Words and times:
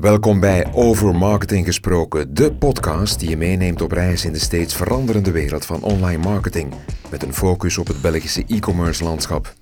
Welkom 0.00 0.40
bij 0.40 0.72
Over 0.72 1.14
Marketing 1.14 1.66
Gesproken, 1.66 2.34
de 2.34 2.52
podcast 2.52 3.18
die 3.20 3.28
je 3.28 3.36
meeneemt 3.36 3.82
op 3.82 3.92
reis 3.92 4.24
in 4.24 4.32
de 4.32 4.38
steeds 4.38 4.74
veranderende 4.74 5.30
wereld 5.30 5.66
van 5.66 5.82
online 5.82 6.22
marketing, 6.22 6.74
met 7.10 7.22
een 7.22 7.34
focus 7.34 7.78
op 7.78 7.86
het 7.86 8.00
Belgische 8.00 8.44
e-commerce 8.46 9.04
landschap. 9.04 9.54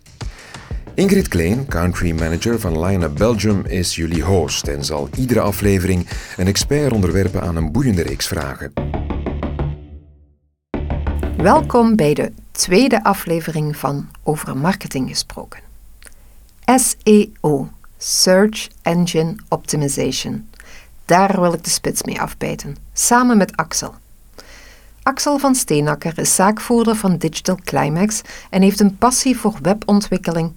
Ingrid 0.95 1.29
Kleen, 1.29 1.66
country 1.66 2.12
manager 2.12 2.61
van 2.61 2.85
Line 2.85 3.09
Belgium, 3.09 3.64
is 3.66 3.96
jullie 3.96 4.23
host 4.23 4.69
en 4.69 4.85
zal 4.85 5.09
iedere 5.16 5.41
aflevering 5.41 6.09
een 6.37 6.46
expert 6.46 6.93
onderwerpen 6.93 7.43
aan 7.43 7.57
een 7.57 7.73
boeiende 7.73 8.02
reeks 8.02 8.27
vragen. 8.27 8.73
Welkom 11.36 11.96
bij 11.96 12.14
de 12.14 12.32
tweede 12.50 13.05
aflevering 13.05 13.77
van 13.77 14.09
Over 14.23 14.57
Marketing 14.57 15.09
Gesproken. 15.09 15.61
SEO, 16.64 17.68
Search 17.99 18.68
Engine 18.82 19.36
Optimization. 19.49 20.49
Daar 21.04 21.41
wil 21.41 21.53
ik 21.53 21.64
de 21.64 21.71
spits 21.71 22.03
mee 22.03 22.21
afbijten, 22.21 22.77
samen 22.93 23.36
met 23.36 23.57
Axel. 23.57 23.95
Axel 25.03 25.39
van 25.39 25.55
Steenakker 25.55 26.19
is 26.19 26.35
zaakvoerder 26.35 26.96
van 26.96 27.17
Digital 27.17 27.58
Climax 27.64 28.22
en 28.50 28.63
heeft 28.63 28.81
een 28.81 28.96
passie 28.96 29.39
voor 29.39 29.58
webontwikkeling 29.63 30.53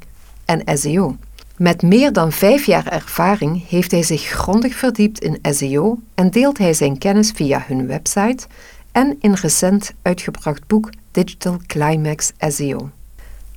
en 0.45 0.77
SEO. 0.77 1.17
Met 1.57 1.81
meer 1.81 2.13
dan 2.13 2.31
vijf 2.31 2.65
jaar 2.65 2.87
ervaring 2.87 3.69
heeft 3.69 3.91
hij 3.91 4.03
zich 4.03 4.21
grondig 4.21 4.75
verdiept 4.75 5.19
in 5.19 5.39
SEO 5.41 5.99
en 6.15 6.29
deelt 6.29 6.57
hij 6.57 6.73
zijn 6.73 6.97
kennis 6.97 7.31
via 7.31 7.63
hun 7.67 7.87
website 7.87 8.47
en 8.91 9.17
in 9.19 9.33
recent 9.33 9.93
uitgebracht 10.01 10.67
boek 10.67 10.89
Digital 11.11 11.59
Climax 11.67 12.31
SEO. 12.39 12.89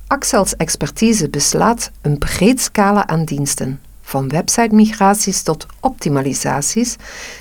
Axels 0.07 0.55
expertise 0.55 1.29
beslaat 1.29 1.91
een 2.01 2.17
breed 2.17 2.61
scala 2.61 3.07
aan 3.07 3.25
diensten, 3.25 3.81
van 4.05 4.29
website-migraties 4.29 5.41
tot 5.41 5.65
optimalisaties, 5.79 6.95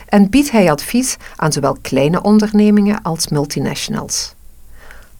en 0.08 0.30
biedt 0.30 0.50
hij 0.50 0.70
advies 0.70 1.16
aan 1.36 1.52
zowel 1.52 1.76
kleine 1.80 2.22
ondernemingen 2.22 3.02
als 3.02 3.28
multinationals. 3.28 4.34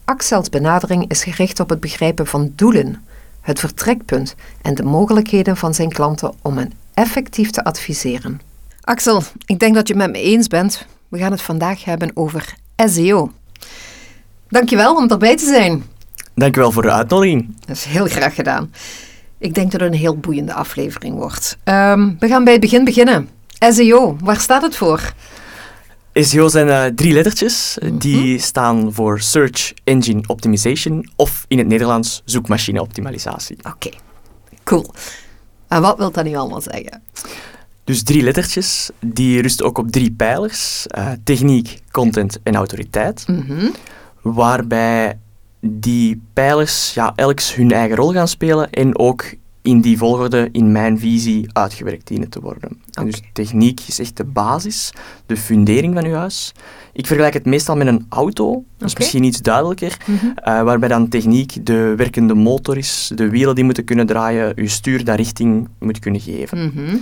Axels 0.05 0.49
benadering 0.49 1.09
is 1.09 1.23
gericht 1.23 1.59
op 1.59 1.69
het 1.69 1.79
begrijpen 1.79 2.27
van 2.27 2.51
doelen, 2.55 3.03
het 3.41 3.59
vertrekpunt 3.59 4.35
en 4.61 4.75
de 4.75 4.83
mogelijkheden 4.83 5.57
van 5.57 5.73
zijn 5.73 5.89
klanten 5.89 6.33
om 6.41 6.57
hen 6.57 6.73
effectief 6.93 7.51
te 7.51 7.63
adviseren. 7.63 8.41
Axel, 8.81 9.23
ik 9.45 9.59
denk 9.59 9.75
dat 9.75 9.87
je 9.87 9.93
het 9.93 10.03
met 10.03 10.11
me 10.11 10.21
eens 10.21 10.47
bent. 10.47 10.85
We 11.07 11.17
gaan 11.17 11.31
het 11.31 11.41
vandaag 11.41 11.83
hebben 11.83 12.11
over 12.13 12.55
SEO. 12.85 13.31
Dankjewel 14.49 14.95
om 14.95 15.09
erbij 15.09 15.37
te 15.37 15.45
zijn. 15.45 15.83
Dankjewel 16.35 16.71
voor 16.71 16.81
de 16.81 16.91
uitnodiging. 16.91 17.55
Dat 17.65 17.75
is 17.75 17.83
heel 17.83 18.05
graag 18.05 18.35
gedaan. 18.35 18.71
Ik 19.37 19.53
denk 19.53 19.71
dat 19.71 19.81
het 19.81 19.91
een 19.91 19.97
heel 19.97 20.17
boeiende 20.17 20.53
aflevering 20.53 21.15
wordt. 21.15 21.57
Ehm, 21.63 22.13
we 22.19 22.27
gaan 22.27 22.43
bij 22.43 22.53
het 22.53 22.61
begin 22.61 22.85
beginnen. 22.85 23.29
SEO, 23.59 24.17
waar 24.23 24.39
staat 24.39 24.61
het 24.61 24.75
voor? 24.75 25.13
SEO 26.13 26.47
zijn 26.47 26.67
uh, 26.67 26.85
drie 26.85 27.13
lettertjes. 27.13 27.77
Die 27.93 28.39
staan 28.39 28.93
voor 28.93 29.19
Search 29.19 29.73
Engine 29.83 30.23
Optimization 30.27 31.09
of 31.15 31.45
in 31.47 31.57
het 31.57 31.67
Nederlands 31.67 32.21
zoekmachine 32.25 32.81
optimalisatie. 32.81 33.57
Oké, 33.63 33.89
cool. 34.63 34.93
En 35.67 35.81
wat 35.81 35.97
wil 35.97 36.11
dat 36.11 36.23
nu 36.25 36.35
allemaal 36.35 36.61
zeggen? 36.61 37.01
Dus 37.83 38.03
drie 38.03 38.21
lettertjes, 38.21 38.89
die 38.99 39.41
rusten 39.41 39.65
ook 39.65 39.77
op 39.77 39.91
drie 39.91 40.11
pijlers. 40.11 40.85
Uh, 40.97 41.11
techniek, 41.23 41.81
content 41.91 42.39
en 42.43 42.55
autoriteit. 42.55 43.25
Waarbij 44.21 45.19
die 45.67 46.21
pijlers 46.33 46.93
ja, 46.93 47.13
elks 47.15 47.55
hun 47.55 47.71
eigen 47.71 47.95
rol 47.95 48.11
gaan 48.11 48.27
spelen 48.27 48.69
en 48.71 48.99
ook 48.99 49.25
in 49.61 49.81
die 49.81 49.97
volgorde, 49.97 50.49
in 50.51 50.71
mijn 50.71 50.99
visie, 50.99 51.49
uitgewerkt 51.53 52.07
dienen 52.07 52.29
te 52.29 52.39
worden. 52.39 52.81
En 52.91 53.05
dus 53.05 53.21
techniek 53.33 53.79
is 53.87 53.99
echt 53.99 54.17
de 54.17 54.23
basis, 54.23 54.93
de 55.25 55.37
fundering 55.37 55.93
van 55.93 56.05
uw 56.05 56.13
huis. 56.13 56.51
Ik 56.93 57.07
vergelijk 57.07 57.33
het 57.33 57.45
meestal 57.45 57.75
met 57.75 57.87
een 57.87 58.05
auto, 58.09 58.63
dat 58.77 58.87
is 58.89 58.95
misschien 58.95 59.23
iets 59.23 59.41
duidelijker, 59.41 59.97
eh, 60.35 60.61
waarbij 60.61 60.89
dan 60.89 61.07
techniek 61.09 61.65
de 61.65 61.93
werkende 61.97 62.33
motor 62.33 62.77
is, 62.77 63.11
de 63.15 63.29
wielen 63.29 63.55
die 63.55 63.63
moeten 63.63 63.83
kunnen 63.83 64.05
draaien, 64.05 64.51
uw 64.55 64.67
stuur 64.67 65.03
dat 65.03 65.15
richting 65.15 65.67
moet 65.79 65.99
kunnen 65.99 66.21
geven. 66.21 66.65
Mhm. 66.65 66.95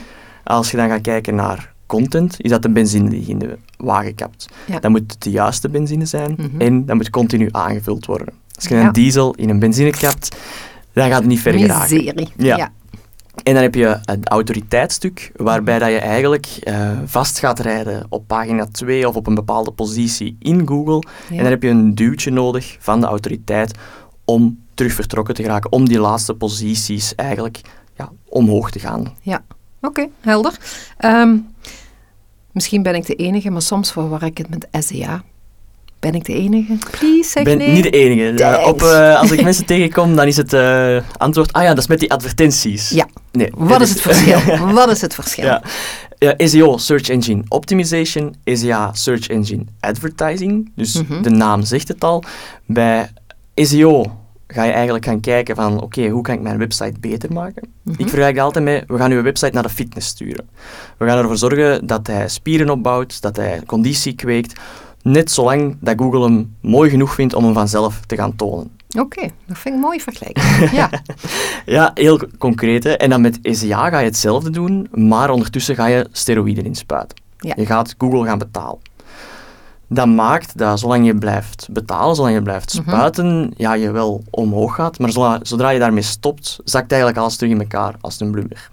Als 0.43 0.71
je 0.71 0.77
dan 0.77 0.89
gaat 0.89 1.01
kijken 1.01 1.35
naar 1.35 1.73
content, 1.85 2.35
is 2.41 2.49
dat 2.49 2.61
de 2.61 2.69
benzine 2.69 3.09
die 3.09 3.21
je 3.21 3.31
in 3.31 3.39
de 3.39 3.57
wagen 3.77 4.15
kapt. 4.15 4.45
Ja. 4.65 4.79
Dat 4.79 4.91
moet 4.91 5.23
de 5.23 5.29
juiste 5.31 5.69
benzine 5.69 6.05
zijn 6.05 6.35
Mhm. 6.37 6.61
en 6.61 6.85
dat 6.85 6.95
moet 6.95 7.09
continu 7.09 7.49
aangevuld 7.51 8.05
worden. 8.05 8.33
Als 8.55 8.65
je 8.67 8.75
Ja. 8.75 8.85
een 8.87 8.93
diesel 8.93 9.33
in 9.33 9.49
een 9.49 9.59
benzine 9.59 9.91
kapt, 9.91 10.35
dan 10.93 11.07
gaat 11.09 11.19
het 11.19 11.27
niet 11.27 11.39
ver 11.39 11.53
geraken. 11.53 11.95
Miserie. 11.97 12.29
Ja. 12.37 12.57
ja. 12.57 12.71
En 13.43 13.53
dan 13.53 13.63
heb 13.63 13.75
je 13.75 13.99
het 14.01 14.29
autoriteitsstuk, 14.29 15.31
waarbij 15.35 15.79
dat 15.79 15.89
je 15.89 15.97
eigenlijk 15.97 16.47
eh, 16.63 16.91
vast 17.05 17.39
gaat 17.39 17.59
rijden 17.59 18.05
op 18.09 18.27
pagina 18.27 18.65
2 18.65 19.07
of 19.07 19.15
op 19.15 19.27
een 19.27 19.35
bepaalde 19.35 19.71
positie 19.71 20.35
in 20.39 20.67
Google. 20.67 21.03
Ja. 21.29 21.29
En 21.29 21.37
dan 21.37 21.45
heb 21.51 21.63
je 21.63 21.69
een 21.69 21.95
duwtje 21.95 22.31
nodig 22.31 22.77
van 22.79 22.99
de 22.99 23.05
autoriteit 23.05 23.77
om 24.25 24.59
terug 24.73 24.93
vertrokken 24.93 25.33
te 25.35 25.41
geraken, 25.43 25.71
om 25.71 25.87
die 25.87 25.99
laatste 25.99 26.33
posities 26.33 27.15
eigenlijk 27.15 27.61
ja, 27.97 28.11
omhoog 28.29 28.71
te 28.71 28.79
gaan. 28.79 29.13
Ja, 29.21 29.43
oké, 29.81 30.07
helder. 30.19 30.57
Ehm, 30.97 31.37
misschien 32.51 32.83
ben 32.83 32.95
ik 32.95 33.05
de 33.05 33.15
enige, 33.15 33.49
maar 33.49 33.61
soms 33.61 33.91
verwar 33.91 34.23
ik 34.23 34.37
het 34.37 34.49
met 34.49 34.67
SEA. 34.83 35.23
Ben 36.03 36.13
ik 36.15 36.25
de 36.25 36.33
enige? 36.33 36.77
Please, 36.99 37.29
zeg 37.29 37.43
ben 37.43 37.57
nee. 37.57 37.71
niet 37.71 37.83
de 37.83 37.89
enige. 37.89 38.33
Thanks. 38.33 38.67
op, 38.67 38.81
eh, 38.81 39.19
als 39.19 39.31
ik 39.31 39.43
mensen 39.49 39.65
tegenkom, 39.65 40.15
dan 40.15 40.27
is 40.27 40.37
het 40.37 40.53
eh, 40.53 40.97
antwoord, 41.17 41.53
ah 41.53 41.61
ja, 41.63 41.69
dat 41.69 41.77
is 41.77 41.87
met 41.87 41.99
die 41.99 42.11
advertenties. 42.11 42.89
Ja. 42.89 43.07
Nee, 43.31 43.51
Wat 43.55 43.81
is 43.81 43.89
het 43.89 44.01
verschil? 44.01 44.39
Wat 44.73 44.89
is 44.89 45.01
het 45.01 45.13
verschil? 45.13 45.45
Ja. 45.45 45.61
Ja, 46.17 46.33
SEO, 46.37 46.77
Search 46.77 47.09
Engine 47.09 47.43
Optimization, 47.47 48.35
SEA, 48.45 48.89
Search 48.93 49.27
Engine 49.27 49.63
Advertising. 49.79 50.71
Dus 50.75 50.93
Mhm. 51.01 51.21
de 51.21 51.29
naam 51.29 51.63
zegt 51.63 51.87
het 51.87 52.03
al. 52.03 52.23
Bij 52.65 53.09
SEO 53.55 54.05
ga 54.47 54.63
je 54.63 54.71
eigenlijk 54.71 55.05
gaan 55.05 55.19
kijken 55.19 55.55
van, 55.55 55.81
oké, 55.81 56.07
hoe 56.07 56.21
kan 56.21 56.35
ik 56.35 56.41
mijn 56.41 56.57
website 56.57 56.99
beter 56.99 57.31
maken? 57.33 57.67
Mhm. 57.83 57.95
Ik 58.01 58.07
vergelijk 58.07 58.35
dat 58.35 58.43
altijd 58.45 58.63
met, 58.63 58.83
we 58.87 58.97
gaan 58.97 59.11
uw 59.11 59.21
website 59.21 59.51
naar 59.53 59.63
de 59.63 59.69
fitness 59.69 60.07
sturen. 60.07 60.45
We 60.97 61.05
gaan 61.07 61.17
ervoor 61.17 61.37
zorgen 61.37 61.87
dat 61.87 62.07
hij 62.07 62.27
spieren 62.27 62.69
opbouwt, 62.69 63.21
dat 63.21 63.35
hij 63.35 63.61
conditie 63.65 64.13
kweekt, 64.15 64.59
net 65.03 65.31
zolang 65.31 65.77
dat 65.79 65.95
Google 65.97 66.23
hem 66.23 66.55
mooi 66.61 66.89
genoeg 66.89 67.13
vindt 67.13 67.33
om 67.33 67.43
hem 67.43 67.53
vanzelf 67.53 67.99
te 68.05 68.15
gaan 68.15 68.35
tonen. 68.35 68.71
Oké, 68.99 69.21
dat 69.21 69.57
vind 69.57 69.65
ik 69.65 69.73
een 69.73 69.79
mooie 69.79 69.99
vergelijking. 69.99 70.69
Ja, 70.79 70.89
Ja, 71.65 71.91
heel 71.93 72.19
concreet. 72.37 72.83
Hè. 72.83 72.91
En 72.91 73.09
dan 73.09 73.21
met 73.21 73.39
SEA 73.41 73.89
ga 73.89 73.99
je 73.99 74.05
hetzelfde 74.05 74.49
doen, 74.49 74.87
maar 74.91 75.29
ondertussen 75.29 75.75
ga 75.75 75.85
je 75.85 76.07
steroïden 76.11 76.65
inspuiten. 76.65 77.17
Ja. 77.37 77.53
Je 77.57 77.65
gaat 77.65 77.95
Google 77.97 78.25
gaan 78.25 78.37
betalen. 78.37 78.79
Dat 79.87 80.07
maakt 80.07 80.57
dat 80.57 80.79
zolang 80.79 81.05
je 81.05 81.15
blijft 81.15 81.67
betalen, 81.71 82.15
zolang 82.15 82.33
je 82.35 82.41
blijft 82.41 82.73
Mhm. 82.79 82.89
spuiten, 82.89 83.53
ja, 83.57 83.73
je 83.73 83.91
wel 83.91 84.23
omhoog 84.29 84.75
gaat. 84.75 84.99
Maar 84.99 85.11
zodra, 85.11 85.39
zodra 85.41 85.69
je 85.69 85.79
daarmee 85.79 86.01
stopt, 86.03 86.59
zakt 86.63 86.91
eigenlijk 86.91 87.21
alles 87.21 87.35
terug 87.35 87.53
in 87.53 87.59
elkaar 87.61 87.95
als 88.01 88.19
een 88.19 88.31
blubber. 88.31 88.71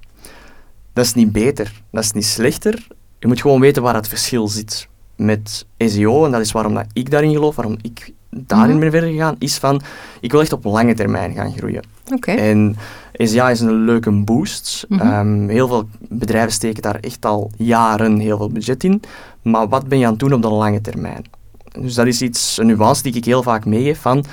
Dat 0.92 1.04
is 1.04 1.14
niet 1.14 1.32
beter, 1.32 1.82
dat 1.90 2.04
is 2.04 2.12
niet 2.12 2.26
slechter. 2.26 2.86
Je 3.18 3.26
moet 3.26 3.40
gewoon 3.40 3.60
weten 3.60 3.82
waar 3.82 3.94
het 3.94 4.08
verschil 4.08 4.48
zit 4.48 4.88
met 5.20 5.66
SEO. 5.78 6.24
En 6.24 6.30
dat 6.30 6.40
is 6.40 6.52
waarom 6.52 6.74
dat 6.74 6.86
ik 6.92 7.10
daarin 7.10 7.32
geloof, 7.32 7.56
waarom 7.56 7.76
ik 7.82 8.12
daarin 8.30 8.70
Mhm. 8.70 8.80
ben 8.80 8.90
verder 8.90 9.10
gegaan, 9.10 9.36
is 9.38 9.58
van, 9.58 9.80
ik 10.20 10.30
wil 10.32 10.40
echt 10.40 10.52
op 10.52 10.64
lange 10.64 10.94
termijn 10.94 11.32
gaan 11.32 11.52
groeien. 11.52 11.82
oké. 12.14 12.30
En 12.30 12.76
SEA 13.12 13.50
is 13.50 13.60
een 13.60 13.84
leuke 13.84 14.10
boost. 14.10 14.84
Mhm. 14.88 15.00
Ehm, 15.00 15.48
heel 15.48 15.68
veel 15.68 15.88
bedrijven 16.08 16.52
steken 16.52 16.82
daar 16.82 16.94
echt 17.00 17.24
al 17.26 17.50
jaren 17.56 18.18
heel 18.18 18.36
veel 18.36 18.50
budget 18.50 18.84
in. 18.84 19.02
Maar 19.42 19.68
wat 19.68 19.88
ben 19.88 19.98
je 19.98 20.04
aan 20.04 20.10
het 20.10 20.20
doen 20.20 20.32
op 20.32 20.42
de 20.42 20.48
lange 20.50 20.80
termijn? 20.80 21.24
Dus 21.80 21.94
dat 21.94 22.06
is 22.06 22.22
iets, 22.22 22.58
een 22.58 22.66
nuance 22.66 23.02
die 23.02 23.14
ik 23.14 23.24
heel 23.24 23.42
vaak 23.42 23.64
meegeef 23.64 24.00
van 24.00 24.24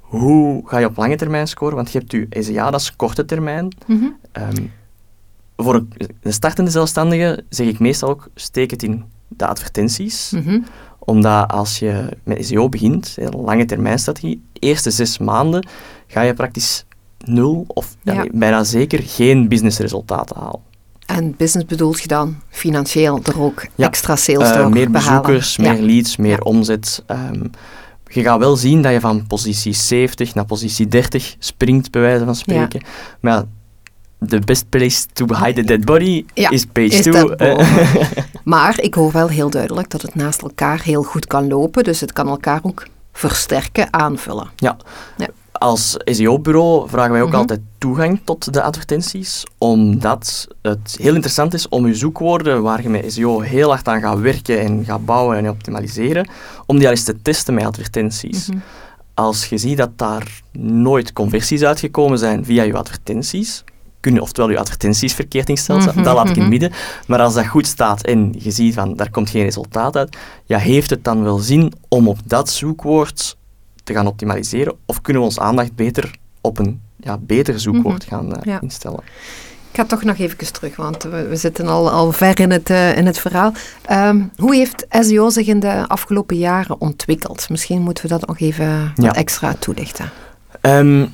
hoe 0.00 0.62
ga 0.68 0.78
je 0.78 0.86
op 0.86 0.96
lange 0.96 1.16
termijn 1.16 1.48
scoren? 1.48 1.74
Want 1.76 1.90
je 1.92 1.98
hebt 1.98 2.12
je 2.12 2.26
SEA, 2.30 2.70
dat 2.70 2.80
is 2.80 2.96
korte 2.96 3.24
termijn. 3.24 3.68
Mhm. 3.86 4.04
Ehm, 4.32 4.62
voor 5.56 5.74
een 5.74 5.92
een 6.22 6.32
startende 6.32 6.70
zelfstandige 6.70 7.44
zeg 7.48 7.66
ik 7.66 7.78
meestal 7.78 8.08
ook, 8.08 8.28
steek 8.34 8.70
het 8.70 8.82
in 8.82 9.04
de 9.36 9.46
advertenties 9.46 10.30
Mhm. 10.34 10.58
omdat 10.98 11.50
als 11.50 11.78
je 11.78 12.04
met 12.24 12.46
SEO 12.46 12.68
begint, 12.68 13.14
een 13.16 13.40
lange 13.40 13.64
termijn 13.64 13.98
strategie, 13.98 14.42
de 14.52 14.60
eerste 14.60 14.90
zes 14.90 15.18
maanden 15.18 15.66
ga 16.06 16.20
je 16.20 16.34
praktisch 16.34 16.84
nul 17.24 17.64
of 17.68 17.96
ja, 18.02 18.12
Ja. 18.12 18.18
nee, 18.20 18.30
bijna 18.32 18.64
zeker 18.64 19.00
geen 19.02 19.48
businessresultaten 19.48 20.36
halen. 20.36 20.60
En 21.06 21.34
business 21.36 21.66
bedoelt 21.68 22.00
je 22.00 22.08
dan 22.08 22.36
financieel 22.48 23.20
er 23.22 23.40
ook 23.40 23.66
Ja. 23.74 23.86
extra 23.86 24.16
sales 24.16 24.52
door 24.56 24.70
meer 24.70 24.90
bezoekers, 24.90 25.56
meer 25.56 25.80
leads, 25.80 26.16
meer 26.16 26.40
omzet. 26.42 27.02
Ehm, 27.06 27.44
je 28.06 28.22
gaat 28.22 28.38
wel 28.38 28.56
zien 28.56 28.82
dat 28.82 28.92
je 28.92 29.00
van 29.00 29.26
positie 29.26 29.72
70 29.72 30.34
naar 30.34 30.44
positie 30.44 30.88
30 30.88 31.36
springt, 31.38 31.90
bij 31.90 32.00
wijze 32.02 32.24
van 32.24 32.34
spreken. 32.34 32.82
Maar 33.20 33.32
ja, 33.32 33.44
the 34.26 34.38
best 34.38 34.68
place 34.68 35.06
to 35.12 35.26
hide 35.34 35.52
the 35.52 35.64
dead 35.64 35.84
body 35.84 36.24
Ja, 36.34 36.50
is 36.50 36.64
page 36.66 36.86
is 36.86 37.02
2. 37.02 37.12
daarboven. 37.12 37.66
Maar 38.44 38.80
ik 38.80 38.94
hoor 38.94 39.12
wel 39.12 39.28
heel 39.28 39.50
duidelijk 39.50 39.90
dat 39.90 40.02
het 40.02 40.14
naast 40.14 40.42
elkaar 40.42 40.82
heel 40.82 41.02
goed 41.02 41.26
kan 41.26 41.48
lopen, 41.48 41.84
dus 41.84 42.00
het 42.00 42.12
kan 42.12 42.28
elkaar 42.28 42.60
ook 42.62 42.86
versterken, 43.12 43.92
aanvullen. 43.92 44.50
Ja. 44.56 44.76
Ja. 45.16 45.28
als 45.52 45.96
SEO-bureau 46.04 46.88
vragen 46.88 47.12
wij 47.12 47.22
ook 47.22 47.28
Mhm. 47.28 47.36
altijd 47.36 47.60
toegang 47.78 48.20
tot 48.24 48.52
de 48.52 48.62
advertenties, 48.62 49.44
omdat 49.58 50.46
het 50.62 50.96
heel 51.00 51.14
interessant 51.14 51.54
is 51.54 51.68
om 51.68 51.86
je 51.86 51.94
zoekwoorden, 51.94 52.62
waar 52.62 52.82
je 52.82 52.88
met 52.88 53.12
SEO 53.12 53.40
heel 53.40 53.68
hard 53.68 53.88
aan 53.88 54.00
gaat 54.00 54.18
werken 54.18 54.60
en 54.60 54.84
gaat 54.84 55.04
bouwen 55.04 55.36
en 55.36 55.48
optimaliseren, 55.50 56.28
om 56.66 56.76
die 56.78 56.86
al 56.86 56.92
eens 56.92 57.04
te 57.04 57.22
testen 57.22 57.54
met 57.54 57.64
advertenties. 57.64 58.48
Mhm. 58.48 58.58
Als 59.14 59.46
je 59.46 59.58
ziet 59.58 59.76
dat 59.76 59.90
daar 59.96 60.40
nooit 60.58 61.12
conversies 61.12 61.62
uitgekomen 61.62 62.18
zijn 62.18 62.44
via 62.44 62.62
je 62.62 62.74
advertenties, 62.74 63.64
kun 64.00 64.14
je 64.14 64.22
oftewel 64.22 64.50
je 64.50 64.58
advertenties 64.58 65.14
verkeerd 65.14 65.48
instellen, 65.48 65.82
Mhm, 65.84 66.02
dat 66.02 66.14
laat 66.14 66.28
ik 66.28 66.36
in 66.36 66.42
het 66.42 66.50
mhm. 66.50 66.60
midden. 66.60 66.72
Maar 67.06 67.20
als 67.20 67.34
dat 67.34 67.46
goed 67.46 67.66
staat 67.66 68.02
en 68.02 68.34
je 68.38 68.50
ziet 68.50 68.74
van 68.74 68.96
daar 68.96 69.10
komt 69.10 69.30
geen 69.30 69.42
resultaat 69.44 69.96
uit, 69.96 70.16
ja, 70.44 70.58
heeft 70.58 70.90
het 70.90 71.04
dan 71.04 71.22
wel 71.22 71.38
zin 71.38 71.72
om 71.88 72.08
op 72.08 72.18
dat 72.24 72.50
zoekwoord 72.50 73.36
te 73.84 73.92
gaan 73.92 74.06
optimaliseren? 74.06 74.74
Of 74.86 75.00
kunnen 75.00 75.22
we 75.22 75.28
ons 75.28 75.38
aandacht 75.38 75.74
beter 75.74 76.10
op 76.40 76.58
een 76.58 76.80
ja, 76.96 77.18
beter 77.20 77.60
zoekwoord 77.60 78.04
gaan 78.04 78.34
eh, 78.36 78.42
Ja. 78.42 78.60
instellen? 78.60 79.00
Ik 79.70 79.76
ga 79.76 79.84
toch 79.84 80.02
nog 80.02 80.18
even 80.18 80.52
terug, 80.52 80.76
want 80.76 81.02
we, 81.02 81.26
we 81.28 81.36
zitten 81.36 81.66
al, 81.66 81.90
al 81.90 82.12
ver 82.12 82.40
in 82.40 82.50
het, 82.50 82.70
eh, 82.70 82.96
in 82.96 83.06
het 83.06 83.18
verhaal. 83.18 83.52
Ehm, 83.84 84.22
hoe 84.36 84.54
heeft 84.54 84.86
SEO 84.90 85.30
zich 85.30 85.46
in 85.46 85.60
de 85.60 85.84
afgelopen 85.88 86.36
jaren 86.36 86.80
ontwikkeld? 86.80 87.48
Misschien 87.48 87.82
moeten 87.82 88.04
we 88.04 88.10
dat 88.10 88.26
nog 88.26 88.40
even 88.40 88.92
wat 88.96 89.16
extra 89.16 89.54
toelichten. 89.58 90.10
Ehm, 90.60 91.06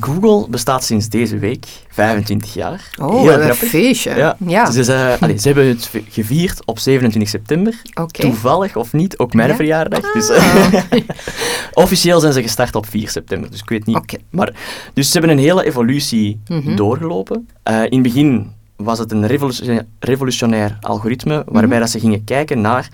Google 0.00 0.46
bestaat 0.50 0.84
sinds 0.84 1.08
deze 1.08 1.38
week 1.38 1.66
25 1.88 2.54
jaar. 2.54 2.90
Oh, 3.00 3.20
Heel 3.20 3.40
een 3.42 3.54
feestje. 3.54 4.14
Ja. 4.14 4.36
ja. 4.46 4.70
Dus, 4.70 4.88
allee, 4.88 5.38
ze 5.38 5.46
hebben 5.46 5.66
het 5.66 5.90
gevierd 6.08 6.64
op 6.66 6.78
27 6.78 7.30
september. 7.30 7.82
Toevallig 8.06 8.76
of 8.76 8.92
niet, 8.92 9.18
ook 9.18 9.32
mijn 9.34 9.48
Ja? 9.48 9.54
verjaardag. 9.56 10.12
Dus, 10.12 10.30
Ah. 10.30 10.74
officieel 11.72 12.20
zijn 12.20 12.32
ze 12.32 12.42
gestart 12.42 12.74
op 12.74 12.86
4 12.86 13.08
september, 13.08 13.50
dus 13.50 13.60
ik 13.60 13.68
weet 13.68 13.86
niet. 13.86 14.18
Maar, 14.30 14.54
dus 14.94 15.06
ze 15.10 15.18
hebben 15.18 15.36
een 15.36 15.42
hele 15.42 15.64
evolutie 15.64 16.40
Mhm. 16.48 16.76
doorgelopen. 16.76 17.48
Eh, 17.62 17.82
in 17.82 17.92
het 17.92 18.02
begin 18.02 18.52
was 18.76 18.98
het 18.98 19.12
een 19.12 19.26
revolutionair, 19.26 19.86
revolutionair 19.98 20.76
algoritme, 20.80 21.34
waarbij 21.46 21.62
Mhm. 21.70 21.78
dat 21.80 21.90
ze 21.90 22.00
gingen 22.00 22.24
kijken 22.24 22.60
naar 22.60 22.88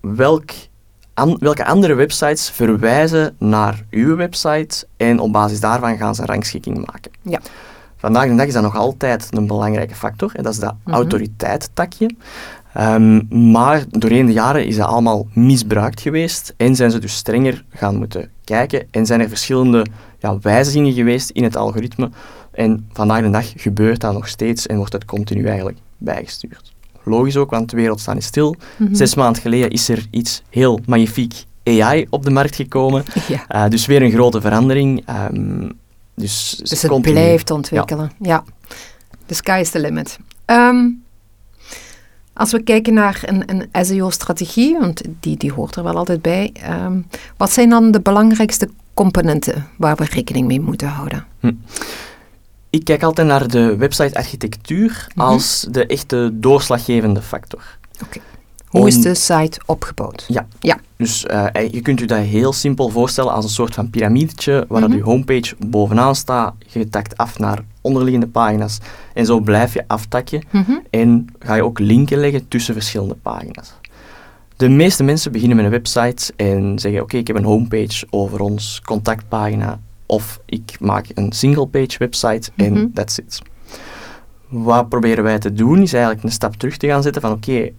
welk, 0.00 0.50
an- 1.16 1.36
welke 1.38 1.64
andere 1.64 1.94
websites 1.94 2.50
verwijzen 2.50 3.34
naar 3.38 3.84
uw 3.90 4.16
website 4.16 4.86
en 4.96 5.18
op 5.18 5.32
basis 5.32 5.60
daarvan 5.60 5.96
gaan 5.96 6.14
ze 6.14 6.20
een 6.20 6.26
rangschikking 6.28 6.76
maken. 6.86 7.10
Ja. 7.22 7.40
Vandaag 7.96 8.28
de 8.28 8.34
dag 8.34 8.46
is 8.46 8.52
dat 8.52 8.62
nog 8.62 8.76
altijd 8.76 9.28
een 9.30 9.46
belangrijke 9.46 9.94
factor, 9.94 10.30
en 10.34 10.42
dat 10.42 10.52
is 10.52 10.58
dat 10.58 10.74
Mhm. 10.84 10.94
autoriteit-takje. 10.94 12.10
Ehm, 12.74 13.50
maar 13.52 13.84
doorheen 13.90 14.26
de 14.26 14.32
jaren 14.32 14.66
is 14.66 14.76
dat 14.76 14.86
allemaal 14.86 15.26
misbruikt 15.32 16.00
geweest 16.00 16.54
en 16.56 16.76
zijn 16.76 16.90
ze 16.90 16.98
dus 16.98 17.14
strenger 17.16 17.64
gaan 17.70 17.96
moeten 17.96 18.30
kijken 18.44 18.86
en 18.90 19.06
zijn 19.06 19.20
er 19.20 19.28
verschillende 19.28 19.86
ja, 20.18 20.38
wijzigingen 20.40 20.92
geweest 20.92 21.30
in 21.30 21.42
het 21.44 21.56
algoritme. 21.56 22.10
En 22.52 22.88
vandaag 22.92 23.22
de 23.22 23.30
dag 23.30 23.52
gebeurt 23.56 24.00
dat 24.00 24.12
nog 24.12 24.28
steeds 24.28 24.66
en 24.66 24.76
wordt 24.76 24.92
het 24.92 25.04
continu 25.04 25.46
eigenlijk 25.46 25.78
bijgestuurd. 25.96 26.72
Logisch 27.08 27.36
ook, 27.36 27.50
want 27.50 27.70
de 27.70 27.76
wereld 27.76 28.00
staat 28.00 28.14
niet 28.14 28.24
stil. 28.24 28.56
Mhm. 28.76 28.94
Zes 28.94 29.14
maanden 29.14 29.42
geleden 29.42 29.70
is 29.70 29.88
er 29.88 30.06
iets 30.10 30.42
heel 30.50 30.80
magnifiek 30.86 31.44
AI 31.64 32.06
op 32.10 32.24
de 32.24 32.30
markt 32.30 32.56
gekomen. 32.56 33.04
Ja. 33.28 33.44
Eh, 33.48 33.70
dus 33.70 33.86
weer 33.86 34.02
een 34.02 34.10
grote 34.10 34.40
verandering. 34.40 35.02
Ehm, 35.06 35.68
dus 36.14 36.60
Dus 36.62 36.82
het 36.82 36.90
continu. 36.90 37.14
blijft 37.14 37.50
ontwikkelen. 37.50 38.10
Ja. 38.20 38.44
The 39.26 39.34
sky 39.34 39.58
is 39.60 39.70
the 39.70 39.78
limit. 39.80 40.18
Ehm, 40.44 40.88
als 42.32 42.52
we 42.52 42.62
kijken 42.62 42.94
naar 42.94 43.20
een, 43.24 43.42
een 43.72 43.84
SEO-strategie, 43.86 44.78
want 44.78 45.02
die, 45.20 45.36
die 45.36 45.52
hoort 45.52 45.76
er 45.76 45.82
wel 45.82 45.96
altijd 45.96 46.22
bij. 46.22 46.50
ehm, 46.52 47.00
wat 47.36 47.52
zijn 47.52 47.68
dan 47.70 47.90
de 47.90 48.00
belangrijkste 48.00 48.68
componenten 48.94 49.66
waar 49.78 49.96
we 49.96 50.04
rekening 50.04 50.46
mee 50.46 50.60
moeten 50.60 50.88
houden? 50.88 51.24
Ik 52.70 52.84
kijk 52.84 53.02
altijd 53.02 53.26
naar 53.26 53.48
de 53.48 53.76
website-architectuur 53.76 55.06
Mhm. 55.14 55.26
als 55.26 55.66
de 55.70 55.86
echte 55.86 56.30
doorslaggevende 56.32 57.22
factor. 57.22 57.78
Hoe 58.66 58.86
is 58.86 59.00
de 59.02 59.14
site 59.14 59.60
opgebouwd? 59.66 60.24
Ja. 60.28 60.46
Ja. 60.60 60.78
Dus 60.96 61.26
eh, 61.26 61.46
je 61.70 61.80
kunt 61.80 62.00
u 62.00 62.04
dat 62.04 62.18
heel 62.18 62.52
simpel 62.52 62.88
voorstellen 62.88 63.32
als 63.32 63.44
een 63.44 63.50
soort 63.50 63.74
van 63.74 63.90
piramidetje, 63.90 64.64
waar 64.68 64.82
Mhm. 64.82 64.92
uw 64.92 65.02
homepage 65.02 65.54
bovenaan 65.66 66.14
staat. 66.16 66.54
Je 66.66 66.88
takt 66.88 67.16
af 67.16 67.38
naar 67.38 67.58
onderliggende 67.80 68.26
pagina's 68.28 68.78
en 69.14 69.26
zo 69.26 69.40
blijf 69.40 69.74
je 69.74 69.84
aftakken. 69.86 70.42
Mhm. 70.50 70.72
En 70.90 71.26
ga 71.38 71.54
je 71.54 71.64
ook 71.64 71.78
linken 71.78 72.18
leggen 72.18 72.48
tussen 72.48 72.74
verschillende 72.74 73.14
pagina's. 73.14 73.72
De 74.56 74.68
meeste 74.68 75.02
mensen 75.02 75.32
beginnen 75.32 75.56
met 75.56 75.64
een 75.66 75.70
website 75.70 76.32
en 76.36 76.78
zeggen: 76.78 77.02
Oké, 77.02 77.16
ik 77.16 77.26
heb 77.26 77.36
een 77.36 77.44
homepage 77.44 78.06
over 78.10 78.40
ons 78.40 78.80
contactpagina. 78.84 79.80
Of 80.06 80.40
ik 80.46 80.76
maak 80.80 81.06
een 81.14 81.32
single-page 81.32 81.98
website 81.98 82.50
en 82.56 82.72
Mhm. 82.72 82.86
that's 82.94 83.18
it. 83.18 83.42
Wat 84.48 84.88
proberen 84.88 85.24
wij 85.24 85.38
te 85.38 85.52
doen, 85.52 85.82
is 85.82 85.92
eigenlijk 85.92 86.24
een 86.24 86.32
stap 86.32 86.54
terug 86.56 86.76
te 86.76 86.86
gaan 86.86 87.02
zetten 87.02 87.22
van 87.22 87.32
oké, 87.32 87.70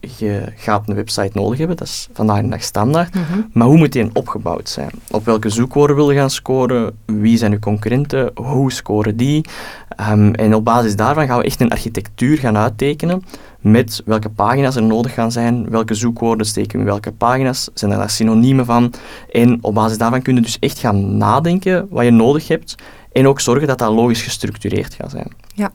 je 0.00 0.52
gaat 0.56 0.88
een 0.88 0.94
website 0.94 1.30
nodig 1.32 1.58
hebben, 1.58 1.76
dat 1.76 1.86
is 1.86 2.08
vandaag 2.12 2.42
de 2.42 2.48
dag 2.48 2.62
standaard. 2.62 3.14
Mhm. 3.14 3.40
Maar 3.52 3.66
hoe 3.66 3.76
moet 3.76 3.92
die 3.92 4.10
opgebouwd 4.12 4.68
zijn? 4.68 4.90
Op 5.10 5.24
welke 5.24 5.48
zoekwoorden 5.48 5.96
wil 5.96 6.10
je 6.10 6.18
gaan 6.18 6.30
scoren? 6.30 6.98
Wie 7.04 7.36
zijn 7.38 7.52
uw 7.52 7.58
concurrenten? 7.58 8.30
Hoe 8.34 8.72
scoren 8.72 9.16
die? 9.16 9.44
Ehm, 9.88 10.32
en 10.32 10.54
op 10.54 10.64
basis 10.64 10.96
daarvan 10.96 11.26
gaan 11.26 11.38
we 11.38 11.44
echt 11.44 11.60
een 11.60 11.70
architectuur 11.70 12.38
gaan 12.38 12.56
uittekenen 12.56 13.22
met 13.64 14.02
welke 14.04 14.28
pagina's 14.28 14.76
er 14.76 14.82
nodig 14.82 15.14
gaan 15.14 15.32
zijn, 15.32 15.70
welke 15.70 15.94
zoekwoorden 15.94 16.46
steken 16.46 16.72
we 16.72 16.78
in 16.78 16.84
welke 16.84 17.12
pagina's, 17.12 17.68
zijn 17.74 17.90
er 17.90 17.98
daar 17.98 18.10
synoniemen 18.10 18.64
van? 18.64 18.92
En 19.32 19.58
op 19.60 19.74
basis 19.74 19.98
daarvan 19.98 20.22
kun 20.22 20.34
je 20.34 20.40
dus 20.40 20.58
echt 20.58 20.78
gaan 20.78 21.16
nadenken 21.16 21.86
wat 21.90 22.04
je 22.04 22.10
nodig 22.10 22.48
hebt 22.48 22.74
en 23.12 23.28
ook 23.28 23.40
zorgen 23.40 23.66
dat 23.66 23.78
dat 23.78 23.92
logisch 23.92 24.22
gestructureerd 24.22 24.94
gaat 24.94 25.10
zijn. 25.10 25.32
Ja. 25.54 25.72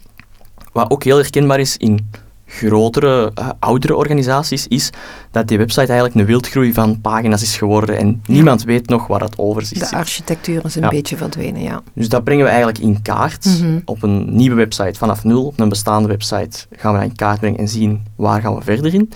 Wat 0.71 0.89
ook 0.91 1.03
heel 1.03 1.17
herkenbaar 1.17 1.59
is 1.59 1.77
in 1.77 2.09
grotere, 2.51 3.31
eh, 3.35 3.49
oudere 3.59 3.95
organisaties, 3.95 4.67
is 4.67 4.89
dat 5.31 5.47
die 5.47 5.57
website 5.57 5.85
eigenlijk 5.87 6.15
een 6.15 6.25
wildgroei 6.25 6.73
van 6.73 7.01
pagina's 7.01 7.41
is 7.41 7.57
geworden 7.57 7.97
en 7.97 8.21
niemand 8.27 8.63
weet 8.63 8.87
nog 8.89 9.07
waar 9.07 9.19
dat 9.19 9.37
overzicht 9.37 9.79
De 9.81 9.87
zit. 9.87 9.95
architectuur 9.97 10.65
is 10.65 10.75
een 10.75 10.81
Ja. 10.81 10.89
beetje 10.89 11.17
verdwenen, 11.17 11.61
ja. 11.61 11.81
Dus 11.93 12.09
dat 12.09 12.23
brengen 12.23 12.43
we 12.43 12.49
eigenlijk 12.49 12.79
in 12.79 13.01
kaart. 13.01 13.45
Mhm. 13.45 13.79
Op 13.85 14.03
een 14.03 14.35
nieuwe 14.35 14.55
website 14.55 14.93
vanaf 14.99 15.23
nul, 15.23 15.45
op 15.45 15.59
een 15.59 15.69
bestaande 15.69 16.07
website 16.07 16.65
gaan 16.71 16.93
we 16.93 16.99
dat 16.99 17.09
in 17.09 17.15
kaart 17.15 17.39
brengen 17.39 17.59
en 17.59 17.67
zien 17.67 18.03
waar 18.15 18.41
gaan 18.41 18.55
we 18.55 18.61
verder 18.61 18.93
in. 18.93 19.09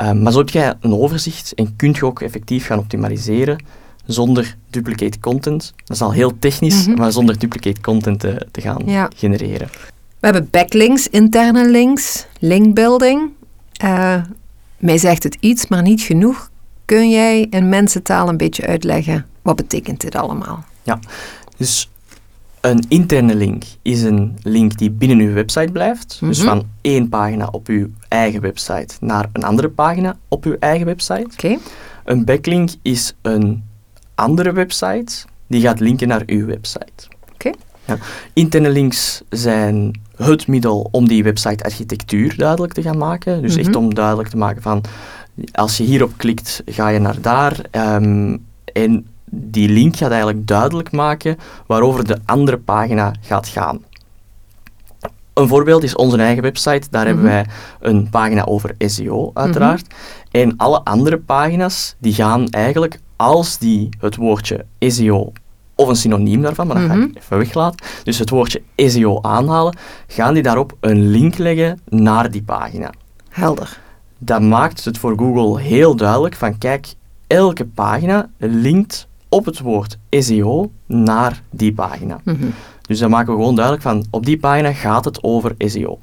Um, 0.00 0.22
maar 0.22 0.32
zo 0.32 0.38
heb 0.38 0.48
je 0.48 0.74
een 0.80 0.92
overzicht 0.94 1.54
en 1.54 1.76
kun 1.76 1.92
je 1.92 2.04
ook 2.06 2.20
effectief 2.20 2.66
gaan 2.66 2.78
optimaliseren 2.78 3.64
zonder 4.06 4.56
duplicate 4.70 5.20
content. 5.20 5.72
Dat 5.84 5.96
is 5.96 6.02
al 6.02 6.12
heel 6.12 6.32
technisch, 6.38 6.86
Mhm. 6.86 6.98
maar 6.98 7.12
zonder 7.12 7.38
duplicate 7.38 7.80
content 7.80 8.20
te, 8.20 8.46
te 8.50 8.60
gaan 8.60 8.82
Ja. 8.84 9.10
genereren. 9.16 9.68
We 10.20 10.26
hebben 10.32 10.48
backlinks, 10.50 11.08
interne 11.08 11.70
links, 11.70 12.26
linkbuilding. 12.40 13.30
Eh, 13.72 14.22
mij 14.78 14.98
zegt 14.98 15.22
het 15.22 15.36
iets, 15.40 15.66
maar 15.66 15.82
niet 15.82 16.00
genoeg. 16.00 16.50
Kun 16.84 17.10
jij 17.10 17.46
in 17.50 17.68
mensentaal 17.68 18.28
een 18.28 18.36
beetje 18.36 18.66
uitleggen 18.66 19.26
wat 19.42 19.56
betekent 19.56 20.00
dit 20.00 20.14
allemaal? 20.14 20.64
Dus 21.56 21.90
een 22.60 22.84
interne 22.88 23.34
link 23.34 23.64
is 23.82 24.02
een 24.02 24.38
link 24.42 24.78
die 24.78 24.90
binnen 24.90 25.18
uw 25.18 25.32
website 25.32 25.72
blijft. 25.72 26.16
Dus 26.20 26.38
Mhm. 26.38 26.46
van 26.46 26.66
één 26.80 27.08
pagina 27.08 27.48
op 27.50 27.66
uw 27.68 27.88
eigen 28.08 28.40
website 28.40 28.94
naar 29.00 29.28
een 29.32 29.44
andere 29.44 29.68
pagina 29.68 30.16
op 30.28 30.44
uw 30.44 30.56
eigen 30.58 30.86
website. 30.86 31.26
Oké? 31.32 31.56
Een 32.04 32.24
backlink 32.24 32.70
is 32.82 33.14
een 33.22 33.64
andere 34.14 34.52
website 34.52 35.24
die 35.46 35.60
gaat 35.60 35.80
linken 35.80 36.08
naar 36.08 36.22
uw 36.26 36.46
website. 36.46 37.08
Ja. 37.86 37.96
Interne 38.32 38.70
links 38.70 39.22
zijn 39.30 40.00
het 40.16 40.46
middel 40.46 40.88
om 40.90 41.08
die 41.08 41.22
website-architectuur 41.22 42.36
duidelijk 42.36 42.72
te 42.72 42.82
gaan 42.82 42.98
maken. 42.98 43.42
Dus 43.42 43.56
echt 43.56 43.68
Mhm. 43.68 43.76
om 43.78 43.94
duidelijk 43.94 44.28
te 44.28 44.36
maken 44.36 44.62
van, 44.62 44.84
als 45.52 45.76
je 45.76 45.84
hierop 45.84 46.12
klikt, 46.16 46.62
ga 46.66 46.88
je 46.88 46.98
naar 46.98 47.20
daar. 47.20 47.56
Ehm, 47.70 48.36
en 48.72 49.06
die 49.30 49.68
link 49.68 49.96
gaat 49.96 50.10
eigenlijk 50.10 50.46
duidelijk 50.46 50.92
maken 50.92 51.36
waarover 51.66 52.06
de 52.06 52.18
andere 52.24 52.58
pagina 52.58 53.14
gaat 53.20 53.48
gaan. 53.48 53.80
Een 55.34 55.48
voorbeeld 55.48 55.82
is 55.82 55.94
onze 55.96 56.16
eigen 56.16 56.42
website. 56.42 56.88
Daar 56.90 57.06
hebben 57.06 57.24
Mhm. 57.24 57.32
wij 57.32 57.46
een 57.80 58.10
pagina 58.10 58.44
over 58.44 58.74
SEO, 58.78 59.30
uiteraard. 59.34 59.94
En 60.30 60.56
alle 60.56 60.80
andere 60.84 61.18
pagina's, 61.18 61.94
die 61.98 62.14
gaan 62.14 62.48
eigenlijk, 62.48 63.00
als 63.16 63.58
die 63.58 63.88
het 64.00 64.16
woordje 64.16 64.64
SEO 64.78 65.32
of 65.76 65.88
een 65.88 65.96
synoniem 65.96 66.42
daarvan, 66.42 66.66
maar 66.66 66.76
dat 66.76 66.86
ga 66.86 66.94
Mhm. 66.94 67.02
ik 67.06 67.16
even 67.16 67.38
weglaten, 67.38 67.86
dus 68.04 68.18
het 68.18 68.30
woordje 68.30 68.62
SEO 68.76 69.18
aanhalen, 69.22 69.76
gaan 70.06 70.34
die 70.34 70.42
daarop 70.42 70.76
een 70.80 71.08
link 71.08 71.38
leggen 71.38 71.80
naar 71.88 72.30
die 72.30 72.42
pagina. 72.42 72.90
Helder. 73.28 73.78
Dat 74.18 74.40
maakt 74.40 74.84
het 74.84 74.98
voor 74.98 75.18
Google 75.18 75.60
heel 75.60 75.96
duidelijk 75.96 76.34
van, 76.34 76.58
kijk, 76.58 76.94
elke 77.26 77.64
pagina 77.64 78.28
linkt 78.38 79.08
op 79.28 79.44
het 79.44 79.60
woord 79.60 79.98
SEO 80.10 80.70
naar 80.86 81.42
die 81.50 81.72
pagina. 81.72 82.20
Mhm. 82.24 82.46
Dus 82.82 82.98
dan 82.98 83.10
maken 83.10 83.32
we 83.32 83.38
gewoon 83.38 83.54
duidelijk 83.54 83.84
van, 83.84 84.04
op 84.10 84.24
die 84.26 84.38
pagina 84.38 84.72
gaat 84.72 85.04
het 85.04 85.22
over 85.22 85.54
SEO. 85.58 85.98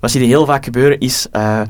Wat 0.00 0.10
zie 0.10 0.20
je 0.20 0.26
heel 0.26 0.46
vaak 0.46 0.64
gebeuren 0.64 0.98
is, 1.00 1.26
eh, 1.30 1.60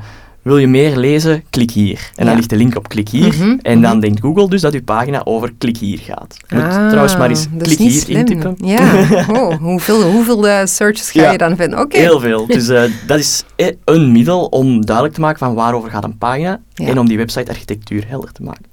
wil 0.45 0.57
je 0.57 0.67
meer 0.67 0.97
lezen, 0.97 1.43
klik 1.49 1.71
hier. 1.71 1.99
En 2.15 2.23
dan 2.23 2.27
Ja. 2.27 2.33
ligt 2.35 2.49
de 2.49 2.55
link 2.55 2.75
op 2.75 2.87
klik 2.87 3.09
hier. 3.09 3.27
Mhm, 3.33 3.57
En 3.61 3.81
dan 3.81 3.91
mhm. 3.91 3.99
denkt 3.99 4.19
Google 4.21 4.49
dus 4.49 4.61
dat 4.61 4.73
uw 4.73 4.83
pagina 4.83 5.21
over 5.23 5.53
klik 5.57 5.77
hier 5.77 5.97
gaat. 5.99 6.37
Je 6.47 6.55
moet 6.55 6.63
Ah, 6.63 6.87
trouwens 6.87 7.17
maar 7.17 7.29
eens 7.29 7.47
klik 7.57 7.77
hier 7.77 7.91
slim. 7.91 8.17
intypen. 8.17 8.55
Ja, 8.57 8.93
oh, 9.41 9.55
hoeveel, 9.57 10.11
hoeveel 10.11 10.47
eh, 10.47 10.65
searches 10.65 11.11
ga 11.11 11.21
Ja. 11.21 11.31
je 11.31 11.37
dan 11.37 11.55
vinden? 11.55 11.79
Oké. 11.79 11.97
Heel 11.97 12.19
veel. 12.19 12.45
Dus 12.47 12.67
eh, 12.69 12.83
dat 13.07 13.19
is 13.19 13.43
eh, 13.55 13.67
een 13.85 14.11
middel 14.11 14.45
om 14.45 14.85
duidelijk 14.85 15.15
te 15.15 15.21
maken 15.21 15.39
van 15.39 15.53
waarover 15.53 15.89
gaat 15.89 16.03
een 16.03 16.17
pagina 16.17 16.59
Ja. 16.73 16.87
en 16.87 16.99
om 16.99 17.07
die 17.07 17.17
website-architectuur 17.17 18.03
helder 18.07 18.31
te 18.31 18.43
maken. 18.43 18.65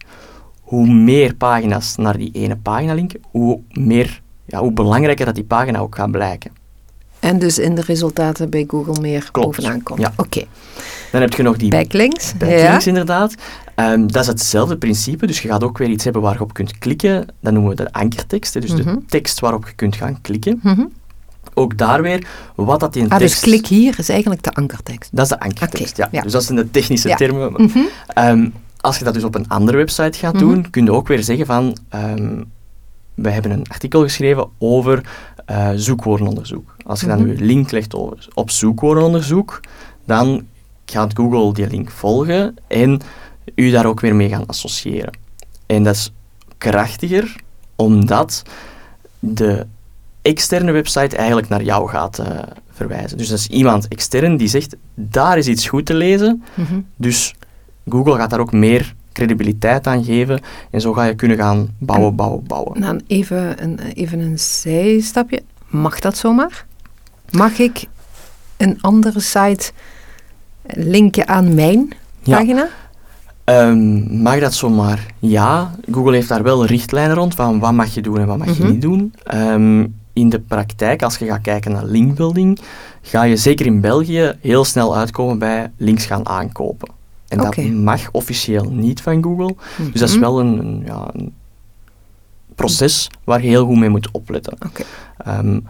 Hoe 0.60 0.86
meer 0.86 1.34
pagina's 1.34 1.96
naar 1.96 2.16
die 2.16 2.30
ene 2.32 2.56
pagina 2.56 2.94
linken, 2.94 3.20
hoe, 3.30 3.60
meer, 3.70 4.20
ja, 4.46 4.58
hoe 4.60 4.72
belangrijker 4.72 5.26
dat 5.26 5.34
die 5.34 5.44
pagina 5.44 5.78
ook 5.78 5.94
gaat 5.94 6.10
blijken. 6.10 6.50
En 7.22 7.38
dus 7.38 7.58
in 7.58 7.74
de 7.74 7.82
resultaten 7.86 8.50
bij 8.50 8.64
Google 8.68 9.00
meer 9.00 9.28
Klopt. 9.32 9.56
bovenaan 9.56 9.82
komt. 9.82 10.00
Ja. 10.00 10.12
Oké. 10.16 10.42
Dan 11.12 11.20
heb 11.20 11.32
je 11.32 11.42
nog 11.42 11.56
die 11.56 11.70
Backlinks. 11.70 12.32
backlinks 12.38 12.86
inderdaad. 12.86 13.34
Ehm, 13.74 14.06
dat 14.06 14.22
is 14.22 14.26
hetzelfde 14.26 14.76
principe, 14.76 15.26
dus 15.26 15.42
je 15.42 15.48
gaat 15.48 15.64
ook 15.64 15.78
weer 15.78 15.88
iets 15.88 16.04
hebben 16.04 16.22
waar 16.22 16.32
je 16.34 16.40
op 16.40 16.54
kunt 16.54 16.78
klikken. 16.78 17.26
Dat 17.40 17.52
noemen 17.52 17.70
we 17.70 17.76
de 17.76 17.92
ankertekst, 17.92 18.52
dus 18.60 18.70
Mhm. 18.70 18.82
de 18.84 18.98
tekst 19.06 19.40
waarop 19.40 19.66
je 19.66 19.72
kunt 19.74 19.96
gaan 19.96 20.20
klikken. 20.20 20.60
Mhm. 20.62 20.84
Ook 21.54 21.78
daar 21.78 22.02
weer, 22.02 22.26
wat 22.54 22.80
dat 22.80 22.92
die 22.92 23.02
Ah, 23.08 23.18
tekst... 23.18 23.34
dus 23.34 23.40
klik 23.42 23.66
hier 23.66 23.98
is 23.98 24.08
eigenlijk 24.08 24.42
de 24.42 24.52
ankertekst. 24.52 25.10
Dat 25.12 25.24
is 25.24 25.30
de 25.30 25.40
ankertekst, 25.40 25.96
ja. 25.96 26.08
ja. 26.12 26.22
Dus 26.22 26.32
dat 26.32 26.44
zijn 26.44 26.56
de 26.58 26.70
technische 26.70 27.08
Ja. 27.08 27.16
termen. 27.16 27.52
Mhm. 27.52 27.78
Ehm, 28.06 28.48
als 28.80 28.98
je 28.98 29.04
dat 29.04 29.14
dus 29.14 29.24
op 29.24 29.34
een 29.34 29.48
andere 29.48 29.76
website 29.76 30.18
gaat 30.18 30.34
Mhm. 30.34 30.42
doen, 30.44 30.70
kun 30.70 30.84
je 30.84 30.92
ook 30.92 31.08
weer 31.08 31.22
zeggen 31.22 31.46
van... 31.46 31.76
ehm 31.88 32.42
we 33.14 33.30
hebben 33.30 33.50
een 33.50 33.68
artikel 33.68 34.02
geschreven 34.02 34.48
over 34.58 35.06
eh, 35.46 35.70
zoekwoordenonderzoek. 35.74 36.76
Als 36.86 37.00
je 37.00 37.06
dan 37.06 37.26
je 37.26 37.34
link 37.34 37.70
legt 37.70 37.94
over, 37.94 38.28
op 38.34 38.50
zoekwoordenonderzoek, 38.50 39.60
dan 40.04 40.46
gaat 40.84 41.16
Google 41.16 41.52
die 41.52 41.66
link 41.68 41.90
volgen 41.90 42.56
en 42.68 43.00
u 43.54 43.70
daar 43.70 43.86
ook 43.86 44.00
weer 44.00 44.14
mee 44.14 44.28
gaan 44.28 44.46
associëren. 44.46 45.18
En 45.66 45.82
dat 45.82 45.94
is 45.94 46.12
krachtiger, 46.58 47.36
omdat 47.76 48.42
de 49.18 49.66
externe 50.22 50.72
website 50.72 51.16
eigenlijk 51.16 51.48
naar 51.48 51.62
jou 51.62 51.88
gaat 51.88 52.18
eh, 52.18 52.38
verwijzen. 52.70 53.18
Dus 53.18 53.28
dat 53.28 53.38
is 53.38 53.46
iemand 53.46 53.88
extern 53.88 54.36
die 54.36 54.48
zegt, 54.48 54.76
daar 54.94 55.38
is 55.38 55.48
iets 55.48 55.68
goed 55.68 55.86
te 55.86 55.94
lezen, 55.94 56.42
Mhm. 56.54 56.80
dus 56.96 57.34
Google 57.88 58.16
gaat 58.16 58.30
daar 58.30 58.40
ook 58.40 58.52
meer 58.52 58.94
credibiliteit 59.12 59.86
aan 59.86 60.04
geven 60.04 60.40
en 60.70 60.80
zo 60.80 60.92
ga 60.92 61.04
je 61.04 61.14
kunnen 61.14 61.36
gaan 61.36 61.68
bouwen, 61.78 62.14
bouwen, 62.14 62.44
bouwen. 62.46 62.80
Dan 62.80 63.00
even 63.06 63.62
een, 63.62 63.78
even 63.78 64.20
een 64.20 64.38
zijstapje. 64.38 65.42
Mag 65.68 66.00
dat 66.00 66.16
zomaar? 66.16 66.66
Mag 67.30 67.58
ik 67.58 67.84
een 68.56 68.78
andere 68.80 69.20
site 69.20 69.70
linken 70.66 71.28
aan 71.28 71.54
mijn 71.54 71.92
Ja. 72.22 72.36
pagina? 72.38 72.68
Ehm, 73.44 74.22
mag 74.22 74.38
dat 74.40 74.54
zomaar? 74.54 75.06
Ja. 75.18 75.74
Google 75.90 76.12
heeft 76.14 76.28
daar 76.28 76.42
wel 76.42 76.64
richtlijnen 76.66 77.16
rond 77.16 77.34
van 77.34 77.58
wat 77.58 77.72
mag 77.72 77.94
je 77.94 78.00
doen 78.02 78.18
en 78.18 78.26
wat 78.26 78.38
mag 78.38 78.56
je 78.56 78.62
Mhm. 78.62 78.70
niet 78.72 78.82
doen. 78.82 79.14
Ehm, 79.24 79.86
in 80.12 80.28
de 80.28 80.40
praktijk, 80.40 81.02
als 81.02 81.16
je 81.18 81.26
gaat 81.26 81.40
kijken 81.40 81.72
naar 81.72 81.84
linkbuilding, 81.84 82.58
ga 83.02 83.22
je 83.22 83.36
zeker 83.36 83.66
in 83.66 83.80
België 83.80 84.32
heel 84.40 84.64
snel 84.64 84.96
uitkomen 84.96 85.38
bij 85.38 85.70
links 85.76 86.06
gaan 86.06 86.26
aankopen. 86.28 86.88
En 87.32 87.38
dat 87.38 87.56
mag 87.82 88.10
officieel 88.12 88.70
niet 88.70 89.00
van 89.00 89.22
Google. 89.22 89.54
Dus 89.90 90.00
dat 90.00 90.08
is 90.08 90.18
wel 90.18 90.40
een, 90.40 90.58
een, 90.58 90.82
ja, 90.86 91.08
een 91.14 91.32
proces 92.54 93.08
waar 93.24 93.42
je 93.42 93.48
heel 93.48 93.66
goed 93.66 93.76
mee 93.78 93.88
moet 93.88 94.08
opletten. 94.10 94.58
Ehm, 95.16 95.60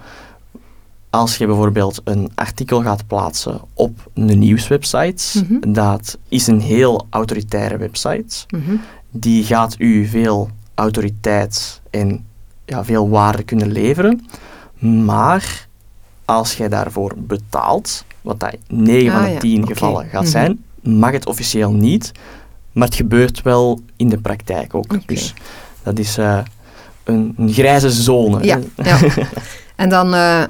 als 1.11 1.37
je 1.37 1.47
bijvoorbeeld 1.47 2.00
een 2.04 2.31
artikel 2.35 2.83
gaat 2.83 3.07
plaatsen 3.07 3.61
op 3.75 4.11
een 4.14 4.38
nieuwswebsite, 4.38 5.45
Mhm. 5.49 5.73
dat 5.73 6.19
is 6.28 6.47
een 6.47 6.61
heel 6.61 7.07
autoritaire 7.11 7.76
website. 7.76 8.45
Mhm. 8.49 8.75
Die 9.11 9.45
gaat 9.45 9.75
u 9.78 10.07
veel 10.07 10.50
autoriteit 10.75 11.81
en 11.90 12.25
ja, 12.64 12.85
veel 12.85 13.09
waarde 13.09 13.42
kunnen 13.42 13.73
leveren. 13.73 14.26
Maar 15.04 15.66
als 16.25 16.57
jij 16.57 16.69
daarvoor 16.69 17.14
betaalt, 17.16 18.04
wat 18.21 18.40
dat 18.40 18.57
9 18.69 19.12
van 19.12 19.21
Ah, 19.21 19.26
de 19.26 19.33
ja, 19.33 19.38
10 19.38 19.62
oké. 19.62 19.73
gevallen 19.73 20.07
gaat 20.09 20.28
zijn, 20.28 20.64
mag 20.83 21.12
het 21.12 21.27
officieel 21.27 21.73
niet. 21.73 22.12
Maar 22.73 22.89
het 22.89 22.97
gebeurt 22.97 23.43
wel 23.43 23.81
in 23.97 24.09
de 24.09 24.19
praktijk 24.19 24.75
ook. 24.75 25.07
Dus 25.07 25.35
dat 25.83 25.99
is 25.99 26.19
eh, 26.19 26.39
een, 27.05 27.35
een 27.37 27.53
grijze 27.53 27.91
zone. 27.91 28.45
Ja, 28.45 28.59
ja. 28.77 28.99
En 29.77 29.89
dan 29.89 30.15
eh 30.15 30.45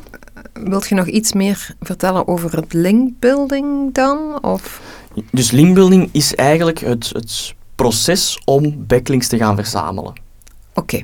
wilt 0.53 0.89
je 0.89 0.95
nog 0.95 1.07
iets 1.07 1.33
meer 1.33 1.75
vertellen 1.81 2.29
over 2.29 2.57
het 2.57 2.73
linkbuilding 2.73 3.95
dan? 3.95 4.43
Of? 4.43 4.81
Dus 5.31 5.51
linkbuilding 5.51 6.09
is 6.13 6.35
eigenlijk 6.35 6.79
het, 6.79 7.11
het 7.13 7.55
proces 7.75 8.43
om 8.45 8.87
backlinks 8.87 9.29
te 9.29 9.37
gaan 9.37 9.57
verzamelen. 9.57 10.13
Oké. 10.75 11.03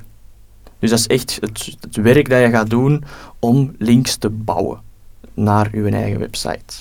Dus 0.79 0.91
dat 0.91 0.99
is 0.99 1.07
echt 1.07 1.39
het, 1.41 1.77
het 1.81 1.97
werk 1.97 2.29
dat 2.29 2.41
je 2.41 2.51
gaat 2.51 2.71
doen 2.71 3.05
om 3.39 3.75
links 3.79 4.17
te 4.17 4.31
bouwen 4.31 4.81
naar 5.35 5.77
je 5.77 5.91
eigen 5.91 6.19
website. 6.19 6.75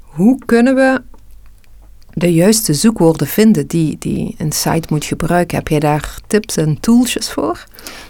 Hoe 0.00 0.38
kunnen 0.44 0.74
we 0.74 1.02
de 2.14 2.32
juiste 2.32 2.74
zoekwoorden 2.74 3.26
vinden 3.26 3.66
die, 3.66 3.96
die 3.98 4.34
een 4.38 4.52
site 4.52 4.88
moet 4.88 5.04
gebruiken? 5.04 5.56
Heb 5.56 5.68
jij 5.68 5.80
daar 5.80 6.18
tips 6.26 6.56
en 6.56 6.80
toolsjes 6.80 7.30
voor? 7.30 7.64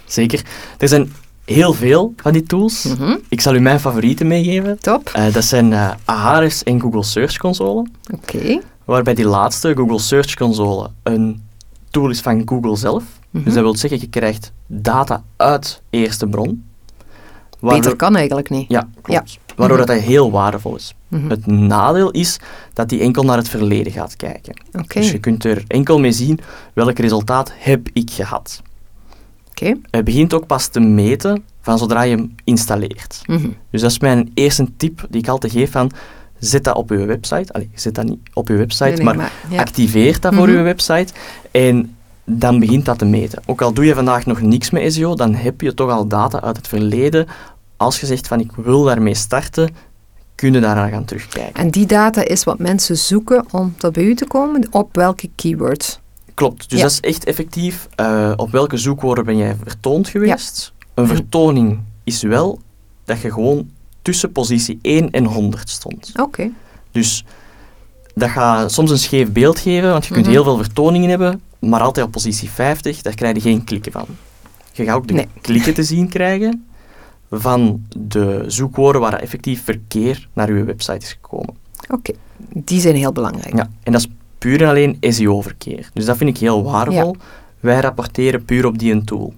Zeker. 0.04 0.42
Er 0.78 0.88
zijn 0.88 1.12
heel 1.44 1.72
veel 1.72 2.14
van 2.16 2.32
die 2.32 2.42
tools. 2.42 2.84
Mhm. 2.84 3.16
Ik 3.28 3.40
zal 3.40 3.54
u 3.54 3.60
mijn 3.60 3.80
favorieten 3.80 4.26
meegeven. 4.26 4.78
Top. 4.78 5.10
Eh, 5.12 5.32
dat 5.32 5.44
zijn 5.44 5.72
eh, 5.72 5.90
Ahrefs 6.04 6.62
en 6.62 6.80
Google 6.80 7.02
Search 7.02 7.36
Console. 7.36 7.86
Oké. 8.12 8.60
Waarbij 8.84 9.14
die 9.14 9.26
laatste, 9.26 9.74
Google 9.76 9.98
Search 9.98 10.34
Console, 10.34 10.90
een 11.02 11.42
tool 11.90 12.10
is 12.10 12.20
van 12.20 12.42
Google 12.44 12.76
zelf. 12.76 13.04
Mhm. 13.30 13.44
Dus 13.44 13.54
dat 13.54 13.62
wil 13.62 13.76
zeggen, 13.76 14.00
je 14.00 14.08
krijgt 14.08 14.52
data 14.66 15.22
uit 15.36 15.82
eerste 15.90 16.26
bron. 16.26 16.64
Beter 17.72 17.96
kan 17.96 18.16
eigenlijk 18.16 18.50
niet. 18.50 18.64
Ja, 18.68 18.88
klopt. 19.02 19.38
Waardoor 19.56 19.76
dat 19.86 19.90
heel 19.90 20.30
waardevol 20.30 20.76
is. 20.76 20.94
Mhm. 21.08 21.28
Het 21.30 21.46
nadeel 21.46 22.10
is 22.10 22.38
dat 22.72 22.88
die 22.88 23.00
enkel 23.00 23.22
naar 23.22 23.36
het 23.36 23.48
verleden 23.48 23.92
gaat 23.92 24.16
kijken. 24.16 24.54
Dus 24.94 25.10
je 25.10 25.18
kunt 25.18 25.44
er 25.44 25.64
enkel 25.66 25.98
mee 25.98 26.12
zien 26.12 26.38
welk 26.72 26.98
resultaat 26.98 27.52
heb 27.56 27.88
ik 27.92 28.10
gehad. 28.10 28.62
Oké. 29.50 29.74
Het 29.90 30.04
begint 30.04 30.34
ook 30.34 30.46
pas 30.46 30.66
te 30.68 30.80
meten 30.80 31.44
van 31.60 31.78
zodra 31.78 32.02
je 32.02 32.16
hem 32.16 32.34
installeert. 32.44 33.20
Mhm. 33.26 33.48
Dus 33.70 33.80
dat 33.80 33.90
is 33.90 33.98
mijn 33.98 34.30
eerste 34.34 34.66
tip 34.76 35.06
die 35.10 35.20
ik 35.20 35.28
altijd 35.28 35.52
geef 35.52 35.70
van 35.70 35.90
zet 36.38 36.64
dat 36.64 36.76
op 36.76 36.90
je 36.90 37.04
website. 37.04 37.52
Allee, 37.52 37.70
zet 37.74 37.94
dat 37.94 38.04
niet 38.04 38.18
op 38.32 38.48
je 38.48 38.54
website, 38.54 38.84
Nee, 38.84 38.94
nee, 38.96 39.04
maar, 39.04 39.16
maar- 39.16 39.32
ja. 39.50 39.58
activeer 39.60 40.20
dat 40.20 40.34
voor 40.34 40.46
Mhm. 40.48 40.56
je 40.56 40.62
website 40.62 41.12
en 41.50 41.96
dan 42.24 42.58
begint 42.58 42.84
dat 42.84 42.98
te 42.98 43.04
meten. 43.04 43.42
Ook 43.46 43.62
al 43.62 43.72
doe 43.72 43.84
je 43.84 43.94
vandaag 43.94 44.26
nog 44.26 44.40
niks 44.40 44.70
met 44.70 44.92
SEO, 44.92 45.14
dan 45.14 45.34
heb 45.34 45.60
je 45.60 45.74
toch 45.74 45.90
al 45.90 46.06
data 46.08 46.40
uit 46.42 46.56
het 46.56 46.68
verleden. 46.68 47.26
Als 47.84 48.00
je 48.00 48.06
zegt 48.06 48.26
van 48.26 48.40
ik 48.40 48.52
wil 48.52 48.82
daarmee 48.82 49.14
starten, 49.14 49.74
kun 50.34 50.52
je 50.52 50.60
daarna 50.60 50.88
gaan 50.88 51.04
terugkijken. 51.04 51.54
En 51.54 51.70
die 51.70 51.86
data 51.86 52.24
is 52.24 52.44
wat 52.44 52.58
mensen 52.58 52.96
zoeken 52.96 53.44
om 53.50 53.74
tot 53.78 53.92
bij 53.92 54.04
u 54.04 54.14
te 54.14 54.26
komen. 54.26 54.66
Op 54.70 54.94
welke 54.96 55.30
keywords? 55.34 56.00
Klopt, 56.34 56.70
dus 56.70 56.78
Ja. 56.78 56.84
dat 56.84 56.92
is 56.92 57.00
echt 57.00 57.24
effectief. 57.24 57.88
eh, 57.94 58.32
op 58.36 58.50
welke 58.50 58.76
zoekwoorden 58.76 59.24
ben 59.24 59.36
jij 59.36 59.56
vertoond 59.64 60.08
geweest? 60.08 60.72
Een 60.94 61.06
vertoning 61.06 61.80
is 62.04 62.22
wel 62.22 62.58
dat 63.04 63.20
je 63.20 63.32
gewoon 63.32 63.70
tussen 64.02 64.32
positie 64.32 64.78
1 64.82 65.10
en 65.10 65.24
100 65.24 65.70
stond. 65.70 66.12
Oké. 66.20 66.50
Dus 66.90 67.24
dat 68.14 68.30
gaat 68.30 68.72
soms 68.72 68.90
een 68.90 68.98
scheef 68.98 69.32
beeld 69.32 69.58
geven, 69.58 69.90
want 69.90 70.06
je 70.06 70.12
kunt 70.12 70.24
Mhm. 70.24 70.34
heel 70.34 70.44
veel 70.44 70.56
vertoningen 70.56 71.08
hebben, 71.10 71.40
maar 71.58 71.80
altijd 71.80 72.06
op 72.06 72.12
positie 72.12 72.50
50, 72.50 73.02
daar 73.02 73.14
krijg 73.14 73.34
je 73.34 73.40
geen 73.40 73.64
klikken 73.64 73.92
van. 73.92 74.06
Je 74.72 74.84
gaat 74.84 74.96
ook 74.96 75.06
de 75.08 75.14
Nee. 75.14 75.28
klikken 75.40 75.74
te 75.74 75.82
zien 75.82 76.08
krijgen 76.08 76.66
van 77.40 77.86
de 77.96 78.44
zoekwoorden 78.46 79.00
waar 79.00 79.12
effectief 79.12 79.64
verkeer 79.64 80.28
naar 80.32 80.54
je 80.54 80.64
website 80.64 80.98
is 80.98 81.12
gekomen. 81.12 81.54
Oké. 81.88 82.12
Die 82.52 82.80
zijn 82.80 82.94
heel 82.94 83.12
belangrijk. 83.12 83.56
Ja, 83.56 83.70
en 83.82 83.92
dat 83.92 84.00
is 84.00 84.08
puur 84.38 84.62
en 84.62 84.68
alleen 84.68 84.96
SEO-verkeer. 85.00 85.90
Dus 85.92 86.04
dat 86.04 86.16
vind 86.16 86.30
ik 86.30 86.38
heel 86.38 86.62
waardevol. 86.62 87.16
Wij 87.60 87.80
rapporteren 87.80 88.44
puur 88.44 88.66
op 88.66 88.78
die 88.78 88.92
een 88.92 89.04
tool. 89.04 89.34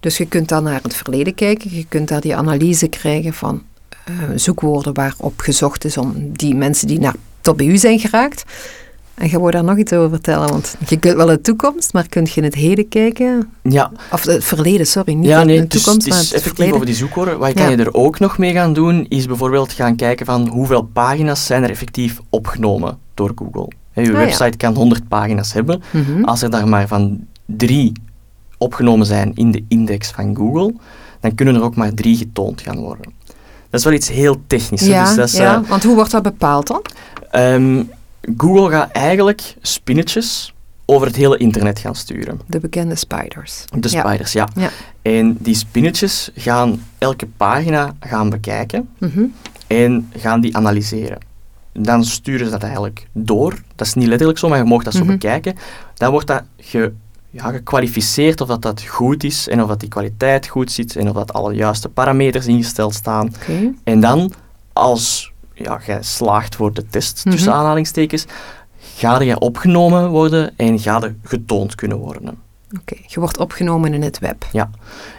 Dus 0.00 0.16
je 0.16 0.26
kunt 0.26 0.48
dan 0.48 0.62
naar 0.62 0.82
het 0.82 0.94
verleden 0.94 1.34
kijken. 1.34 1.74
Je 1.74 1.86
kunt 1.88 2.08
daar 2.08 2.20
die 2.20 2.36
analyse 2.36 2.88
krijgen 2.88 3.32
van 3.32 3.62
eh, 4.04 4.14
zoekwoorden 4.34 4.94
waarop 4.94 5.40
gezocht 5.40 5.84
is 5.84 5.96
om 5.96 6.32
die 6.32 6.54
mensen 6.54 6.86
die 6.86 6.98
naar, 6.98 7.14
tot 7.40 7.56
bij 7.56 7.66
u 7.66 7.76
zijn 7.76 7.98
geraakt. 7.98 8.44
En 9.18 9.28
je 9.30 9.38
wou 9.38 9.50
daar 9.50 9.64
nog 9.64 9.76
iets 9.76 9.92
over 9.92 10.08
vertellen, 10.10 10.48
want 10.50 10.76
je 10.88 10.98
kunt 10.98 11.16
wel 11.16 11.26
de 11.26 11.40
toekomst, 11.40 11.92
maar 11.92 12.08
kun 12.08 12.24
je 12.24 12.32
in 12.34 12.42
het 12.44 12.54
heden 12.54 12.88
kijken? 12.88 13.50
Ja, 13.62 13.90
Of 14.12 14.24
het 14.24 14.44
verleden, 14.44 14.86
sorry, 14.86 15.12
niet 15.12 15.26
ja 15.28 15.40
de, 15.40 15.44
nee, 15.46 15.60
de 15.60 15.66
dus 15.66 15.82
toekomst, 15.82 16.06
het 16.06 16.14
maar 16.14 16.22
is 16.22 16.28
het 16.28 16.34
effectief 16.36 16.52
verleden. 16.54 16.74
over 16.74 16.86
die 16.86 16.94
zoekwoorden. 16.96 17.38
Wat 17.38 17.48
Ja. 17.48 17.54
kan 17.54 17.70
je 17.70 17.76
er 17.76 17.94
ook 17.94 18.18
nog 18.18 18.38
mee 18.38 18.52
gaan 18.52 18.72
doen, 18.72 19.06
is 19.08 19.26
bijvoorbeeld 19.26 19.72
gaan 19.72 19.96
kijken 19.96 20.26
van 20.26 20.48
hoeveel 20.48 20.82
pagina's 20.82 21.46
zijn 21.46 21.62
er 21.62 21.70
effectief 21.70 22.18
opgenomen 22.30 22.98
door 23.14 23.32
Google. 23.34 23.68
Je 23.92 24.00
Ah, 24.00 24.06
ja. 24.06 24.12
website 24.12 24.56
kan 24.56 24.74
100 24.74 25.08
pagina's 25.08 25.52
hebben. 25.52 25.82
Mhm. 25.90 26.24
Als 26.24 26.42
er 26.42 26.50
daar 26.50 26.68
maar 26.68 26.88
van 26.88 27.26
drie 27.46 27.92
opgenomen 28.58 29.06
zijn 29.06 29.32
in 29.34 29.50
de 29.50 29.64
index 29.68 30.10
van 30.10 30.36
Google, 30.36 30.74
dan 31.20 31.34
kunnen 31.34 31.54
er 31.54 31.62
ook 31.62 31.76
maar 31.76 31.94
drie 31.94 32.16
getoond 32.16 32.60
gaan 32.60 32.78
worden. 32.78 33.12
Dat 33.70 33.80
is 33.80 33.84
wel 33.84 33.94
iets 33.94 34.08
heel 34.08 34.36
technisch. 34.46 34.86
ja, 34.86 35.04
dus 35.04 35.14
dat 35.14 35.26
is, 35.28 35.32
ja, 35.36 35.54
eh, 35.62 35.68
want 35.68 35.84
hoe 35.84 35.94
wordt 35.94 36.10
dat 36.10 36.22
bepaald 36.22 36.66
dan? 36.66 36.82
Ehm, 37.30 37.82
Google 38.36 38.70
gaat 38.70 38.90
eigenlijk 38.90 39.54
spinnetjes 39.60 40.52
over 40.84 41.06
het 41.06 41.16
hele 41.16 41.36
internet 41.36 41.78
gaan 41.78 41.94
sturen. 41.94 42.40
De 42.46 42.60
bekende 42.60 42.94
spiders. 42.94 43.64
De 43.78 43.88
Ja. 43.90 44.00
spiders, 44.08 44.32
ja. 44.32 44.48
Ja. 44.54 44.70
En 45.02 45.36
die 45.40 45.54
spinnetjes 45.54 46.30
gaan 46.34 46.82
elke 46.98 47.26
pagina 47.36 47.94
gaan 48.00 48.30
bekijken 48.30 48.88
Mhm. 48.98 49.24
en 49.66 50.10
gaan 50.16 50.40
die 50.40 50.56
analyseren. 50.56 51.18
Dan 51.72 52.04
sturen 52.04 52.46
ze 52.46 52.52
dat 52.52 52.62
eigenlijk 52.62 53.06
door. 53.12 53.62
Dat 53.76 53.86
is 53.86 53.94
niet 53.94 54.08
letterlijk 54.08 54.38
zo, 54.38 54.48
maar 54.48 54.58
je 54.58 54.64
mag 54.64 54.82
dat 54.82 54.92
zo 54.92 54.98
Mhm. 55.04 55.08
bekijken. 55.12 55.56
Dan 55.94 56.10
wordt 56.10 56.26
dat 56.26 56.42
ge, 56.58 56.92
ja, 57.30 57.50
gekwalificeerd 57.50 58.40
of 58.40 58.48
dat, 58.48 58.62
dat 58.62 58.82
goed 58.82 59.24
is 59.24 59.48
en 59.48 59.62
of 59.62 59.68
dat 59.68 59.80
die 59.80 59.88
kwaliteit 59.88 60.46
goed 60.46 60.72
zit 60.72 60.96
en 60.96 61.08
of 61.08 61.14
dat 61.14 61.32
alle 61.32 61.54
juiste 61.54 61.88
parameters 61.88 62.46
ingesteld 62.46 62.94
staan. 62.94 63.26
Oké. 63.34 63.72
En 63.84 64.00
dan, 64.00 64.32
als 64.72 65.32
ja, 65.58 65.80
jij 65.86 66.02
slaagt 66.02 66.54
voor 66.56 66.72
de 66.72 66.86
test, 66.86 67.22
tussen 67.22 67.50
Mhm. 67.50 67.58
aanhalingstekens, 67.58 68.24
ga 68.96 69.20
je 69.20 69.38
opgenomen 69.38 70.08
worden 70.10 70.52
en 70.56 70.78
ga 70.78 70.98
je 71.00 71.14
getoond 71.22 71.74
kunnen 71.74 71.98
worden. 71.98 72.38
Oké, 72.80 72.96
je 73.06 73.20
wordt 73.20 73.38
opgenomen 73.38 73.94
in 73.94 74.02
het 74.02 74.18
web. 74.18 74.46
Ja. 74.52 74.70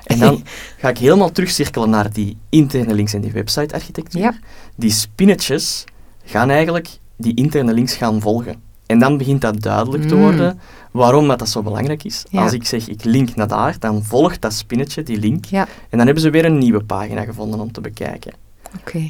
En 0.03 0.19
dan 0.19 0.43
ga 0.77 0.89
ik 0.89 0.97
helemaal 0.97 1.31
terugcirkelen 1.31 1.89
naar 1.89 2.13
die 2.13 2.37
interne 2.49 2.93
links 2.93 3.13
en 3.13 3.21
die 3.21 3.31
website-architectuur. 3.31 4.21
Ja. 4.21 4.33
Die 4.75 4.91
spinnetjes 4.91 5.83
gaan 6.25 6.49
eigenlijk 6.49 6.89
die 7.17 7.33
interne 7.35 7.73
links 7.73 7.95
gaan 7.95 8.21
volgen. 8.21 8.55
En 8.85 8.99
dan 8.99 9.17
begint 9.17 9.41
dat 9.41 9.61
duidelijk 9.61 10.07
te 10.07 10.15
Mm. 10.15 10.21
worden 10.21 10.59
waarom 10.91 11.27
dat, 11.27 11.39
dat 11.39 11.49
zo 11.49 11.61
belangrijk 11.61 12.03
is. 12.03 12.25
Ja. 12.29 12.41
Als 12.43 12.53
ik 12.53 12.65
zeg 12.65 12.87
ik 12.87 13.03
link 13.03 13.35
naar 13.35 13.47
daar, 13.47 13.75
dan 13.79 14.03
volgt 14.03 14.41
dat 14.41 14.53
spinnetje 14.53 15.03
die 15.03 15.17
link. 15.19 15.45
Ja, 15.45 15.61
En 15.89 15.97
dan 15.97 16.05
hebben 16.05 16.23
ze 16.23 16.29
weer 16.29 16.45
een 16.45 16.57
nieuwe 16.57 16.83
pagina 16.83 17.23
gevonden 17.23 17.59
om 17.59 17.71
te 17.71 17.81
bekijken. 17.81 18.33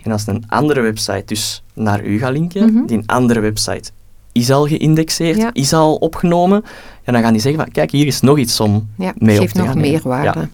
En 0.03 0.11
als 0.11 0.27
een 0.27 0.43
andere 0.47 0.81
website 0.81 1.23
dus 1.25 1.63
naar 1.73 2.03
u 2.05 2.17
gaat 2.19 2.31
linken, 2.31 2.73
Mhm. 2.73 2.85
die 2.85 3.01
andere 3.05 3.39
website 3.39 3.91
is 4.31 4.51
al 4.51 4.67
geïndexeerd, 4.67 5.37
Ja. 5.37 5.49
is 5.53 5.73
al 5.73 5.95
opgenomen, 5.95 6.63
en 7.03 7.13
dan 7.13 7.21
gaan 7.21 7.31
die 7.33 7.41
zeggen 7.41 7.61
van, 7.63 7.71
kijk, 7.71 7.91
hier 7.91 8.07
is 8.07 8.21
nog 8.21 8.37
iets 8.37 8.59
om 8.59 8.89
Ja, 8.97 9.13
mee 9.17 9.35
op 9.35 9.41
geeft 9.41 9.53
te 9.53 9.59
nog 9.59 9.67
gaan 9.69 9.77
nemen. 9.77 9.91
meerwaarde. 9.91 10.49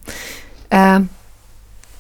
Ehm, 0.67 1.01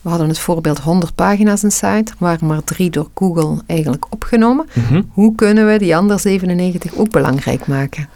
we 0.01 0.09
hadden 0.09 0.27
het 0.27 0.39
voorbeeld 0.39 0.79
100 0.79 1.15
pagina's 1.15 1.63
een 1.63 1.71
site, 1.71 1.87
er 2.11 2.15
waren 2.17 2.47
maar 2.47 2.63
drie 2.63 2.89
door 2.89 3.09
Google 3.15 3.61
eigenlijk 3.65 4.05
opgenomen. 4.09 4.65
Mhm. 4.73 5.01
Hoe 5.11 5.35
kunnen 5.35 5.67
we 5.67 5.77
die 5.77 5.95
andere 5.95 6.19
97 6.19 6.95
ook 6.95 7.09
belangrijk 7.09 7.67
maken? 7.67 8.09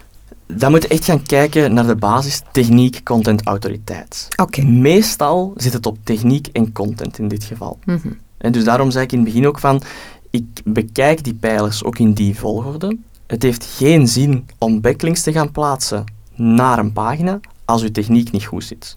Dan 0.46 0.70
moet 0.70 0.82
je 0.82 0.88
echt 0.88 1.04
gaan 1.04 1.22
kijken 1.22 1.74
naar 1.74 1.86
de 1.86 1.96
basis 1.96 2.42
techniek, 2.52 3.00
content, 3.04 3.42
autoriteit. 3.44 4.28
Oké. 4.36 4.62
Meestal 4.62 5.52
zit 5.56 5.72
het 5.72 5.86
op 5.86 5.98
techniek 6.04 6.46
en 6.52 6.72
content 6.72 7.18
in 7.18 7.28
dit 7.28 7.44
geval. 7.44 7.78
Mhm. 7.84 8.08
En 8.40 8.52
dus 8.52 8.64
daarom 8.64 8.90
zei 8.90 9.04
ik 9.04 9.12
in 9.12 9.18
het 9.18 9.26
begin 9.26 9.46
ook 9.46 9.58
van, 9.58 9.82
ik 10.30 10.44
bekijk 10.64 11.24
die 11.24 11.34
pijlers 11.34 11.84
ook 11.84 11.98
in 11.98 12.12
die 12.12 12.38
volgorde. 12.38 12.96
Het 13.26 13.42
heeft 13.42 13.64
geen 13.64 14.08
zin 14.08 14.48
om 14.58 14.80
backlinks 14.80 15.22
te 15.22 15.32
gaan 15.32 15.52
plaatsen 15.52 16.04
naar 16.34 16.78
een 16.78 16.92
pagina 16.92 17.40
als 17.64 17.82
uw 17.82 17.90
techniek 17.90 18.30
niet 18.30 18.44
goed 18.44 18.64
zit. 18.64 18.94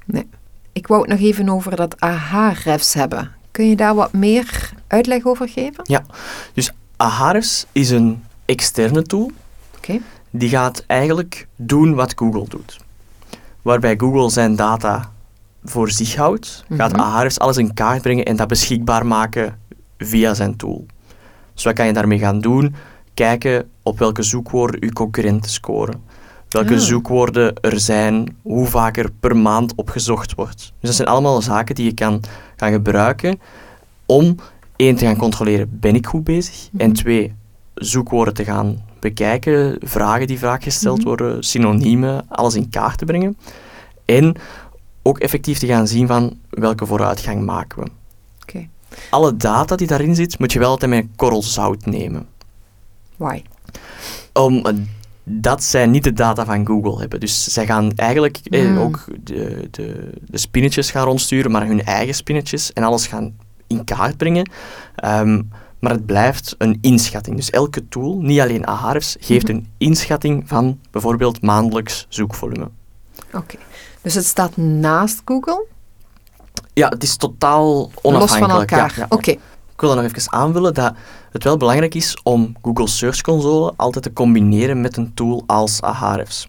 Ik 0.72 0.88
wou 0.88 1.02
het 1.02 1.10
nog 1.10 1.20
even 1.20 1.50
over 1.50 1.76
dat 1.76 2.00
AH-refs 2.00 2.94
hebben. 2.94 3.32
Kun 3.52 3.70
je 3.70 3.76
daar 3.76 3.96
wat 3.96 4.14
meer 4.14 4.72
uitleg 4.88 5.26
over 5.26 5.50
geven? 5.50 5.84
Dus 6.54 6.72
Ahrefs 6.98 7.66
is 7.72 7.90
een 7.90 8.24
externe 8.46 9.02
tool 9.02 9.32
Oké. 9.78 10.00
die 10.30 10.50
gaat 10.50 10.84
eigenlijk 10.88 11.48
doen 11.56 11.94
wat 11.94 12.14
Google 12.16 12.46
doet. 12.50 12.80
Waarbij 13.62 13.96
Google 13.98 14.30
zijn 14.30 14.56
data 14.56 15.12
voor 15.64 15.92
zich 15.92 16.16
houdt, 16.16 16.64
gaat 16.70 16.92
Mhm. 16.92 17.02
Ahrefs 17.02 17.40
alles 17.40 17.58
in 17.58 17.74
kaart 17.74 18.02
brengen 18.02 18.26
en 18.26 18.36
dat 18.36 18.48
beschikbaar 18.48 19.06
maken 19.06 19.58
via 19.98 20.34
zijn 20.34 20.56
tool. 20.56 20.86
Dus 21.54 21.64
wat 21.64 21.74
kan 21.74 21.86
je 21.88 21.94
daarmee 21.94 22.20
gaan 22.20 22.40
doen? 22.40 22.76
Kijken 23.14 23.70
op 23.84 24.00
welke 24.00 24.24
zoekwoorden 24.24 24.84
uw 24.84 24.90
concurrenten 24.92 25.52
scoren. 25.52 26.02
Welke 26.50 26.74
Ah. 26.74 26.80
zoekwoorden 26.80 27.54
er 27.62 27.80
zijn, 27.80 28.36
hoe 28.42 28.66
vaak 28.68 28.98
er 28.98 29.10
per 29.20 29.38
maand 29.38 29.76
opgezocht 29.76 30.36
wordt. 30.36 30.58
Dus 30.60 30.72
dat 30.90 30.94
zijn 30.96 31.08
allemaal 31.08 31.42
zaken 31.42 31.76
die 31.76 31.86
je 31.86 31.94
kan 31.94 32.22
gaan 32.56 32.72
gebruiken 32.72 33.40
om 34.06 34.36
één 34.76 34.96
te 34.96 35.06
gaan 35.06 35.18
controleren, 35.18 35.68
ben 35.80 35.96
ik 35.96 36.06
goed 36.08 36.24
bezig? 36.24 36.70
En 36.78 36.88
Mhm. 36.90 36.96
twee, 36.98 37.34
zoekwoorden 37.76 38.34
te 38.34 38.44
gaan 38.44 38.82
bekijken, 39.00 39.76
vragen 39.80 40.28
die 40.28 40.40
vaak 40.40 40.64
gesteld 40.64 40.98
Mhm. 40.98 41.08
worden, 41.08 41.44
synoniemen, 41.44 42.26
alles 42.30 42.56
in 42.56 42.70
kaart 42.70 42.98
te 42.98 43.06
brengen. 43.06 43.38
En 44.06 44.36
ook 45.04 45.20
effectief 45.20 45.60
te 45.60 45.68
gaan 45.68 45.88
zien 45.88 46.08
van 46.08 46.38
welke 46.50 46.86
vooruitgang 46.86 47.46
maken 47.46 47.84
we. 47.84 47.90
Oké. 48.42 48.68
Alle 49.10 49.38
data 49.38 49.76
die 49.76 49.88
daarin 49.88 50.16
zit, 50.16 50.40
moet 50.40 50.52
je 50.54 50.60
wel 50.60 50.70
altijd 50.70 50.92
met 50.92 51.00
een 51.04 51.12
korrel 51.16 51.44
zout 51.44 51.86
nemen. 51.86 52.28
Why? 53.16 53.42
Om, 54.34 54.66
eh, 54.66 54.74
dat 55.24 55.64
zij 55.64 55.86
niet 55.86 56.04
de 56.04 56.14
data 56.14 56.46
van 56.46 56.66
Google 56.66 57.00
hebben. 57.00 57.20
Dus 57.20 57.44
zij 57.54 57.66
gaan 57.66 57.92
eigenlijk 57.96 58.38
eh, 58.44 58.66
Mm. 58.70 58.78
ook 58.78 59.06
de, 59.24 59.68
de, 59.72 60.10
de 60.28 60.38
spinnetjes 60.38 60.92
gaan 60.92 61.06
rondsturen, 61.06 61.52
maar 61.52 61.66
hun 61.68 61.84
eigen 61.84 62.16
spinnetjes 62.16 62.74
en 62.74 62.84
alles 62.84 63.08
gaan 63.08 63.36
in 63.68 63.84
kaart 63.84 64.18
brengen. 64.18 64.50
Ehm, 64.96 65.42
maar 65.80 65.92
het 65.92 66.06
blijft 66.06 66.56
een 66.58 66.78
inschatting. 66.82 67.36
Dus 67.36 67.50
elke 67.50 67.88
tool, 67.90 68.18
niet 68.22 68.40
alleen 68.40 68.66
Ahrefs, 68.66 69.16
geeft 69.20 69.48
Mhm. 69.48 69.56
een 69.56 69.68
inschatting 69.78 70.44
van 70.48 70.80
bijvoorbeeld 70.92 71.42
maandelijks 71.42 72.06
zoekvolume. 72.10 72.70
Oké. 73.34 73.56
Dus 74.04 74.14
het 74.14 74.26
staat 74.26 74.58
naast 74.58 75.22
Google, 75.26 75.66
Ja, 76.74 76.90
het 76.90 77.04
is 77.04 77.16
totaal 77.18 77.76
los 77.80 77.92
onafhankelijk. 78.02 78.52
van 78.52 78.60
elkaar. 78.60 78.78
Ja, 78.90 78.96
ja, 78.96 79.02
ja. 79.02 79.06
Oké. 79.10 79.32
Ik 79.74 79.80
wil 79.82 79.90
dan 79.96 80.04
nog 80.04 80.14
even 80.14 80.32
aanvullen 80.32 80.74
dat 80.74 80.94
het 81.32 81.44
wel 81.44 81.58
belangrijk 81.58 81.96
is 81.96 82.18
om 82.24 82.56
Google 82.62 82.88
Search 82.88 83.22
Console 83.22 83.74
altijd 83.76 84.04
te 84.04 84.14
combineren 84.14 84.82
met 84.82 84.98
een 84.98 85.14
tool 85.14 85.44
als 85.48 85.82
Ahrefs. 85.82 86.48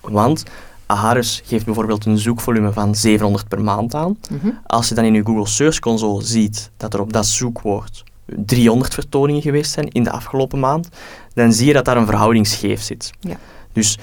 Want 0.00 0.42
Ahrefs 0.86 1.42
geeft 1.44 1.64
bijvoorbeeld 1.64 2.04
een 2.06 2.18
zoekvolume 2.18 2.72
van 2.72 2.94
700 2.94 3.48
per 3.48 3.60
maand 3.62 3.94
aan. 3.94 4.18
Mhm. 4.30 4.50
Als 4.66 4.88
je 4.88 4.94
dan 4.94 5.04
in 5.04 5.14
je 5.14 5.24
Google 5.24 5.46
Search 5.46 5.78
Console 5.78 6.22
ziet 6.22 6.70
dat 6.76 6.94
er 6.94 7.00
op 7.00 7.12
dat 7.12 7.26
zoekwoord 7.26 8.02
300 8.26 8.94
vertoningen 8.94 9.42
geweest 9.42 9.72
zijn 9.72 9.88
in 9.88 10.02
de 10.04 10.10
afgelopen 10.10 10.60
maand, 10.60 10.88
dan 11.34 11.52
zie 11.52 11.66
je 11.66 11.72
dat 11.72 11.84
daar 11.84 11.96
een 11.96 12.06
verhouding 12.06 12.46
scheef 12.46 12.82
zit. 12.82 13.10
Ja. 13.20 13.36
Dus 13.72 13.98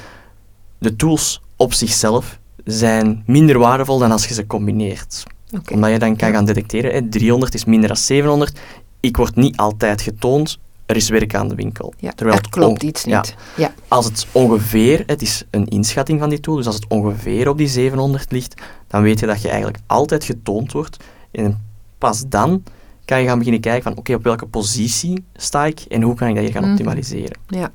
de 0.78 0.96
tools 0.96 1.42
op 1.56 1.74
zichzelf 1.74 2.40
zijn 2.66 3.24
minder 3.26 3.60
waardevol 3.60 3.98
dan 4.00 4.12
als 4.12 4.28
je 4.28 4.34
ze 4.34 4.48
combineert 4.48 5.24
omdat 5.72 5.92
je 5.92 6.00
dan 6.00 6.16
kan 6.16 6.32
gaan 6.32 6.46
detecteren, 6.46 6.92
hè, 6.94 7.08
300 7.10 7.54
is 7.54 7.66
minder 7.66 7.88
dan 7.88 7.98
700. 7.98 8.60
Ik 9.00 9.18
word 9.18 9.36
niet 9.36 9.58
altijd 9.58 10.02
getoond, 10.02 10.60
er 10.86 10.96
is 10.96 11.10
werk 11.10 11.36
aan 11.36 11.48
de 11.48 11.56
winkel. 11.56 11.94
Ja, 11.98 12.12
Terwijl 12.12 12.38
er 12.38 12.44
het 12.44 12.52
klopt 12.52 12.84
iets 12.84 13.06
niet. 13.06 13.36
Ja. 13.58 13.74
Als 13.88 14.06
het 14.06 14.28
ongeveer, 14.32 15.04
het 15.06 15.22
is 15.22 15.44
een 15.50 15.66
inschatting 15.68 16.20
van 16.20 16.30
die 16.30 16.40
tool, 16.40 16.56
dus 16.56 16.66
als 16.66 16.76
het 16.76 16.86
ongeveer 16.88 17.50
op 17.50 17.58
die 17.58 17.68
700 17.68 18.32
ligt, 18.32 18.62
dan 18.88 19.02
weet 19.02 19.20
je 19.20 19.26
dat 19.26 19.42
je 19.42 19.48
eigenlijk 19.50 19.78
altijd 19.88 20.24
getoond 20.24 20.72
wordt. 20.72 20.98
En 21.32 21.66
pas 21.98 22.24
dan 22.28 22.64
kan 23.06 23.22
je 23.22 23.28
gaan 23.28 23.38
beginnen 23.38 23.62
kijken 23.62 23.84
van, 23.84 23.98
oké, 23.98 24.14
op 24.14 24.24
welke 24.24 24.46
positie 24.46 25.24
sta 25.36 25.66
ik 25.66 25.80
en 25.80 26.02
hoe 26.02 26.16
kan 26.16 26.28
ik 26.28 26.36
dat 26.36 26.44
hier 26.44 26.54
gaan 26.54 26.62
Mhm. 26.64 26.72
optimaliseren. 26.72 27.38
ja. 27.48 27.72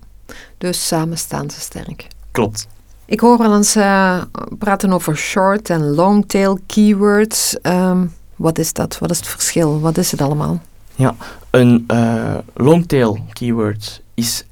Dus 0.58 0.86
samen 0.86 1.18
staan 1.18 1.50
ze 1.50 1.60
sterk. 1.60 2.06
Klopt. 2.30 2.66
Ik 3.06 3.20
hoor 3.20 3.38
wel 3.38 3.56
eens 3.56 3.76
eh, 3.76 4.22
praten 4.58 4.92
over 4.92 5.16
short 5.16 5.70
en 5.70 5.94
long 5.94 6.24
tail 6.28 6.58
keywords. 6.66 7.56
Ehm, 7.62 8.04
wat 8.36 8.58
is 8.58 8.72
dat? 8.72 8.98
Wat 8.98 9.10
is 9.10 9.16
het 9.18 9.26
verschil? 9.28 9.80
Wat 9.80 9.98
is 9.98 10.10
het 10.10 10.20
allemaal? 10.20 10.60
Een 11.50 11.84
eh, 11.86 12.34
longtail 12.54 13.18
keyword 13.32 14.02
is 14.14 14.44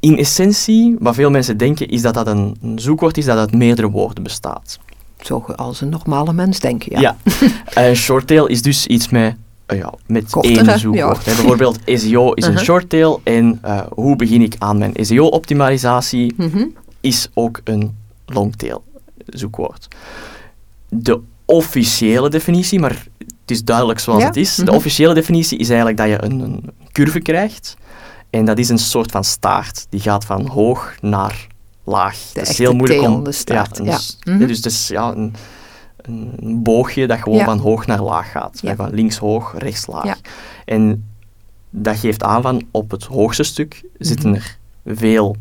in 0.00 0.18
essentie, 0.18 0.96
wat 0.98 1.14
veel 1.14 1.30
mensen 1.30 1.56
denken, 1.56 1.88
is 1.88 2.02
dat 2.02 2.14
dat 2.14 2.26
een, 2.26 2.56
een 2.62 2.78
zoekwoord 2.78 3.16
is 3.18 3.24
dat 3.24 3.38
uit 3.38 3.52
meerdere 3.52 3.90
woorden 3.90 4.22
bestaat. 4.22 4.78
Zo 5.20 5.44
als 5.56 5.80
een 5.80 5.88
normale 5.88 6.32
mens 6.32 6.60
denken, 6.60 7.00
ja. 7.00 7.00
Ja. 7.00 7.16
Eh, 7.82 7.92
shorttail 7.94 8.46
is 8.46 8.62
dus 8.62 8.86
iets 8.86 9.08
met, 9.08 9.34
eh, 9.66 9.78
ja, 9.78 9.92
met 10.06 10.30
Kortere, 10.30 10.70
één 10.70 10.78
zoekwoord. 10.78 11.24
ja. 11.24 11.30
hè. 11.30 11.36
Bijvoorbeeld 11.36 11.78
SEO 11.84 12.32
is 12.32 12.44
een 12.44 12.50
Uh-huh. 12.50 12.64
shorttail 12.66 13.20
en 13.24 13.60
hoe 13.94 14.16
begin 14.16 14.42
ik 14.42 14.54
aan 14.58 14.78
mijn 14.78 14.92
SEO-optimalisatie 14.96 16.34
Mhm. 16.36 16.64
Is 17.00 17.28
ook 17.34 17.60
een 17.64 17.96
longtail 18.26 18.84
zoekwoord. 19.26 19.88
De 20.88 21.20
officiële 21.44 22.30
definitie, 22.30 22.78
maar 22.80 23.06
het 23.18 23.50
is 23.50 23.64
duidelijk 23.64 23.98
zoals 23.98 24.20
Ja, 24.20 24.26
het 24.26 24.36
is. 24.36 24.56
mhm. 24.56 24.66
De 24.66 24.72
officiële 24.72 25.14
definitie 25.14 25.58
is 25.58 25.68
eigenlijk 25.68 25.98
dat 25.98 26.08
je 26.08 26.22
een, 26.24 26.40
een 26.40 26.70
curve 26.92 27.20
krijgt 27.20 27.76
en 28.30 28.44
dat 28.44 28.58
is 28.58 28.68
een 28.68 28.78
soort 28.78 29.10
van 29.10 29.24
staart. 29.24 29.86
Die 29.88 30.00
gaat 30.00 30.24
van 30.24 30.46
hoog 30.46 30.94
naar 31.00 31.46
laag. 31.84 32.16
De 32.32 32.40
het 32.40 32.48
is 32.48 32.58
heel 32.58 32.74
moeilijk 32.74 33.00
om... 33.02 33.24
de 33.24 33.32
staart, 33.32 33.78
een 33.78 33.84
ja. 33.84 33.96
s- 33.98 34.18
Mhm. 34.24 34.38
Dus 34.46 34.56
het 34.56 34.66
is 34.66 34.88
ja, 34.88 35.10
een, 35.14 35.34
een 36.02 36.62
boogje 36.62 37.06
dat 37.06 37.18
gewoon 37.18 37.38
Ja. 37.38 37.44
van 37.44 37.58
hoog 37.58 37.86
naar 37.86 38.02
laag 38.02 38.30
gaat. 38.30 38.58
Ja. 38.62 38.74
Van 38.76 38.90
links 38.94 39.16
hoog, 39.18 39.54
rechts 39.58 39.86
laag. 39.86 40.20
En 40.64 41.08
dat 41.70 41.96
geeft 41.96 42.22
aan 42.22 42.42
van 42.42 42.62
op 42.70 42.90
het 42.90 43.04
hoogste 43.04 43.42
stuk 43.42 43.82
zitten 43.98 44.30
Mhm. 44.30 44.38
er 44.38 44.56
veel, 44.96 45.36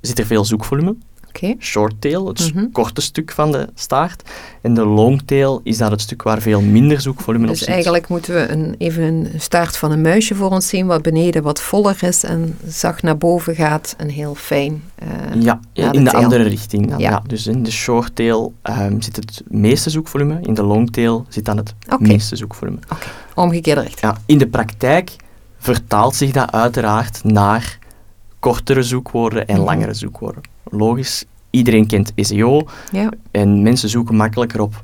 zit 0.00 0.18
er 0.18 0.26
veel 0.26 0.44
zoekvolume. 0.44 0.96
Oké. 1.28 1.54
shorttail, 1.58 2.26
het 2.28 2.54
Mhm. 2.54 2.70
korte 2.72 3.00
stuk 3.00 3.32
van 3.32 3.52
de 3.52 3.68
staart. 3.74 4.22
En 4.62 4.74
de 4.74 4.84
longtail 4.86 5.60
is 5.62 5.78
daar 5.78 5.90
het 5.90 6.00
stuk 6.00 6.22
waar 6.22 6.40
veel 6.40 6.60
minder 6.60 7.00
zoekvolume 7.00 7.44
op 7.44 7.50
Dus 7.50 7.58
zit. 7.58 7.68
eigenlijk 7.68 8.08
moeten 8.08 8.34
we 8.34 8.48
een, 8.48 8.74
even 8.78 9.02
een 9.02 9.28
staart 9.36 9.76
van 9.76 9.90
een 9.90 10.00
muisje 10.00 10.34
voor 10.34 10.50
ons 10.50 10.68
zien, 10.68 10.86
wat 10.86 11.02
beneden 11.02 11.42
wat 11.42 11.60
voller 11.60 11.96
is 12.02 12.24
en 12.24 12.56
zacht 12.66 13.02
naar 13.02 13.18
boven 13.18 13.54
gaat 13.54 13.94
en 13.98 14.08
heel 14.08 14.34
fijn. 14.34 14.82
eh, 14.94 15.08
Ja, 15.42 15.60
in 15.72 16.04
de 16.04 16.10
tail. 16.10 16.24
andere 16.24 16.42
richting 16.42 16.88
dan. 16.90 16.98
Ja. 16.98 17.10
Ja. 17.10 17.22
Dus 17.26 17.46
in 17.46 17.62
de 17.62 17.70
shorttail 17.70 18.52
ehm, 18.62 19.00
zit 19.00 19.16
het 19.16 19.42
meeste 19.48 19.90
zoekvolume, 19.90 20.38
in 20.42 20.54
de 20.54 20.62
longtail 20.62 21.26
zit 21.28 21.44
dan 21.44 21.56
het 21.56 21.74
Oké. 21.92 22.02
minste 22.02 22.36
zoekvolume. 22.36 22.78
Omgekeerde 23.34 23.80
richting. 23.80 24.00
Ja, 24.12 24.16
in 24.26 24.38
de 24.38 24.46
praktijk 24.48 25.16
vertaalt 25.58 26.14
zich 26.14 26.30
dat 26.30 26.52
uiteraard 26.52 27.24
naar 27.24 27.77
kortere 28.38 28.82
zoekwoorden 28.82 29.46
en 29.46 29.54
Mhm. 29.56 29.64
langere 29.64 29.94
zoekwoorden. 29.94 30.42
Logisch, 30.70 31.24
iedereen 31.50 31.86
kent 31.86 32.12
SEO 32.16 32.62
Ja, 32.92 33.08
en 33.30 33.62
mensen 33.62 33.88
zoeken 33.88 34.14
makkelijker 34.16 34.60
op 34.60 34.74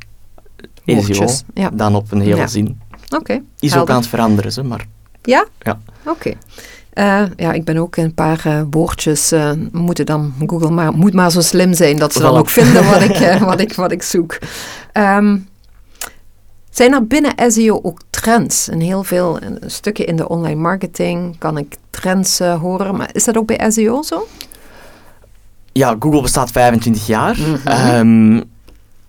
SEO. 0.87 1.27
Ja, 1.55 1.71
dan 1.73 1.95
op 1.95 2.12
een 2.12 2.21
hele 2.21 2.37
Ja. 2.37 2.47
zin. 2.47 2.81
oké. 3.17 3.40
Is 3.59 3.77
ook 3.77 3.90
aan 3.90 3.97
het 3.97 4.07
veranderen, 4.09 4.53
ze, 4.53 4.62
maar 4.62 4.87
Ja? 5.23 5.47
Ja. 5.59 5.81
Oké. 6.07 6.33
Eh, 6.93 7.23
ja, 7.37 7.53
ik 7.53 7.64
ben 7.64 7.77
ook 7.77 7.97
een 7.97 8.14
paar 8.14 8.40
eh, 8.45 8.62
woordjes, 8.71 9.33
eh, 9.33 9.51
moeten 9.73 10.07
dan, 10.07 10.35
Google 10.47 10.71
maar, 10.71 10.93
moet 10.93 11.12
maar 11.14 11.31
zo 11.31 11.40
slim 11.40 11.75
zijn 11.75 11.99
dat 11.99 12.12
ze 12.12 12.21
dan 12.21 12.37
ook 12.37 12.49
vinden 12.49 12.85
wat 12.85 13.01
ik, 13.03 13.38
wat 13.51 13.61
ik, 13.61 13.75
wat 13.75 13.93
ik 13.93 14.03
zoek. 14.03 14.38
Ehm, 14.93 15.37
zijn 16.75 16.93
er 16.93 17.07
binnen 17.07 17.33
SEO 17.53 17.81
ook 17.83 18.01
trends? 18.11 18.69
En 18.69 18.81
heel 18.81 19.05
veel 19.05 19.39
stukken 19.67 20.07
in 20.07 20.17
de 20.17 20.29
online 20.29 20.61
marketing 20.61 21.39
kan 21.39 21.59
ik 21.59 21.77
trends 21.91 22.41
eh, 22.41 22.61
horen, 22.61 22.97
maar 22.97 23.11
is 23.13 23.25
dat 23.25 23.37
ook 23.37 23.47
bij 23.47 23.71
SEO 23.71 24.03
zo? 24.03 24.27
ja, 25.73 25.97
Google 25.99 26.23
bestaat 26.23 26.51
25 26.51 27.07
jaar. 27.07 27.39
Mhm. 27.39 27.57
Ehm, 27.69 28.37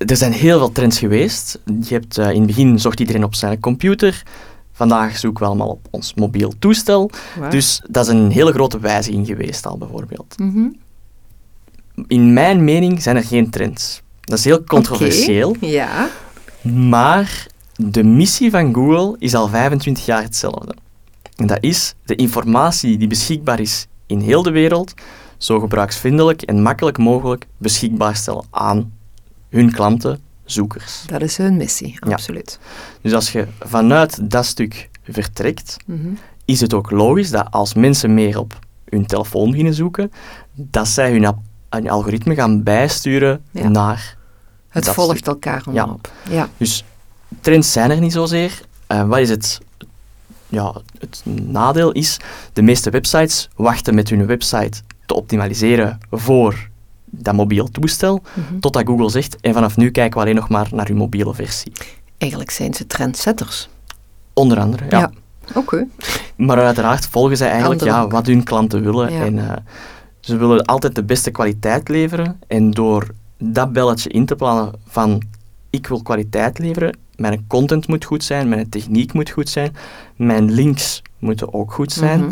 er 0.09 0.17
zijn 0.17 0.31
heel 0.31 0.57
veel 0.57 0.71
trends 0.71 0.99
geweest. 0.99 1.59
Je 1.65 1.93
hebt, 1.93 2.17
eh, 2.17 2.29
in 2.29 2.37
het 2.37 2.45
begin 2.45 2.79
zocht 2.79 2.99
iedereen 2.99 3.23
op 3.23 3.35
zijn 3.35 3.59
computer. 3.59 4.23
Vandaag 4.71 5.17
zoeken 5.17 5.41
we 5.43 5.47
allemaal 5.49 5.69
op 5.69 5.87
ons 5.91 6.13
mobiel 6.13 6.53
toestel. 6.59 7.09
Dus 7.49 7.81
dat 7.89 8.05
is 8.07 8.13
een 8.13 8.31
hele 8.31 8.51
grote 8.51 8.79
wijziging 8.79 9.27
geweest 9.27 9.65
al, 9.65 9.77
bijvoorbeeld. 9.77 10.35
Mhm. 10.37 10.67
In 12.07 12.33
mijn 12.33 12.63
mening 12.63 13.01
zijn 13.01 13.15
er 13.15 13.23
geen 13.23 13.49
trends. 13.49 14.01
Dat 14.21 14.37
is 14.37 14.45
heel 14.45 14.63
controversieel, 14.63 15.49
Oké, 15.49 15.65
Ja. 15.65 16.07
maar 16.71 17.47
de 17.75 18.03
missie 18.03 18.49
van 18.49 18.73
Google 18.73 19.15
is 19.19 19.35
al 19.35 19.47
25 19.47 20.05
jaar 20.05 20.21
hetzelfde. 20.23 20.75
En 21.35 21.47
dat 21.47 21.57
is 21.61 21.95
de 22.05 22.15
informatie 22.15 22.97
die 22.97 23.07
beschikbaar 23.07 23.59
is 23.59 23.87
in 24.05 24.19
heel 24.19 24.43
de 24.43 24.51
wereld, 24.51 24.93
zo 25.37 25.59
gebruiksvriendelijk 25.59 26.41
en 26.41 26.61
makkelijk 26.61 26.97
mogelijk 26.97 27.47
beschikbaar 27.57 28.15
stellen 28.15 28.43
aan 28.49 28.93
hun 29.49 29.71
klanten, 29.71 30.19
zoekers. 30.45 31.03
Dat 31.07 31.21
is 31.21 31.37
hun 31.37 31.57
missie, 31.57 31.97
Ja. 32.07 32.11
absoluut. 32.11 32.59
Dus 33.01 33.13
als 33.13 33.31
je 33.31 33.47
vanuit 33.59 34.31
dat 34.31 34.45
stuk 34.45 34.89
vertrekt, 35.09 35.77
Mhm. 35.85 36.07
is 36.45 36.61
het 36.61 36.73
ook 36.73 36.91
logisch 36.91 37.29
dat 37.29 37.47
als 37.51 37.73
mensen 37.73 38.13
meer 38.13 38.39
op 38.39 38.59
hun 38.89 39.05
telefoon 39.05 39.49
beginnen 39.49 39.73
zoeken, 39.73 40.11
dat 40.53 40.87
zij 40.87 41.11
hun, 41.11 41.35
algoritme 41.89 42.35
gaan 42.35 42.63
bijsturen 42.63 43.43
Ja. 43.51 43.67
naar. 43.67 44.17
Het 44.69 44.89
volgt 44.89 45.17
stuk. 45.17 45.25
elkaar 45.27 45.63
allemaal 45.65 45.85
Ja. 45.87 45.93
op. 45.93 46.11
Ja. 46.29 46.49
Dus 46.57 46.83
trends 47.41 47.71
zijn 47.71 47.91
er 47.91 47.99
niet 47.99 48.13
zozeer. 48.13 48.61
Eh, 48.87 49.07
wat 49.07 49.19
is 49.19 49.29
het? 49.29 49.59
Ja, 50.47 50.75
het 50.99 51.21
nadeel 51.41 51.91
is, 51.91 52.19
de 52.53 52.61
meeste 52.61 52.89
websites 52.89 53.49
wachten 53.55 53.95
met 53.95 54.09
hun 54.09 54.25
website 54.25 54.81
te 55.05 55.13
optimaliseren 55.15 55.97
voor 56.11 56.69
dat 57.05 57.33
mobiel 57.33 57.67
toestel, 57.71 58.21
Mhm. 58.33 58.59
totdat 58.59 58.87
Google 58.87 59.09
zegt, 59.09 59.37
en 59.41 59.53
vanaf 59.53 59.77
nu 59.77 59.91
kijken 59.91 60.13
we 60.17 60.23
alleen 60.23 60.35
nog 60.35 60.49
maar 60.49 60.67
naar 60.71 60.87
uw 60.89 60.95
mobiele 60.95 61.33
versie. 61.33 61.71
Eigenlijk 62.17 62.51
zijn 62.51 62.73
ze 62.73 62.87
trendsetters. 62.87 63.69
Onder 64.33 64.59
andere, 64.59 64.85
ja. 64.89 64.99
Ja. 64.99 65.11
Oké. 65.55 65.87
Maar 66.35 66.57
uiteraard 66.65 67.05
volgen 67.07 67.37
zij 67.37 67.49
eigenlijk 67.49 67.83
ja, 67.83 68.01
ook. 68.01 68.11
wat 68.11 68.25
hun 68.25 68.43
klanten 68.43 68.83
willen. 68.83 69.13
Ja. 69.13 69.23
En 69.23 69.49
eh, 69.49 69.55
ze 70.19 70.37
willen 70.37 70.65
altijd 70.65 70.95
de 70.95 71.03
beste 71.03 71.31
kwaliteit 71.31 71.89
leveren. 71.89 72.39
En 72.47 72.71
door 72.71 73.07
dat 73.37 73.73
belletje 73.73 74.09
in 74.09 74.25
te 74.25 74.35
plannen 74.35 74.71
van 74.87 75.21
ik 75.69 75.87
wil 75.87 76.01
kwaliteit 76.01 76.59
leveren, 76.59 76.97
mijn 77.17 77.45
content 77.47 77.87
moet 77.87 78.05
goed 78.05 78.23
zijn, 78.23 78.49
mijn 78.49 78.69
techniek 78.69 79.13
moet 79.13 79.29
goed 79.29 79.49
zijn, 79.49 79.75
mijn 80.15 80.51
links 80.51 81.01
moeten 81.19 81.53
ook 81.53 81.73
goed 81.73 81.91
zijn, 81.91 82.19
Mhm. 82.19 82.29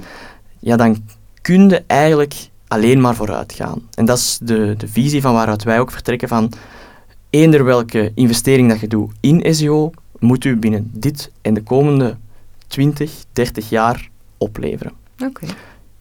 ja, 0.59 0.75
dan 0.75 1.03
kun 1.41 1.69
je 1.69 1.83
eigenlijk 1.87 2.49
alleen 2.67 3.01
maar 3.01 3.15
vooruit 3.15 3.53
gaan. 3.53 3.81
En 3.93 4.05
dat 4.05 4.17
is 4.17 4.39
de, 4.41 4.75
de 4.77 4.87
visie 4.87 5.21
van 5.21 5.33
waaruit 5.33 5.63
wij 5.63 5.79
ook 5.79 5.91
vertrekken 5.91 6.27
van 6.27 6.51
eender 7.29 7.63
welke 7.63 8.11
investering 8.15 8.69
dat 8.69 8.79
je 8.79 8.87
doet 8.87 9.11
in 9.19 9.55
SEO, 9.55 9.91
moet 10.19 10.45
u 10.45 10.55
binnen 10.57 10.89
dit 10.93 11.31
en 11.41 11.53
de 11.53 11.63
komende 11.63 12.17
20, 12.67 13.11
30 13.33 13.69
jaar 13.69 14.09
opleveren. 14.37 14.91
Oké. 15.25 15.45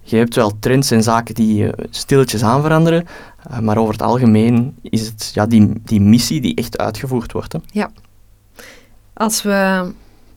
Je 0.04 0.16
hebt 0.16 0.34
wel 0.34 0.58
trends 0.58 0.90
en 0.90 1.02
zaken 1.02 1.34
die 1.34 1.66
eh, 1.72 1.84
stilletjes 1.90 2.42
aan 2.42 2.62
veranderen, 2.62 3.06
eh, 3.50 3.58
maar 3.58 3.76
over 3.78 3.92
het 3.92 4.02
algemeen 4.02 4.76
is 4.82 5.06
het 5.06 5.30
ja, 5.34 5.46
die, 5.46 5.72
die 5.84 6.00
missie 6.00 6.40
die 6.40 6.54
echt 6.54 6.78
uitgevoerd 6.78 7.32
wordt. 7.32 7.52
Hè. 7.52 7.58
Als 9.22 9.42
we 9.42 9.90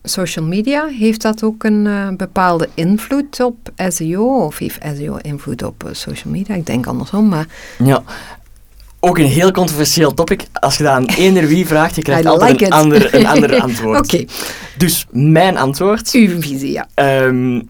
social 0.03 0.45
media, 0.45 0.85
heeft 0.85 1.21
dat 1.21 1.43
ook 1.43 1.63
een 1.63 1.87
eh, 1.87 2.07
bepaalde 2.17 2.69
invloed 2.73 3.39
op 3.39 3.55
SEO? 3.87 4.45
Of 4.45 4.57
heeft 4.57 4.77
SEO 4.97 5.17
invloed 5.21 5.63
op 5.63 5.83
eh, 5.83 5.89
social 5.93 6.33
media? 6.33 6.55
Ik 6.55 6.65
denk 6.65 6.87
andersom, 6.87 7.27
maar 7.27 7.47
Ja. 7.83 8.03
Ook 8.99 9.17
een 9.17 9.25
heel 9.25 9.51
controversieel 9.51 10.13
topic. 10.13 10.45
Als 10.53 10.77
je 10.77 10.83
dat 10.83 10.91
aan 10.91 11.05
eender 11.05 11.47
wie 11.47 11.65
vraagt, 11.67 11.95
je 11.95 12.01
krijgt 12.07 12.23
I 12.23 12.27
altijd 12.27 12.51
like 12.51 12.65
een, 12.65 12.71
ander, 12.71 13.15
een 13.15 13.25
ander 13.33 13.59
antwoord. 13.61 13.99
oké, 13.99 14.25
Dus 14.77 15.05
mijn 15.11 15.57
antwoord 15.57 16.11
uw 16.11 16.41
visie, 16.41 16.71
ja. 16.71 16.87
Ehm, 16.93 17.61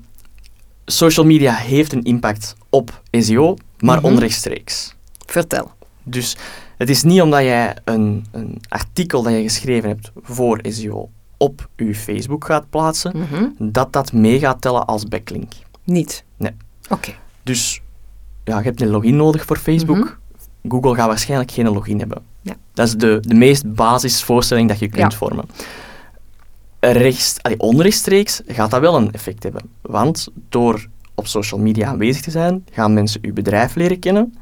social 0.85 1.25
media 1.25 1.53
heeft 1.53 1.93
een 1.93 2.03
impact 2.03 2.55
op 2.69 3.01
SEO, 3.11 3.55
maar 3.79 3.97
Mhm. 3.97 4.05
onrechtstreeks. 4.05 4.95
Vertel. 5.25 5.71
Dus 6.03 6.37
het 6.77 6.89
is 6.89 7.03
niet 7.03 7.21
omdat 7.21 7.41
jij 7.41 7.77
een, 7.83 8.25
een 8.31 8.61
artikel 8.69 9.21
dat 9.23 9.33
je 9.33 9.41
geschreven 9.41 9.89
hebt 9.89 10.11
voor 10.21 10.59
SEO 10.63 11.09
op 11.37 11.69
je 11.75 11.95
Facebook 11.95 12.45
gaat 12.45 12.69
plaatsen, 12.69 13.17
Mhm. 13.17 13.45
dat 13.57 13.93
dat 13.93 14.13
mee 14.13 14.39
gaat 14.39 14.61
tellen 14.61 14.85
als 14.85 15.03
backlink. 15.03 15.51
Niet? 15.83 16.23
Nee. 16.37 16.51
Oké. 16.89 17.13
Dus 17.43 17.81
ja, 18.43 18.57
je 18.57 18.63
hebt 18.63 18.81
een 18.81 18.87
login 18.89 19.15
nodig 19.15 19.45
voor 19.45 19.57
Facebook. 19.57 19.97
Mhm. 19.97 20.07
Google 20.67 20.95
gaat 20.95 21.07
waarschijnlijk 21.07 21.51
geen 21.51 21.69
login 21.69 21.99
hebben. 21.99 22.21
Ja. 22.41 22.53
Dat 22.73 22.87
is 22.87 22.93
de, 22.95 23.17
de 23.21 23.33
meest 23.33 23.73
basisvoorstelling 23.73 24.69
dat 24.69 24.79
je 24.79 24.87
kunt 24.89 25.11
Ja. 25.11 25.17
vormen. 25.17 25.45
Rechts, 26.79 27.35
allee, 27.41 27.59
onrechtstreeks 27.59 28.41
gaat 28.47 28.71
dat 28.71 28.79
wel 28.79 28.95
een 28.95 29.11
effect 29.11 29.43
hebben. 29.43 29.61
Want 29.81 30.27
door 30.49 30.87
op 31.15 31.27
social 31.27 31.59
media 31.59 31.87
aanwezig 31.87 32.21
te 32.21 32.31
zijn, 32.31 32.65
gaan 32.71 32.93
mensen 32.93 33.19
uw 33.23 33.33
bedrijf 33.33 33.75
leren 33.75 33.99
kennen. 33.99 34.35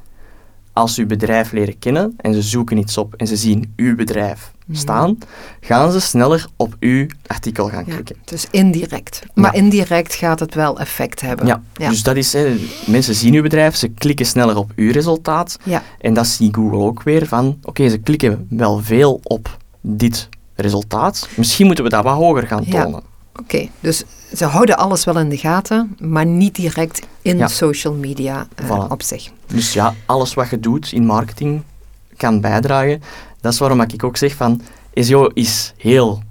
Als 0.74 0.94
ze 0.94 1.02
uw 1.02 1.08
bedrijf 1.08 1.52
leren 1.52 1.80
kennen 1.80 2.14
en 2.18 2.34
ze 2.34 2.42
zoeken 2.42 2.78
iets 2.78 2.98
op 2.98 3.14
en 3.14 3.28
ze 3.28 3.36
zien 3.36 3.74
uw 3.76 3.96
bedrijf 3.96 4.52
Mhm. 4.66 4.78
staan, 4.78 5.18
gaan 5.60 5.92
ze 5.92 6.00
sneller 6.02 6.48
op 6.56 6.76
uw 6.80 7.06
artikel 7.28 7.70
gaan 7.70 7.84
Ja, 7.88 7.94
klikken. 7.94 8.16
dus 8.26 8.48
indirect. 8.52 9.22
Maar 9.34 9.54
Ja. 9.56 9.62
indirect 9.62 10.14
gaat 10.16 10.40
het 10.40 10.54
wel 10.56 10.80
effect 10.80 11.22
hebben. 11.22 11.46
Ja, 11.46 11.62
Ja. 11.74 11.90
dus 11.90 12.04
dat 12.04 12.16
is, 12.16 12.34
hè, 12.34 12.56
mensen 12.88 13.16
zien 13.16 13.34
uw 13.34 13.42
bedrijf, 13.42 13.76
ze 13.76 13.88
klikken 13.88 14.26
sneller 14.26 14.58
op 14.58 14.72
uw 14.76 14.92
resultaat. 14.92 15.58
Ja. 15.64 15.84
En 16.00 16.14
dat 16.14 16.28
ziet 16.28 16.56
Google 16.56 16.78
ook 16.80 17.04
weer 17.04 17.28
van, 17.28 17.58
oké, 17.64 17.90
ze 17.90 17.98
klikken 17.98 18.48
wel 18.50 18.80
veel 18.80 19.20
op 19.24 19.58
dit 19.82 20.30
resultaat. 20.56 21.28
Misschien 21.38 21.66
moeten 21.66 21.84
we 21.84 21.90
dat 21.90 22.04
wat 22.04 22.16
hoger 22.16 22.48
gaan 22.48 22.64
Ja. 22.66 22.84
tonen. 22.84 23.02
Oké, 23.40 23.68
dus 23.80 24.04
ze 24.36 24.46
houden 24.46 24.78
alles 24.78 25.04
wel 25.04 25.18
in 25.20 25.30
de 25.30 25.38
gaten, 25.38 25.96
maar 26.00 26.26
niet 26.26 26.56
direct 26.56 27.02
in 27.22 27.38
Ja. 27.38 27.48
social 27.48 27.94
media 27.94 28.48
eh, 28.56 28.66
Voilà. 28.66 28.88
op 28.92 29.02
zich. 29.02 29.30
Dus 29.48 29.74
ja, 29.74 29.94
alles 30.06 30.34
wat 30.34 30.50
je 30.50 30.60
doet 30.60 30.92
in 30.92 31.06
marketing 31.06 31.64
kan 32.18 32.42
bijdragen. 32.42 33.02
Dat 33.42 33.54
is 33.54 33.60
waarom 33.60 33.82
ik 33.82 34.04
ook 34.04 34.18
zeg 34.18 34.36
van, 34.36 34.62
SEO 34.94 35.28
is 35.34 35.74
heel 35.78 36.22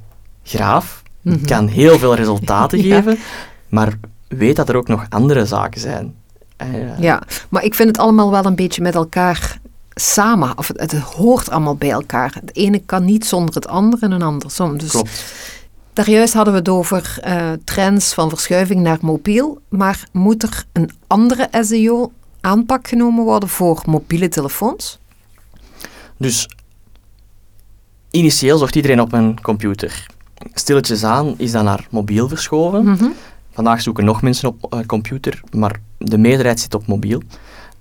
graaf, 0.43 1.03
Mhm. 1.23 1.45
kan 1.45 1.67
heel 1.67 1.99
veel 1.99 2.15
resultaten 2.15 2.83
Ja. 2.83 2.97
geven, 2.97 3.19
maar 3.69 3.93
weet 4.29 4.57
dat 4.57 4.69
er 4.69 4.77
ook 4.77 4.88
nog 4.88 5.07
andere 5.09 5.47
zaken 5.47 5.81
zijn. 5.81 6.15
Eh, 6.57 6.99
Ja, 6.99 7.23
maar 7.49 7.65
ik 7.65 7.75
vind 7.75 7.88
het 7.88 7.99
allemaal 7.99 8.31
wel 8.31 8.45
een 8.45 8.55
beetje 8.55 8.83
met 8.83 8.95
elkaar 8.95 9.61
samen, 9.95 10.59
of 10.59 10.69
het, 10.69 10.81
het 10.81 10.93
hoort 10.95 11.51
allemaal 11.51 11.77
bij 11.77 11.91
elkaar. 11.91 12.37
Het 12.41 12.57
ene 12.57 12.79
kan 12.87 13.05
niet 13.05 13.25
zonder 13.27 13.55
het 13.55 13.67
andere 13.69 14.07
en 14.09 14.23
andersom. 14.23 14.79
Dus 14.79 14.91
Klopt. 14.91 15.25
Daarjuist 15.92 16.35
hadden 16.35 16.52
we 16.52 16.59
het 16.59 16.68
over 16.68 17.18
eh, 17.20 17.52
trends 17.64 18.14
van 18.14 18.28
verschuiving 18.28 18.81
naar 18.81 18.98
mobiel, 19.00 19.61
maar 19.68 20.09
moet 20.12 20.42
er 20.42 20.64
een 20.72 20.90
andere 21.07 21.48
SEO-aanpak 21.61 22.88
genomen 22.88 23.24
worden 23.24 23.48
voor 23.48 23.83
mobiele 23.87 24.28
telefoons? 24.28 24.98
Dus 26.16 26.48
initieel 28.11 28.59
zocht 28.59 28.76
iedereen 28.76 29.00
op 29.00 29.12
een 29.12 29.40
computer. 29.40 30.07
Stilletjes 30.55 31.05
aan 31.05 31.35
is 31.38 31.52
dat 31.52 31.64
naar 31.64 31.87
mobiel 31.90 32.28
verschoven. 32.28 32.85
Mhm. 32.85 33.07
Vandaag 33.52 33.83
zoeken 33.83 34.05
nog 34.05 34.22
mensen 34.22 34.48
op 34.48 34.72
eh, 34.72 34.81
computer, 34.87 35.40
maar 35.50 35.81
de 35.98 36.18
meerderheid 36.18 36.61
zit 36.61 36.74
op 36.74 36.87
mobiel. 36.87 37.22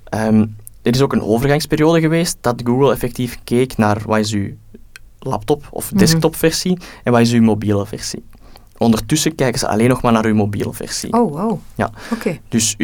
Ehm, 0.04 0.46
er 0.82 0.94
is 0.94 1.02
ook 1.02 1.14
een 1.14 1.24
overgangsperiode 1.24 2.00
geweest 2.00 2.38
dat 2.42 2.62
Google 2.64 2.92
effectief 2.92 3.40
keek 3.44 3.78
naar 3.78 4.02
wat 4.06 4.20
is 4.20 4.34
uw 4.34 4.50
laptop- 5.24 5.68
of 5.72 5.90
Mhm. 5.90 5.98
desktopversie 6.00 6.78
en 7.04 7.12
wat 7.12 7.22
is 7.22 7.32
uw 7.32 7.42
mobiele 7.42 7.86
versie. 7.86 8.24
Ondertussen 8.78 9.36
kijken 9.36 9.60
ze 9.60 9.68
alleen 9.68 9.90
nog 9.90 10.02
maar 10.02 10.12
naar 10.12 10.26
uw 10.26 10.36
mobiele 10.36 10.74
versie. 10.74 11.14
Oh, 11.14 11.32
wow. 11.32 11.60
Ja. 11.76 11.92
Oké. 12.14 12.38
Dus 12.50 12.76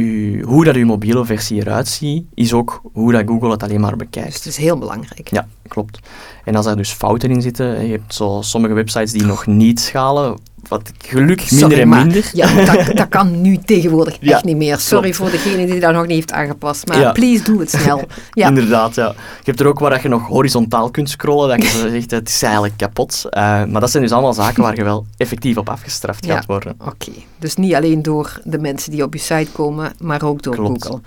hoe 0.43 0.63
dat 0.63 0.76
uw 0.76 0.86
mobiele 0.86 1.26
versie 1.26 1.60
eruit 1.62 1.88
ziet, 1.88 2.26
is 2.34 2.54
ook 2.54 2.82
hoe 2.93 3.12
dat 3.12 3.23
Google 3.28 3.52
het 3.52 3.63
alleen 3.63 3.80
maar 3.82 3.95
bekijkt. 3.95 4.28
Dus 4.28 4.36
het 4.36 4.45
is 4.45 4.58
heel 4.58 4.78
belangrijk. 4.78 5.30
Ja, 5.32 5.47
klopt. 5.67 6.00
En 6.45 6.56
als 6.56 6.65
daar 6.65 6.76
dus 6.76 6.91
fouten 6.91 7.30
in 7.32 7.41
zitten, 7.41 7.86
je 7.86 7.91
hebt 7.91 8.13
zo 8.13 8.39
sommige 8.41 8.73
websites 8.73 9.12
die 9.12 9.23
nog 9.26 9.45
niet 9.45 9.80
schalen, 9.80 10.38
wat 10.67 10.91
gelukkig 10.97 11.51
minder 11.51 11.69
Sorry, 11.69 11.82
en 11.84 11.88
maar- 11.89 12.06
minder. 12.06 12.30
Ja, 12.34 12.65
dat, 12.65 12.95
dat 12.97 13.08
kan 13.10 13.41
nu 13.41 13.58
tegenwoordig 13.65 14.17
Ja, 14.19 14.34
echt 14.34 14.43
niet 14.43 14.56
meer. 14.58 14.77
Sorry 14.77 15.12
klopt. 15.12 15.15
voor 15.17 15.30
degene 15.32 15.65
die 15.65 15.80
dat 15.80 15.93
nog 15.93 16.01
niet 16.01 16.12
heeft 16.15 16.32
aangepast. 16.32 16.88
Maar 16.88 16.99
Ja. 16.99 17.12
please 17.12 17.43
doe 17.43 17.60
het 17.60 17.69
snel. 17.69 18.01
Ja. 18.32 18.47
Inderdaad, 18.47 18.95
ja. 18.95 19.08
Je 19.08 19.43
hebt 19.43 19.60
er 19.60 19.67
ook 19.67 19.80
waar 19.80 19.89
dat 19.89 20.01
je 20.01 20.08
nog 20.08 20.27
horizontaal 20.27 20.91
kunt 20.91 21.10
scrollen, 21.10 21.49
dat 21.49 21.71
je 21.71 21.89
zegt, 21.89 22.12
het 22.12 22.30
is 22.30 22.41
eigenlijk 22.43 22.73
kapot. 22.77 23.25
Eh, 23.30 23.41
maar 23.65 23.82
dat 23.82 23.91
zijn 23.91 24.03
dus 24.03 24.12
allemaal 24.12 24.34
zaken 24.34 24.63
waar 24.63 24.75
je 24.75 24.84
wel 24.84 25.06
effectief 25.17 25.58
op 25.58 25.69
afgestraft 25.69 26.25
gaat 26.25 26.45
worden. 26.45 26.75
Oké, 26.86 27.12
dus 27.39 27.56
niet 27.56 27.73
alleen 27.75 28.01
door 28.01 28.39
de 28.43 28.60
mensen 28.60 28.91
die 28.91 29.03
op 29.03 29.13
je 29.13 29.19
site 29.19 29.51
komen, 29.51 29.91
maar 29.99 30.23
ook 30.23 30.41
door 30.41 30.56
Klopt. 30.56 30.84
Google. 30.86 31.01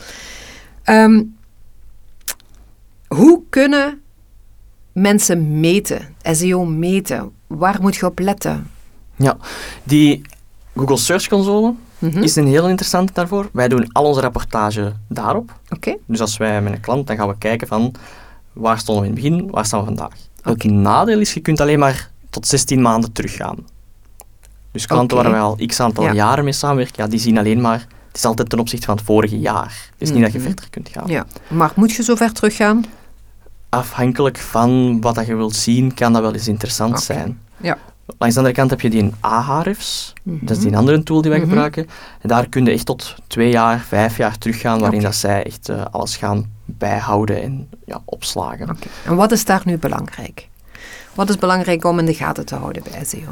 Ehm, 0.82 1.22
hoe 3.08 3.42
kunnen 3.50 4.00
mensen 4.92 5.60
meten, 5.60 6.14
SEO 6.22 6.64
meten? 6.64 7.30
Waar 7.46 7.78
moet 7.80 7.96
je 7.96 8.06
op 8.06 8.18
letten? 8.18 8.70
Ja, 9.22 9.36
die 9.82 10.22
Google 10.76 10.96
Search 10.96 11.28
Console 11.28 11.74
Mhm. 11.98 12.22
is 12.22 12.36
een 12.36 12.46
heel 12.46 12.68
interessante 12.68 13.12
daarvoor. 13.12 13.48
Wij 13.52 13.68
doen 13.68 13.92
al 13.92 14.04
onze 14.04 14.20
rapportage 14.20 14.92
daarop. 15.08 15.52
Oké, 15.70 15.96
Dus 16.06 16.20
als 16.20 16.36
wij 16.36 16.62
met 16.62 16.72
een 16.72 16.80
klant, 16.80 17.06
dan 17.06 17.16
gaan 17.16 17.28
we 17.28 17.34
kijken 17.38 17.66
van 17.68 17.94
waar 18.52 18.78
stonden 18.78 19.02
we 19.04 19.08
in 19.10 19.14
het 19.14 19.22
begin, 19.24 19.50
waar 19.50 19.64
staan 19.66 19.78
we 19.80 19.84
vandaag. 19.86 20.12
Oké. 20.38 20.50
Het 20.50 20.64
nadeel 20.76 21.18
is, 21.20 21.34
je 21.34 21.40
kunt 21.40 21.60
alleen 21.60 21.78
maar 21.78 22.10
tot 22.30 22.46
16 22.46 22.82
maanden 22.82 23.12
teruggaan. 23.12 23.56
Dus 24.72 24.86
klanten 24.86 25.16
waar 25.16 25.30
wij 25.30 25.40
al 25.40 25.58
x 25.66 25.80
aantal 25.80 26.04
Ja. 26.04 26.12
jaren 26.12 26.44
mee 26.44 26.52
samenwerken, 26.52 27.04
ja, 27.04 27.08
die 27.10 27.18
zien 27.20 27.38
alleen 27.38 27.60
maar, 27.60 27.86
het 28.08 28.16
is 28.16 28.24
altijd 28.24 28.48
ten 28.50 28.58
opzichte 28.58 28.86
van 28.86 28.96
het 28.96 29.04
vorige 29.04 29.38
jaar. 29.38 29.88
Het 29.92 30.08
is 30.08 30.10
niet 30.10 30.22
dat 30.22 30.32
je 30.32 30.38
Mhm. 30.38 30.46
verder 30.46 30.70
kunt 30.70 30.88
gaan. 30.88 31.08
ja. 31.08 31.26
Maar 31.48 31.72
moet 31.76 31.92
je 31.92 32.02
zo 32.02 32.14
ver 32.14 32.32
teruggaan? 32.32 32.84
Afhankelijk 33.68 34.38
van 34.38 35.00
wat 35.00 35.14
dat 35.14 35.26
je 35.26 35.34
wilt 35.34 35.56
zien, 35.56 35.94
kan 35.94 36.12
dat 36.12 36.22
wel 36.22 36.32
eens 36.32 36.48
interessant 36.48 37.00
zijn. 37.02 37.40
Ja. 37.56 37.78
Langs 38.18 38.34
de 38.34 38.40
andere 38.40 38.58
kant 38.58 38.70
heb 38.70 38.80
je 38.80 38.90
die 38.90 39.10
Ahrefs, 39.20 40.12
dat 40.22 40.50
is 40.50 40.58
die 40.58 40.68
Mhm. 40.70 40.78
andere 40.78 41.02
tool 41.02 41.20
die 41.22 41.30
wij 41.30 41.40
Mhm. 41.40 41.48
gebruiken. 41.48 41.86
En 42.20 42.28
daar 42.28 42.48
kun 42.48 42.64
je 42.64 42.70
echt 42.70 42.86
tot 42.86 43.14
twee 43.26 43.50
jaar, 43.50 43.80
vijf 43.80 44.16
jaar 44.16 44.38
teruggaan, 44.38 44.80
waarin 44.80 45.02
dat 45.02 45.14
zij 45.14 45.44
echt 45.44 45.68
eh, 45.68 45.84
alles 45.90 46.16
gaan 46.16 46.50
bijhouden 46.64 47.42
en 47.42 47.68
ja, 47.86 48.02
opslagen. 48.04 48.70
Oké. 48.70 48.86
En 49.04 49.16
wat 49.16 49.32
is 49.32 49.44
daar 49.44 49.62
nu 49.64 49.78
belangrijk? 49.78 50.48
Wat 51.14 51.28
is 51.28 51.36
belangrijk 51.38 51.84
om 51.84 51.98
in 51.98 52.06
de 52.06 52.14
gaten 52.14 52.46
te 52.46 52.54
houden 52.54 52.82
bij 52.90 53.04
SEO? 53.04 53.30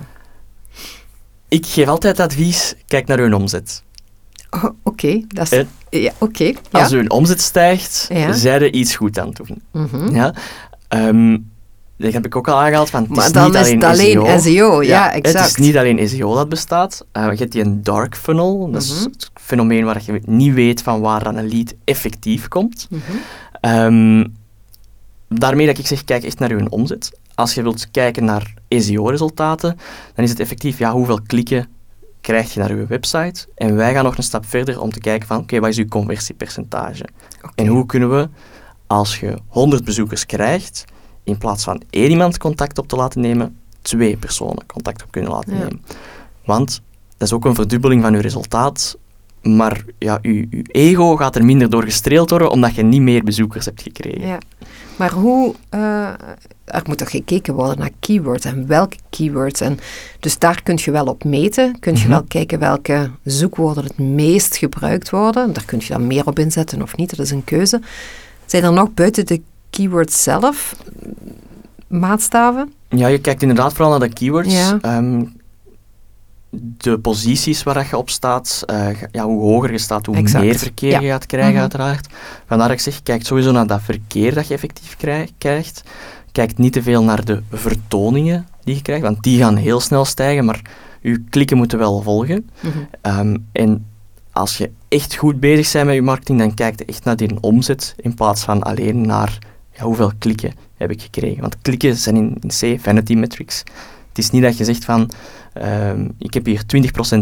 Ik 1.49 1.67
geef 1.67 1.89
altijd 1.89 2.21
advies, 2.21 2.75
kijk 2.87 3.07
naar 3.07 3.19
hun 3.19 3.35
omzet. 3.35 3.83
Oh, 4.51 4.65
Oké, 4.83 5.25
dat 5.29 5.53
is... 5.53 5.67
Eh, 5.91 6.03
ja, 6.03 6.13
oké. 6.19 6.45
Ja. 6.45 6.55
Als 6.71 6.91
hun 6.91 7.11
omzet 7.11 7.41
stijgt, 7.41 8.07
Ja. 8.09 8.33
zijn 8.33 8.61
ze 8.61 8.71
iets 8.71 8.97
goed 8.97 9.19
aan 9.19 9.27
het 9.29 9.37
doen. 9.37 9.63
Mhm. 9.73 10.15
Ja? 10.15 10.35
Ehm, 10.89 11.39
dat 11.99 12.13
heb 12.13 12.27
ik 12.27 12.37
ook 12.37 12.49
al 12.49 12.61
aangehaald, 12.61 12.91
van 12.91 13.03
het 13.03 13.11
Maar 13.11 13.27
is 13.27 13.33
dan 13.33 13.45
niet 13.45 13.55
is 13.55 13.61
alleen 13.61 13.75
het 13.81 13.85
alleen 13.85 14.41
SEO. 14.41 14.53
SEO, 14.55 14.83
ja, 14.83 15.13
exact. 15.13 15.39
Het 15.39 15.47
is 15.59 15.67
niet 15.67 15.77
alleen 15.77 16.09
SEO 16.09 16.35
dat 16.35 16.49
bestaat. 16.49 17.07
Eh, 17.13 17.31
je 17.31 17.37
hebt 17.37 17.53
die 17.53 17.63
een 17.65 17.83
dark 17.83 18.17
funnel, 18.17 18.71
dat 18.71 18.83
is 18.83 18.95
Mhm. 18.95 19.03
het 19.05 19.31
fenomeen 19.35 19.85
waar 19.85 20.03
je 20.05 20.21
niet 20.25 20.55
weet 20.55 20.83
van 20.83 21.01
waar 21.01 21.25
dan 21.25 21.37
een 21.37 21.49
lead 21.49 21.75
effectief 21.85 22.49
komt. 22.49 22.87
Mhm. 22.91 23.01
Ehm, 23.61 24.25
daarmee 25.29 25.67
dat 25.67 25.79
ik 25.79 25.87
zeg, 25.87 26.05
kijk 26.05 26.25
echt 26.25 26.39
naar 26.39 26.51
hun 26.51 26.71
omzet. 26.71 27.19
Als 27.35 27.55
je 27.55 27.63
wilt 27.63 27.91
kijken 27.91 28.25
naar 28.25 28.55
SEO-resultaten, 28.69 29.77
dan 30.15 30.25
is 30.25 30.31
het 30.31 30.41
effectief, 30.41 30.79
ja, 30.79 30.93
hoeveel 30.93 31.21
klikken 31.27 31.69
krijg 32.21 32.55
je 32.55 32.61
naar 32.61 32.77
je 32.77 32.87
website? 32.87 33.47
En 33.55 33.75
wij 33.77 33.93
gaan 33.93 34.05
nog 34.05 34.17
een 34.17 34.23
stap 34.23 34.47
verder 34.47 34.81
om 34.81 34.91
te 34.93 35.01
kijken 35.01 35.29
van, 35.29 35.39
oké, 35.39 35.61
wat 35.61 35.69
is 35.71 35.79
uw 35.79 35.87
conversiepercentage? 35.89 37.05
En 37.55 37.67
hoe 37.67 37.87
kunnen 37.87 38.11
we, 38.11 38.29
als 38.87 39.21
je 39.21 39.39
100 39.47 39.85
bezoekers 39.85 40.27
krijgt, 40.27 40.85
in 41.29 41.39
plaats 41.39 41.65
van 41.65 41.83
één 41.91 42.11
iemand 42.11 42.39
contact 42.39 42.79
op 42.79 42.89
te 42.89 42.97
laten 42.97 43.21
nemen, 43.21 43.57
twee 43.83 44.17
personen 44.17 44.67
contact 44.67 45.03
op 45.03 45.11
kunnen 45.11 45.31
laten 45.31 45.53
Ja. 45.53 45.59
nemen? 45.59 45.83
Want 46.45 46.81
dat 47.17 47.29
is 47.29 47.35
ook 47.35 47.45
een 47.45 47.55
verdubbeling 47.55 48.03
van 48.03 48.13
je 48.13 48.21
resultaat, 48.21 48.97
maar 49.43 49.85
ja, 49.99 50.19
je, 50.23 50.35
je 50.51 50.63
ego 50.67 51.17
gaat 51.17 51.37
er 51.37 51.45
minder 51.45 51.71
door 51.71 51.83
gestreeld 51.83 52.31
worden, 52.31 52.51
omdat 52.51 52.75
je 52.75 52.83
niet 52.83 53.01
meer 53.01 53.25
bezoekers 53.25 53.65
hebt 53.65 53.83
gekregen. 53.83 54.27
Ja. 54.27 54.39
Maar 54.97 55.13
hoe... 55.13 55.55
eh, 55.69 56.09
er 56.65 56.83
moet 56.87 56.99
toch 56.99 57.11
gekeken 57.11 57.55
worden 57.55 57.79
naar 57.79 57.91
keywords 58.01 58.45
en 58.45 58.67
welke 58.67 58.97
keywords. 59.11 59.61
En 59.61 59.79
dus 60.21 60.39
daar 60.39 60.63
kun 60.63 60.79
je 60.85 60.91
wel 60.91 61.05
op 61.07 61.25
meten. 61.25 61.79
Kun 61.79 61.93
je 61.95 61.99
Mhm. 62.01 62.09
wel 62.09 62.23
kijken 62.23 62.59
welke 62.59 63.11
zoekwoorden 63.25 63.85
het 63.85 63.99
meest 63.99 64.57
gebruikt 64.57 65.11
worden. 65.11 65.53
Daar 65.53 65.65
kun 65.65 65.79
je 65.83 65.89
dan 65.89 66.07
meer 66.07 66.27
op 66.27 66.39
inzetten 66.39 66.83
of 66.83 66.97
niet. 66.97 67.11
Dat 67.11 67.19
is 67.27 67.31
een 67.31 67.45
keuze. 67.45 67.81
Zijn 68.47 68.65
er 68.65 68.73
nog 68.73 68.95
buiten 68.95 69.27
de 69.27 69.41
keywords 69.71 70.23
zelf 70.23 70.75
maatstaven? 71.87 72.73
Ja, 72.89 73.07
je 73.07 73.21
kijkt 73.21 73.43
inderdaad 73.43 73.73
vooral 73.73 73.99
naar 73.99 74.09
de 74.09 74.15
keywords. 74.15 74.53
Ja. 74.55 74.79
Ehm, 74.81 75.25
de 76.51 76.99
posities 76.99 77.63
waar 77.63 77.87
je 77.91 77.97
op 77.97 78.11
staat, 78.11 78.63
eh, 78.67 78.89
ja, 79.13 79.25
hoe 79.25 79.41
hoger 79.43 79.71
je 79.73 79.79
staat, 79.79 80.07
hoe 80.07 80.17
Exact. 80.17 80.45
meer 80.45 80.57
verkeer 80.59 80.91
Ja. 80.91 81.01
je 81.01 81.09
gaat 81.09 81.27
krijgen, 81.27 81.53
Mhm. 81.53 81.61
uiteraard. 81.61 82.07
Vandaar 82.47 82.69
dat 82.69 82.77
ik 82.77 82.83
zeg, 82.83 83.03
kijk 83.03 83.27
sowieso 83.27 83.51
naar 83.53 83.67
dat 83.67 83.83
verkeer 83.83 84.35
dat 84.35 84.49
je 84.49 84.55
effectief 84.55 84.97
krij- 84.97 85.29
krijgt. 85.39 85.83
Kijk 86.33 86.59
niet 86.59 86.73
te 86.73 86.83
veel 86.83 87.03
naar 87.03 87.25
de 87.25 87.43
vertoningen 87.53 88.47
die 88.65 88.75
je 88.75 88.83
krijgt, 88.83 89.03
want 89.03 89.23
die 89.23 89.39
gaan 89.39 89.57
heel 89.57 89.81
snel 89.81 90.05
stijgen, 90.05 90.45
maar 90.45 90.61
je 91.01 91.25
klikken 91.31 91.57
moeten 91.57 91.79
wel 91.79 92.03
volgen. 92.03 92.51
Mhm. 92.61 92.79
Ehm, 93.01 93.37
en 93.53 93.87
als 94.33 94.59
je 94.59 94.71
echt 94.89 95.15
goed 95.15 95.41
bezig 95.41 95.73
bent 95.73 95.87
met 95.87 95.95
je 95.95 96.03
marketing, 96.03 96.39
dan 96.39 96.55
kijk 96.55 96.79
je 96.79 96.85
echt 96.85 97.05
naar 97.05 97.17
die 97.17 97.41
omzet 97.41 97.95
in 97.97 98.15
plaats 98.15 98.43
van 98.45 98.63
alleen 98.63 99.01
naar 99.01 99.39
ja, 99.79 99.85
hoeveel 99.85 100.13
klikken 100.19 100.53
heb 100.77 100.91
ik 100.91 101.03
gekregen. 101.03 101.41
Want 101.41 101.57
klikken 101.63 101.97
zijn 101.97 102.17
in, 102.17 102.37
in 102.41 102.49
C 102.49 102.81
vanity 102.81 103.15
metrics. 103.15 103.59
Het 104.09 104.19
is 104.19 104.31
niet 104.31 104.43
dat 104.43 104.57
je 104.57 104.65
zegt 104.65 104.85
van 104.85 105.11
ehm, 105.53 106.09
ik 106.19 106.35
heb 106.35 106.47
hier 106.47 106.63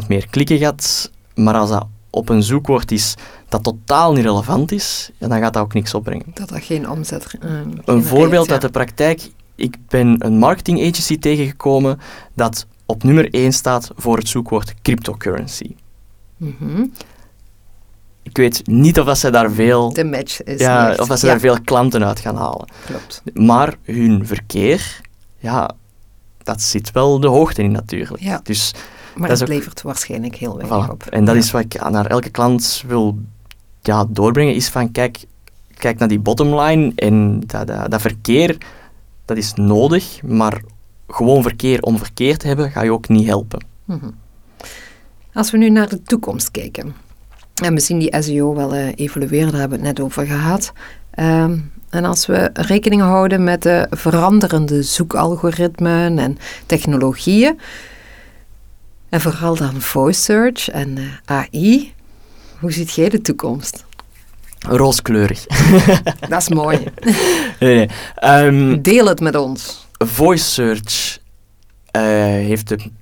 20% 0.05 0.07
meer 0.09 0.27
klikken 0.31 0.59
gehad, 0.59 1.11
maar 1.35 1.55
als 1.55 1.71
dat 1.71 1.87
op 2.11 2.29
een 2.29 2.43
zoekwoord 2.43 2.93
is 2.93 3.15
dat 3.49 3.63
totaal 3.63 4.13
niet 4.13 4.25
relevant 4.25 4.73
is, 4.73 5.11
ja, 5.19 5.29
dan 5.29 5.41
gaat 5.41 5.53
dat 5.53 5.63
ook 5.63 5.75
niks 5.75 5.95
opbrengen. 5.95 6.27
Dat 6.35 6.49
dat 6.49 6.63
geen 6.63 6.91
omzet 6.91 7.35
eh, 7.41 7.51
Een 7.85 8.05
voorbeeld 8.05 8.47
ja. 8.47 8.53
uit 8.53 8.61
de 8.61 8.69
praktijk. 8.69 9.31
Ik 9.55 9.77
ben 9.89 10.17
een 10.19 10.39
marketing 10.39 10.79
agency 10.79 11.19
tegengekomen 11.19 11.99
dat 12.35 12.67
op 12.87 13.03
nummer 13.03 13.35
1 13.35 13.53
staat 13.53 13.91
voor 13.97 14.17
het 14.17 14.29
zoekwoord 14.29 14.75
cryptocurrency. 14.83 15.75
Mhm. 16.37 16.85
Ik 18.29 18.37
weet 18.37 18.67
niet 18.67 19.01
of 19.01 19.07
dat 19.07 19.19
zij 19.19 19.31
daar 19.31 19.51
veel, 19.51 19.93
De 19.93 20.05
match 20.05 20.43
is 20.43 20.61
ja, 20.61 20.95
of 20.99 21.07
dat 21.09 21.19
ze 21.19 21.27
ja, 21.27 21.33
daar 21.33 21.41
veel 21.41 21.61
klanten 21.65 22.05
uit 22.05 22.21
gaan 22.21 22.37
halen. 22.37 22.69
klopt. 22.87 23.23
Maar 23.35 23.75
hun 23.83 24.27
verkeer, 24.27 25.01
ja, 25.39 25.71
dat 26.43 26.63
zit 26.63 26.91
wel 26.93 27.21
de 27.21 27.27
hoogte 27.29 27.63
in 27.63 27.73
natuurlijk. 27.73 28.23
Ja. 28.23 28.41
Dus, 28.43 28.75
Maar 29.15 29.29
Dat 29.29 29.43
ook- 29.43 29.49
levert 29.49 29.83
waarschijnlijk 29.83 30.35
heel 30.37 30.57
weinig 30.57 30.87
voilà. 30.87 30.91
op. 30.91 31.03
En 31.07 31.25
dat 31.25 31.35
Ja. 31.35 31.41
is 31.41 31.51
wat 31.51 31.61
ik 31.63 31.91
naar 31.91 32.07
elke 32.07 32.31
klant 32.31 32.83
wil 32.87 33.19
ja, 33.83 34.05
doorbrengen, 34.09 34.55
is 34.55 34.69
van 34.69 34.93
kijk, 34.93 35.25
kijk 35.75 35.99
naar 35.99 36.09
die 36.09 36.19
bottomline 36.21 36.93
en 36.95 37.41
dat, 37.47 37.67
dat, 37.67 37.91
dat 37.91 38.01
verkeer, 38.01 38.57
dat 39.25 39.37
is 39.37 39.53
nodig, 39.55 40.23
maar 40.23 40.61
gewoon 41.09 41.43
verkeer 41.43 41.81
om 41.83 41.99
verkeer 41.99 42.37
te 42.39 42.47
hebben, 42.47 42.71
ga 42.71 42.83
je 42.83 42.93
ook 42.93 43.09
niet 43.09 43.27
helpen. 43.27 43.65
Mhm. 43.85 44.11
Als 45.33 45.51
we 45.51 45.59
nu 45.59 45.71
naar 45.71 45.89
de 45.89 46.03
toekomst 46.03 46.51
kijken, 46.51 46.95
en 47.63 47.75
we 47.75 47.81
zien 47.81 47.99
die 47.99 48.17
SEO 48.21 48.55
wel 48.55 48.75
eh, 48.75 48.89
evolueren, 48.95 49.51
daar 49.51 49.61
hebben 49.61 49.81
we 49.81 49.87
het 49.87 49.97
net 49.97 50.07
over 50.07 50.27
gehad. 50.27 50.73
Ehm, 51.11 51.59
en 51.91 52.05
als 52.05 52.27
we 52.27 52.51
rekening 52.53 53.03
houden 53.03 53.45
met 53.45 53.63
de 53.63 53.87
veranderende 53.91 54.83
zoekalgoritmen 54.83 56.19
en 56.19 56.39
technologieën, 56.67 57.61
en 59.09 59.21
vooral 59.21 59.57
dan 59.57 59.81
voice 59.81 60.21
search 60.21 60.69
en 60.69 60.99
eh, 60.99 61.37
AI, 61.37 61.93
hoe 62.59 62.73
ziet 62.73 62.93
jij 62.93 63.09
de 63.09 63.21
toekomst? 63.21 63.85
Rooskleurig. 64.59 65.47
Dat 66.29 66.41
is 66.41 66.49
mooi. 66.49 66.79
nee, 67.61 67.77
nee. 67.77 67.89
Ehm, 68.15 68.83
Deel 68.83 69.07
het 69.07 69.21
met 69.21 69.37
ons. 69.37 69.87
voice 69.99 70.45
search 70.45 71.19
eh, 71.91 72.03
heeft 72.23 72.71
een 72.71 72.97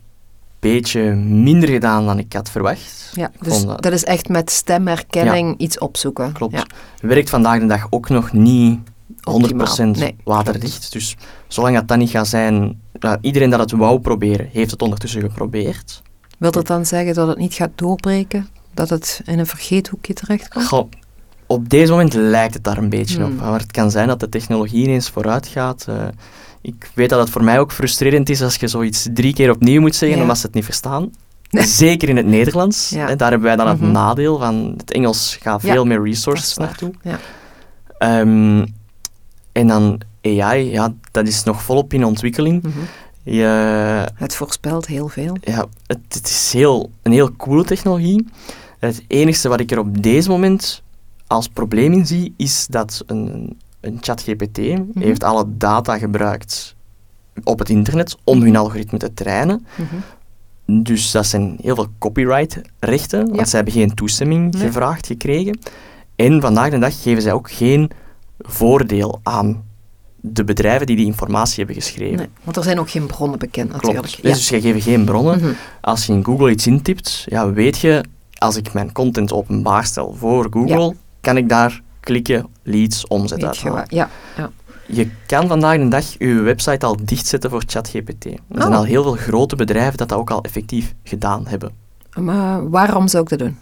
beetje 0.72 1.00
minder 1.14 1.68
gedaan 1.68 2.06
dan 2.06 2.18
ik 2.18 2.32
had 2.32 2.50
verwacht. 2.50 3.10
Ja, 3.14 3.30
dus 3.40 3.64
dat- 3.64 3.82
dat 3.82 3.92
is 3.92 4.04
echt 4.04 4.28
met 4.28 4.50
stemherkenning 4.50 5.58
iets 5.58 5.78
opzoeken. 5.78 6.32
Klopt. 6.32 6.52
Ja. 6.54 6.66
Werkt 7.00 7.30
vandaag 7.30 7.60
de 7.60 7.66
dag 7.66 7.86
ook 7.90 8.08
nog 8.08 8.32
niet 8.32 8.78
100% 9.22 9.96
Nee, 9.98 10.16
waterdicht. 10.24 10.92
Dus 10.92 11.16
zolang 11.48 11.74
dat 11.76 11.88
dat 11.88 11.98
niet 11.98 12.10
gaat 12.10 12.28
zijn... 12.28 12.80
iedereen 13.20 13.50
dat 13.50 13.60
het 13.60 13.70
wou 13.72 14.00
proberen, 14.00 14.48
heeft 14.52 14.70
het 14.70 14.82
ondertussen 14.82 15.20
geprobeerd. 15.20 16.02
Wil 16.38 16.50
dat 16.50 16.66
dan 16.66 16.86
zeggen 16.86 17.14
dat 17.14 17.28
het 17.28 17.38
niet 17.38 17.54
gaat 17.54 17.70
doorbreken? 17.74 18.48
Dat 18.74 18.88
het 18.90 19.20
in 19.24 19.38
een 19.38 19.46
vergeethoekje 19.46 20.12
terechtkomt? 20.12 20.66
Goh, 20.66 20.88
op 21.46 21.68
deze 21.68 21.90
moment 21.90 22.14
lijkt 22.14 22.54
het 22.54 22.64
daar 22.64 22.78
een 22.78 22.88
beetje 22.88 23.16
Hmm. 23.22 23.32
op. 23.32 23.40
Maar 23.40 23.60
het 23.60 23.72
kan 23.72 23.90
zijn 23.90 24.08
dat 24.08 24.20
de 24.20 24.28
technologie 24.28 24.82
ineens 24.84 25.10
vooruit 25.10 25.46
gaat. 25.46 25.84
Eh, 25.88 25.94
ik 26.66 26.90
weet 26.94 27.08
dat 27.08 27.20
het 27.20 27.30
voor 27.30 27.44
mij 27.44 27.58
ook 27.60 27.72
frustrerend 27.72 28.28
is 28.28 28.42
als 28.42 28.56
je 28.56 28.68
zoiets 28.68 29.08
drie 29.12 29.34
keer 29.34 29.50
opnieuw 29.50 29.80
moet 29.80 29.94
zeggen 29.94 30.20
omdat 30.20 30.38
ze 30.38 30.46
het 30.46 30.54
niet 30.54 30.64
verstaan. 30.64 31.10
Zeker 31.50 32.08
in 32.08 32.16
het 32.16 32.26
Nederlands. 32.26 32.88
Ja. 32.88 33.06
Hè, 33.06 33.16
daar 33.16 33.30
hebben 33.30 33.48
wij 33.48 33.56
dan 33.56 33.66
Mhm. 33.74 33.82
het 33.84 33.92
nadeel 33.92 34.38
van 34.38 34.74
het 34.76 34.90
Engels 34.92 35.36
gaat 35.40 35.62
Ja, 35.62 35.72
veel 35.72 35.84
meer 35.84 36.02
resources 36.02 36.56
naartoe. 36.56 36.92
Ja. 37.02 37.18
Ehm, 37.98 38.66
en 39.52 39.66
dan 39.66 40.00
AI, 40.22 40.70
ja, 40.70 40.92
dat 41.10 41.26
is 41.26 41.42
nog 41.42 41.62
volop 41.62 41.92
in 41.92 42.04
ontwikkeling. 42.04 42.62
Mhm. 42.62 42.78
Je, 43.22 43.42
Het 44.14 44.34
voorspelt 44.34 44.86
heel 44.86 45.08
veel. 45.08 45.36
ja, 45.40 45.66
het, 45.86 45.98
het 46.08 46.28
is 46.28 46.52
heel, 46.52 46.90
een 47.02 47.12
heel 47.12 47.36
coole 47.36 47.64
technologie. 47.64 48.26
Het 48.78 49.02
enige 49.06 49.48
wat 49.48 49.60
ik 49.60 49.70
er 49.70 49.78
op 49.78 50.02
deze 50.02 50.28
moment 50.28 50.82
als 51.26 51.48
probleem 51.48 51.92
in 51.92 52.06
zie, 52.06 52.34
is 52.36 52.66
dat 52.70 53.02
een, 53.06 53.58
een 53.84 53.98
ChatGPT 54.00 54.58
heeft 54.98 55.24
alle 55.24 55.44
data 55.48 55.98
gebruikt 55.98 56.74
op 57.44 57.58
het 57.58 57.68
internet 57.68 58.16
om 58.24 58.42
hun 58.42 58.56
algoritme 58.56 58.98
te 58.98 59.14
trainen. 59.14 59.66
Mhm. 59.76 60.82
Dus 60.82 61.10
dat 61.10 61.26
zijn 61.26 61.56
heel 61.62 61.74
veel 61.74 61.88
copyright-rechten, 61.98 63.24
want 63.26 63.36
Ja. 63.36 63.44
zij 63.44 63.56
hebben 63.60 63.74
geen 63.80 63.94
toestemming 63.94 64.52
Nee. 64.54 64.62
gevraagd 64.66 65.06
gekregen. 65.06 65.58
En 66.16 66.40
vandaag 66.40 66.70
de 66.70 66.78
dag 66.78 67.02
geven 67.02 67.22
zij 67.22 67.32
ook 67.32 67.50
geen 67.50 67.90
voordeel 68.38 69.20
aan 69.22 69.64
de 70.20 70.44
bedrijven 70.44 70.86
die 70.86 70.96
die 70.96 71.06
informatie 71.06 71.56
hebben 71.56 71.74
geschreven. 71.82 72.16
Nee, 72.16 72.28
want 72.44 72.56
er 72.56 72.62
zijn 72.62 72.78
ook 72.78 72.90
geen 72.90 73.06
bronnen 73.06 73.38
bekend 73.38 73.72
natuurlijk. 73.72 74.06
Klopt. 74.06 74.22
Dus 74.22 74.46
zij 74.46 74.60
geven 74.60 74.80
geen 74.80 75.04
bronnen. 75.04 75.38
Mhm. 75.40 75.52
Als 75.80 76.06
je 76.06 76.12
in 76.12 76.24
Google 76.24 76.50
iets 76.50 76.66
intypt, 76.66 77.24
ja, 77.28 77.52
weet 77.52 77.78
je, 77.78 78.04
als 78.38 78.56
ik 78.56 78.72
mijn 78.72 78.92
content 78.92 79.32
openbaar 79.32 79.84
stel 79.84 80.14
voor 80.18 80.46
Google, 80.50 80.94
kan 81.20 81.36
ik 81.36 81.48
daar 81.48 81.82
klikken, 82.04 82.46
leads, 82.62 83.06
omzet 83.06 83.44
uithalen. 83.44 83.84
Ja, 83.88 84.10
ja. 84.36 84.50
Je 84.86 85.08
kan 85.26 85.48
vandaag 85.48 85.78
de 85.78 85.88
dag 85.88 86.04
je 86.18 86.34
website 86.34 86.86
al 86.86 86.96
dichtzetten 87.04 87.50
voor 87.50 87.62
ChatGPT. 87.66 88.24
Er 88.24 88.38
zijn 88.48 88.68
Oh. 88.68 88.76
al 88.76 88.84
heel 88.84 89.02
veel 89.02 89.12
grote 89.16 89.56
bedrijven 89.56 89.96
dat 89.96 90.08
dat 90.08 90.18
ook 90.18 90.30
al 90.30 90.42
effectief 90.42 90.94
gedaan 91.02 91.46
hebben. 91.46 91.72
Maar 92.18 92.70
waarom 92.70 93.08
zou 93.08 93.22
ik 93.22 93.28
dat 93.28 93.38
doen? 93.38 93.58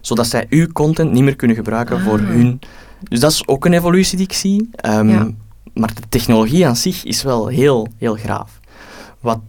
Zodat 0.00 0.26
zij 0.26 0.46
uw 0.50 0.66
content 0.72 1.12
niet 1.12 1.22
meer 1.22 1.36
kunnen 1.36 1.56
gebruiken 1.56 2.00
voor 2.00 2.18
Ah. 2.18 2.26
hun. 2.26 2.60
Dus 3.08 3.20
dat 3.20 3.32
is 3.32 3.48
ook 3.48 3.64
een 3.64 3.72
evolutie 3.72 4.16
die 4.16 4.26
ik 4.26 4.32
zie. 4.32 4.68
Ehm, 4.74 5.08
Ja. 5.08 5.28
Maar 5.74 5.94
de 5.94 6.02
technologie 6.08 6.66
aan 6.66 6.76
zich 6.76 7.04
is 7.04 7.22
wel 7.22 7.46
heel, 7.46 7.88
heel 7.98 8.14
graaf. 8.14 8.60
Wat 9.20 9.40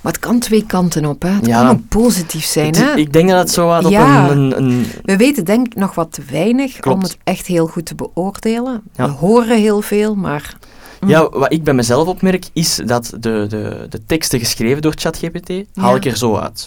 Maar 0.00 0.12
het 0.12 0.20
kan 0.20 0.38
twee 0.38 0.66
kanten 0.66 1.04
op. 1.04 1.22
Hè. 1.22 1.28
Het 1.30 1.46
Ja. 1.46 1.60
kan 1.60 1.70
ook 1.70 1.88
positief 1.88 2.44
zijn. 2.44 2.66
het- 2.66 2.76
Hè. 2.76 2.94
ik 2.96 3.12
denk 3.12 3.28
dat 3.28 3.38
het 3.38 3.50
zo 3.50 3.66
wat 3.66 3.88
Ja. 3.88 4.24
op 4.24 4.30
een, 4.30 4.38
een, 4.38 4.62
een 4.64 4.86
We 5.02 5.16
weten 5.16 5.44
denk 5.44 5.66
ik 5.66 5.74
nog 5.74 5.94
wat 5.94 6.12
te 6.12 6.22
weinig 6.30 6.82
om 6.82 7.00
het 7.02 7.16
echt 7.24 7.46
heel 7.46 7.66
goed 7.66 7.86
te 7.86 7.94
beoordelen. 7.94 8.82
Ja. 8.96 9.04
We 9.06 9.10
horen 9.12 9.58
heel 9.60 9.80
veel, 9.82 10.14
maar... 10.14 10.56
Mm. 11.00 11.08
Ja, 11.08 11.28
wat 11.30 11.52
ik 11.52 11.64
bij 11.64 11.74
mezelf 11.74 12.08
opmerk, 12.08 12.44
is 12.52 12.80
dat 12.84 13.12
de, 13.20 13.46
de, 13.48 13.86
de 13.88 14.04
teksten 14.06 14.38
geschreven 14.38 14.82
door 14.82 14.92
ChatGPT, 14.96 15.52
haal 15.74 15.96
ik 15.96 16.04
er 16.04 16.16
zo 16.16 16.36
uit. 16.36 16.66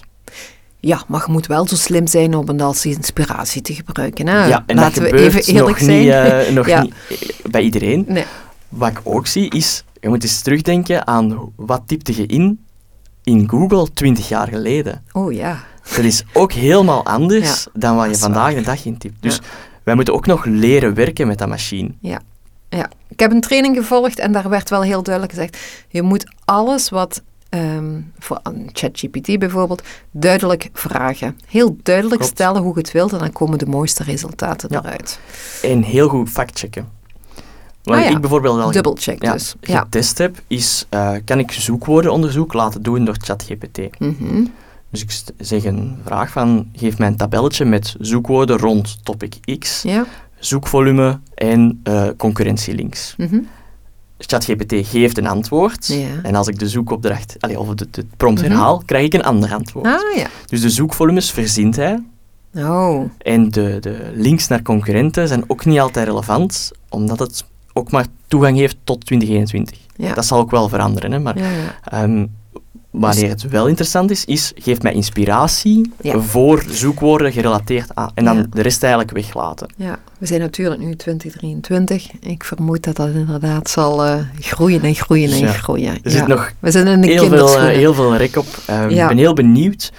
Ja, 0.79 1.03
maar 1.07 1.23
je 1.25 1.31
moet 1.31 1.47
wel 1.47 1.67
zo 1.67 1.75
slim 1.75 2.07
zijn 2.07 2.35
om 2.35 2.47
het 2.47 2.61
als 2.61 2.85
inspiratie 2.85 3.61
te 3.61 3.73
gebruiken. 3.73 4.27
Hè. 4.27 4.45
ja, 4.45 4.63
en 4.65 4.75
Laten 4.75 5.01
dat 5.01 5.11
we 5.11 5.17
even 5.17 5.43
eerlijk 5.43 5.67
nog 5.67 5.79
zijn. 5.79 5.99
Niet, 5.99 6.09
eh, 6.47 6.53
nog 6.59 6.67
Ja. 6.67 6.81
niet 6.81 6.93
eh, 7.09 7.17
bij 7.51 7.61
iedereen. 7.61 8.05
Nee. 8.07 8.25
Wat 8.69 8.89
ik 8.89 8.99
ook 9.03 9.27
zie, 9.27 9.49
is, 9.49 9.83
je 10.01 10.09
moet 10.09 10.23
eens 10.23 10.41
terugdenken 10.41 11.07
aan 11.07 11.51
wat 11.55 11.81
typte 11.85 12.15
je 12.15 12.25
in 12.25 12.65
in 13.29 13.49
Google 13.49 13.87
20 13.93 14.27
jaar 14.27 14.47
geleden. 14.47 15.03
Oh 15.11 15.33
ja. 15.33 15.63
Dat 15.95 16.05
is 16.05 16.23
ook 16.33 16.51
helemaal 16.51 17.05
anders 17.05 17.67
dan 17.73 17.95
wat 17.95 18.09
je 18.09 18.17
vandaag 18.17 18.53
de 18.53 18.61
dag 18.61 18.85
intypt. 18.85 19.21
Dus 19.21 19.41
wij 19.83 19.95
moeten 19.95 20.13
ook 20.13 20.25
nog 20.25 20.45
leren 20.45 20.93
werken 20.93 21.27
met 21.27 21.37
dat 21.37 21.47
machine. 21.47 21.89
Ja. 22.01 22.19
ja. 22.69 22.89
Ik 23.07 23.19
heb 23.19 23.31
een 23.31 23.41
training 23.41 23.77
gevolgd 23.77 24.19
en 24.19 24.31
daar 24.31 24.49
werd 24.49 24.69
wel 24.69 24.81
heel 24.81 25.03
duidelijk 25.03 25.33
gezegd: 25.35 25.57
je 25.87 26.01
moet 26.01 26.31
alles 26.45 26.89
wat 26.89 27.21
ehm, 27.49 28.01
voor 28.19 28.39
een 28.43 28.69
ChatGPT 28.73 29.39
bijvoorbeeld 29.39 29.81
duidelijk 30.11 30.69
vragen. 30.73 31.37
Heel 31.47 31.77
duidelijk 31.83 32.19
Klopt. 32.21 32.35
stellen 32.35 32.61
hoe 32.61 32.73
je 32.73 32.79
het 32.79 32.91
wilt 32.91 33.11
en 33.13 33.19
dan 33.19 33.31
komen 33.31 33.57
de 33.57 33.65
mooiste 33.65 34.03
resultaten 34.03 34.69
Ja. 34.71 34.79
eruit. 34.83 35.19
En 35.61 35.81
heel 35.83 36.07
goed 36.09 36.29
factchecken. 36.29 36.97
Wat 37.83 37.97
Ah 37.97 38.03
ja, 38.03 38.09
ik 38.09 38.19
bijvoorbeeld 38.21 38.55
wel 38.57 38.71
Dubbelcheck 38.71 39.23
ja, 39.23 39.33
dus. 39.33 39.55
Ja. 39.61 39.79
getest 39.79 40.17
heb, 40.17 40.41
is 40.47 40.85
uh, 40.93 41.11
kan 41.25 41.39
ik 41.39 41.51
zoekwoordenonderzoek 41.51 42.53
laten 42.53 42.81
doen 42.83 43.05
door 43.05 43.15
ChatGPT. 43.19 43.99
Mhm. 43.99 44.43
Dus 44.91 45.01
ik 45.01 45.21
zeg 45.37 45.63
een 45.63 45.97
vraag 46.05 46.31
van, 46.31 46.67
geef 46.75 46.97
mij 46.97 47.07
een 47.07 47.15
tabelletje 47.15 47.65
met 47.65 47.95
zoekwoorden 47.99 48.57
rond 48.57 48.97
topic 49.03 49.57
X, 49.59 49.81
Ja. 49.81 50.05
zoekvolume 50.39 51.19
en 51.35 51.81
uh, 51.83 52.07
concurrentielinks. 52.17 53.13
Mhm. 53.17 53.39
ChatGPT 54.17 54.73
geeft 54.87 55.17
een 55.17 55.27
antwoord 55.27 55.87
Ja. 55.87 56.07
en 56.23 56.35
als 56.35 56.47
ik 56.47 56.59
de 56.59 56.67
zoekopdracht, 56.69 57.35
allez, 57.39 57.55
of 57.57 57.67
het, 57.69 57.79
het 57.79 58.05
prompt 58.17 58.41
Mhm. 58.41 58.49
herhaal, 58.49 58.81
krijg 58.85 59.05
ik 59.05 59.13
een 59.13 59.23
ander 59.23 59.53
antwoord. 59.53 59.85
Ah 59.85 60.15
ja. 60.15 60.27
Dus 60.45 60.61
de 60.61 60.69
zoekvolumes 60.69 61.31
verzint 61.31 61.75
hij 61.75 61.99
Oh. 62.55 63.09
en 63.17 63.49
de, 63.49 63.77
de 63.79 64.11
links 64.13 64.47
naar 64.47 64.61
concurrenten 64.61 65.27
zijn 65.27 65.43
ook 65.47 65.65
niet 65.65 65.79
altijd 65.79 66.07
relevant, 66.07 66.71
omdat 66.89 67.19
het 67.19 67.43
ook 67.79 67.91
maar 67.91 68.05
toegang 68.27 68.57
heeft 68.57 68.77
tot 68.83 69.05
2021. 69.05 69.77
Ja. 69.95 70.13
Dat 70.13 70.25
zal 70.25 70.39
ook 70.39 70.51
wel 70.51 70.69
veranderen, 70.69 71.11
hè, 71.11 71.19
maar 71.19 71.37
Ja, 71.37 71.45
ehm, 71.83 72.25
wanneer 72.91 73.29
het 73.29 73.49
wel 73.49 73.67
interessant 73.67 74.11
is, 74.11 74.25
is 74.25 74.51
geef 74.55 74.81
mij 74.81 74.93
inspiratie 74.93 75.91
Ja. 76.01 76.19
voor 76.19 76.63
zoekwoorden 76.69 77.31
gerelateerd 77.31 77.95
aan. 77.95 78.11
En 78.13 78.25
dan 78.25 78.37
Ja. 78.37 78.45
de 78.49 78.61
rest 78.61 78.83
eigenlijk 78.83 79.13
weglaten. 79.13 79.73
ja, 79.75 79.99
we 80.17 80.25
zijn 80.25 80.39
natuurlijk 80.39 80.81
nu 80.81 80.95
2023. 80.95 82.09
Ik 82.19 82.43
vermoed 82.43 82.83
dat 82.83 82.95
dat 82.95 83.09
inderdaad 83.09 83.69
zal 83.69 84.05
eh, 84.05 84.15
groeien 84.39 84.81
en 84.81 84.95
groeien 84.95 85.31
en 85.31 85.37
Ja. 85.37 85.51
groeien. 85.51 85.97
Er 86.03 86.11
zit 86.11 86.27
nog 86.27 86.51
we 86.59 86.71
zijn 86.71 86.87
in 86.87 87.01
de 87.01 87.07
heel 87.07 87.27
veel, 87.27 87.59
heel 87.59 87.93
veel 87.93 88.15
rek 88.15 88.35
op. 88.37 88.45
Ehm. 88.65 88.89
Ik 88.89 89.07
ben 89.07 89.17
heel 89.17 89.33
benieuwd. 89.33 89.91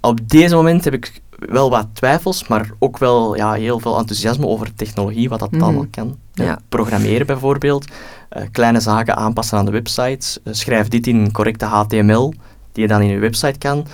Op 0.00 0.28
deze 0.28 0.54
moment 0.54 0.84
heb 0.84 0.94
ik 0.94 1.20
wel 1.38 1.70
wat 1.70 1.86
twijfels, 1.92 2.48
maar 2.48 2.70
ook 2.78 2.98
wel 2.98 3.36
ja, 3.36 3.52
heel 3.52 3.80
veel 3.80 3.98
enthousiasme 3.98 4.46
over 4.46 4.74
technologie, 4.74 5.28
wat 5.28 5.38
dat 5.40 5.50
Mhm. 5.50 5.62
allemaal 5.62 5.86
kan. 5.90 6.16
Eh, 6.34 6.44
Ja. 6.46 6.58
Programmeren 6.68 7.26
bijvoorbeeld, 7.26 7.84
eh, 8.28 8.42
kleine 8.52 8.80
zaken 8.80 9.16
aanpassen 9.16 9.58
aan 9.58 9.64
de 9.64 9.70
website, 9.70 10.40
eh, 10.44 10.52
schrijf 10.52 10.88
dit 10.88 11.06
in 11.06 11.32
correcte 11.32 11.64
HTML, 11.64 12.34
die 12.72 12.82
je 12.82 12.88
dan 12.88 13.00
in 13.00 13.08
je 13.08 13.18
website 13.18 13.58
kan 13.58 13.86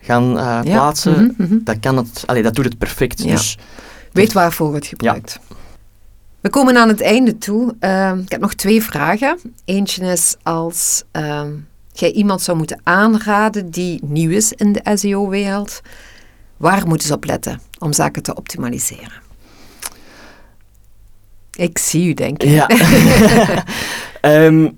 gaan 0.00 0.38
eh, 0.38 0.44
Ja. 0.44 0.60
plaatsen. 0.62 1.12
Mhm, 1.36 1.42
mhm. 1.52 1.58
Dat, 1.64 1.78
kan 1.80 1.96
het, 1.96 2.22
allee, 2.26 2.42
dat 2.42 2.54
doet 2.54 2.64
het 2.64 2.78
perfect. 2.78 3.22
Ja. 3.22 3.30
Dus 3.30 3.58
Weet 4.12 4.32
waarvoor 4.32 4.74
het 4.74 4.86
gebruikt. 4.86 5.38
We 6.40 6.50
komen 6.50 6.76
aan 6.76 6.88
het 6.88 7.00
einde 7.00 7.38
toe. 7.38 7.74
Ehm, 7.80 8.18
ik 8.18 8.30
heb 8.30 8.40
nog 8.40 8.54
twee 8.54 8.82
vragen. 8.82 9.38
Eentje 9.64 10.04
is 10.12 10.36
als 10.42 11.02
ehm, 11.10 11.50
jij 11.92 12.12
iemand 12.12 12.42
zou 12.42 12.56
moeten 12.56 12.80
aanraden 12.82 13.70
die 13.70 14.00
nieuw 14.04 14.30
is 14.30 14.52
in 14.52 14.72
de 14.72 14.80
SEO-wereld. 14.94 15.80
Waar 16.56 16.86
moeten 16.86 17.06
ze 17.08 17.14
op 17.14 17.24
letten 17.24 17.60
om 17.78 17.92
zaken 17.92 18.22
te 18.22 18.34
optimaliseren? 18.34 19.24
Ik 21.52 21.78
zie 21.78 22.08
u 22.08 22.14
denken. 22.14 22.48
Ja. 22.50 22.68
Ehm, 24.20 24.68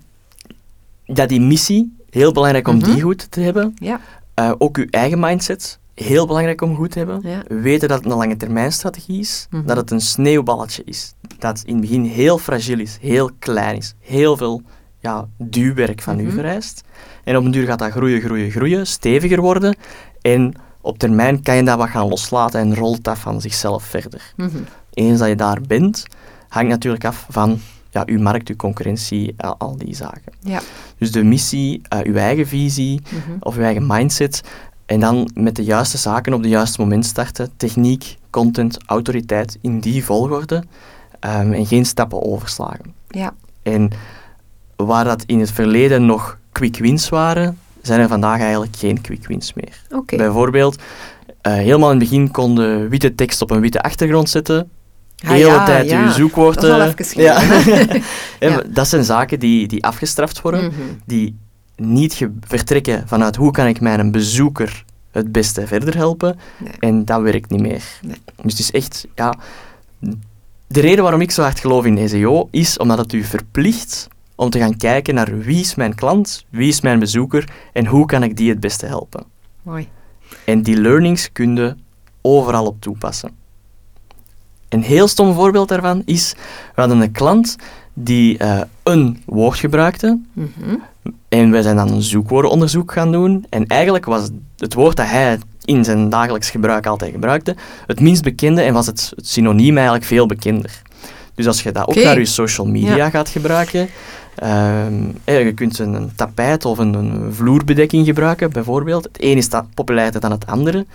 ja, 1.05 1.27
die 1.27 1.41
missie, 1.41 1.97
heel 2.11 2.33
belangrijk 2.33 2.69
om 2.69 2.77
Mhm. 2.77 2.91
die 2.93 3.03
goed 3.03 3.31
te 3.31 3.41
hebben. 3.41 3.75
Ja. 3.75 4.01
Eh, 4.35 4.53
ook 4.59 4.77
uw 4.77 4.87
eigen 4.91 5.21
mindset, 5.21 5.79
heel 5.95 6.27
belangrijk 6.27 6.61
om 6.61 6.77
goed 6.77 6.91
te 6.91 6.99
hebben. 6.99 7.21
Ja. 7.23 7.43
Weten 7.49 7.88
dat 7.88 7.99
het 8.03 8.07
een 8.12 8.19
lange 8.19 8.37
termijn 8.37 8.73
strategie 8.73 9.21
is, 9.21 9.47
Mhm. 9.51 9.67
dat 9.67 9.77
het 9.77 9.91
een 9.91 10.01
sneeuwballetje 10.01 10.83
is. 10.85 11.12
Dat 11.38 11.62
in 11.67 11.73
het 11.73 11.81
begin 11.81 12.05
heel 12.05 12.38
fragiel 12.38 12.79
is, 12.79 12.99
heel 13.01 13.31
klein 13.38 13.77
is, 13.77 13.95
heel 14.01 14.37
veel 14.37 14.62
ja, 15.01 15.29
duwwerk 15.38 16.03
van 16.03 16.19
u 16.21 16.25
Mhm. 16.25 16.35
vereist. 16.35 16.83
En 17.25 17.37
op 17.37 17.45
een 17.45 17.51
duur 17.51 17.67
gaat 17.67 17.79
dat 17.79 17.91
groeien, 17.91 18.21
groeien, 18.21 18.51
groeien, 18.51 18.87
steviger 18.87 19.41
worden. 19.41 19.77
En 20.21 20.55
op 20.81 20.99
termijn 20.99 21.43
kan 21.43 21.57
je 21.57 21.62
dat 21.62 21.79
wat 21.79 21.88
gaan 21.88 22.09
loslaten 22.09 22.61
en 22.61 22.75
rolt 22.75 23.05
dat 23.05 23.19
van 23.19 23.41
zichzelf 23.41 23.83
verder. 23.85 24.33
Mhm. 24.37 24.57
Eens 24.93 25.19
dat 25.19 25.29
je 25.29 25.35
daar 25.37 25.61
bent, 25.67 26.05
hangt 26.49 26.69
natuurlijk 26.71 27.05
af 27.05 27.27
van 27.29 27.61
ja, 27.91 28.03
uw 28.07 28.21
markt, 28.21 28.49
uw 28.49 28.57
concurrentie, 28.57 29.35
al, 29.37 29.55
al 29.59 29.77
die 29.77 29.95
zaken. 29.95 30.33
Ja. 30.41 30.61
Dus 30.99 31.12
de 31.12 31.23
missie, 31.25 31.81
eh, 31.88 31.99
uw 32.03 32.14
eigen 32.14 32.47
visie 32.47 33.01
Mhm. 33.11 33.37
of 33.41 33.57
uw 33.57 33.62
eigen 33.62 33.87
mindset. 33.87 34.41
En 34.87 35.01
dan 35.01 35.31
met 35.35 35.57
de 35.57 35.64
juiste 35.64 35.99
zaken 35.99 36.33
op 36.33 36.41
het 36.41 36.51
juiste 36.51 36.81
moment 36.81 37.07
starten. 37.07 37.51
Techniek, 37.57 38.17
content, 38.31 38.79
autoriteit 38.87 39.59
in 39.61 39.81
die 39.81 40.05
volgorde. 40.05 40.62
ehm, 41.21 41.53
en 41.53 41.67
geen 41.67 41.85
stappen 41.87 42.23
overslagen. 42.23 42.95
Ja. 43.09 43.35
En 43.62 43.91
waar 44.77 45.05
dat 45.05 45.23
in 45.27 45.41
het 45.41 45.51
verleden 45.51 46.07
nog 46.07 46.38
quick 46.53 46.77
wins 46.79 47.09
waren, 47.09 47.59
zijn 47.89 48.01
er 48.01 48.09
vandaag 48.09 48.41
eigenlijk 48.41 48.76
geen 48.76 49.01
quick 49.01 49.26
wins 49.26 49.53
meer. 49.55 50.03
Bijvoorbeeld, 50.07 50.76
eh, 51.41 51.53
helemaal 51.53 51.91
in 51.93 51.99
het 52.01 52.09
begin 52.09 52.30
kon 52.30 52.55
de 52.55 52.86
witte 52.89 53.14
tekst 53.14 53.43
op 53.43 53.51
een 53.51 53.61
witte 53.61 53.82
achtergrond 53.82 54.30
zetten. 54.30 54.70
Ah, 55.18 55.28
de 55.28 55.34
hele 55.34 55.47
ja, 55.49 55.64
tijd 55.64 55.91
ja. 55.91 56.05
uw 56.05 56.11
zoekwoord... 56.11 56.61
Dat 56.61 57.12
ja. 57.14 57.43
Ja. 58.41 58.62
Dat 58.66 58.89
zijn 58.89 59.05
zaken 59.05 59.39
die, 59.39 59.68
die 59.68 59.84
afgestraft 59.84 60.41
worden, 60.41 60.64
Mhm. 60.64 60.74
die 61.07 61.36
niet 61.76 62.28
vertrekken 62.41 63.03
vanuit 63.09 63.36
hoe 63.36 63.51
kan 63.51 63.66
ik 63.66 63.80
mijn 63.80 64.11
bezoeker 64.11 64.84
het 65.11 65.32
beste 65.32 65.66
verder 65.66 65.97
helpen. 65.97 66.39
Nee. 66.59 66.72
En 66.78 67.05
dat 67.05 67.20
werkt 67.20 67.51
niet 67.51 67.61
meer. 67.61 67.82
Nee. 68.03 68.16
Dus 68.43 68.53
het 68.53 68.61
is 68.61 68.70
echt, 68.70 69.07
ja, 69.14 69.34
De 70.66 70.80
reden 70.80 71.03
waarom 71.03 71.20
ik 71.20 71.30
zo 71.30 71.43
hard 71.43 71.61
geloof 71.61 71.84
in 71.84 72.09
SEO 72.09 72.49
is 72.51 72.76
omdat 72.76 72.99
het 72.99 73.12
u 73.12 73.22
verplicht 73.22 74.09
om 74.39 74.51
te 74.51 74.59
gaan 74.59 74.76
kijken 74.76 75.14
naar 75.14 75.39
wie 75.39 75.61
is 75.61 75.74
mijn 75.74 75.95
klant, 75.95 76.45
wie 76.49 76.68
is 76.68 76.80
mijn 76.80 76.99
bezoeker 76.99 77.49
en 77.72 77.86
hoe 77.86 78.07
kan 78.07 78.22
ik 78.22 78.36
die 78.36 78.49
het 78.51 78.61
beste 78.61 78.86
helpen. 78.86 79.24
Mooi. 79.62 79.89
En 80.45 80.62
die 80.62 80.80
learnings 80.80 81.32
kun 81.32 81.57
je 81.57 81.76
overal 82.20 82.66
op 82.66 82.80
toepassen. 82.80 83.30
Een 84.68 84.82
heel 84.82 85.09
stom 85.09 85.34
voorbeeld 85.34 85.68
daarvan 85.68 86.03
is, 86.05 86.34
we 86.74 86.80
hadden 86.80 87.01
een 87.01 87.12
klant 87.12 87.57
die 87.95 88.43
uh, 88.43 88.61
een 88.82 89.22
woord 89.26 89.59
gebruikte 89.59 90.18
Mm 90.32 90.53
-hmm. 90.59 90.82
en 91.28 91.51
wij 91.51 91.62
zijn 91.62 91.76
dan 91.76 91.93
een 91.93 92.03
zoekwoordenonderzoek 92.03 92.93
gaan 92.93 93.12
doen 93.12 93.47
en 93.49 93.66
eigenlijk 93.66 94.05
was 94.05 94.28
het 94.57 94.74
woord 94.74 94.97
dat 94.97 95.07
hij 95.07 95.39
in 95.64 95.84
zijn 95.84 96.09
dagelijks 96.09 96.51
gebruik 96.51 96.86
altijd 96.86 97.12
gebruikte 97.12 97.57
het 97.86 98.01
minst 98.01 98.22
bekende 98.22 98.62
en 98.62 98.72
was 98.72 98.86
het, 98.86 99.12
het 99.16 99.28
synoniem 99.28 99.76
eigenlijk 99.76 100.07
veel 100.07 100.26
bekender. 100.26 100.82
Dus 101.34 101.47
als 101.47 101.62
je 101.62 101.72
dat 101.72 101.89
ook 101.89 101.95
naar 101.95 102.18
je 102.18 102.24
social 102.24 102.66
media 102.66 102.97
Ja. 102.97 103.11
gaat 103.11 103.28
gebruiken, 103.28 103.89
ehm, 104.39 104.95
eh, 105.24 105.45
je 105.45 105.53
kunt 105.53 105.78
een, 105.78 105.95
een 105.95 106.11
tapijt 106.14 106.64
of 106.64 106.78
een, 106.78 106.95
een 106.95 107.34
vloerbedekking 107.34 108.07
gebruiken, 108.07 108.51
bijvoorbeeld. 108.51 109.05
Het 109.05 109.18
ene 109.20 109.36
is 109.36 109.49
populairder 109.74 110.20
dan 110.20 110.30
het 110.30 110.47
andere. 110.47 110.86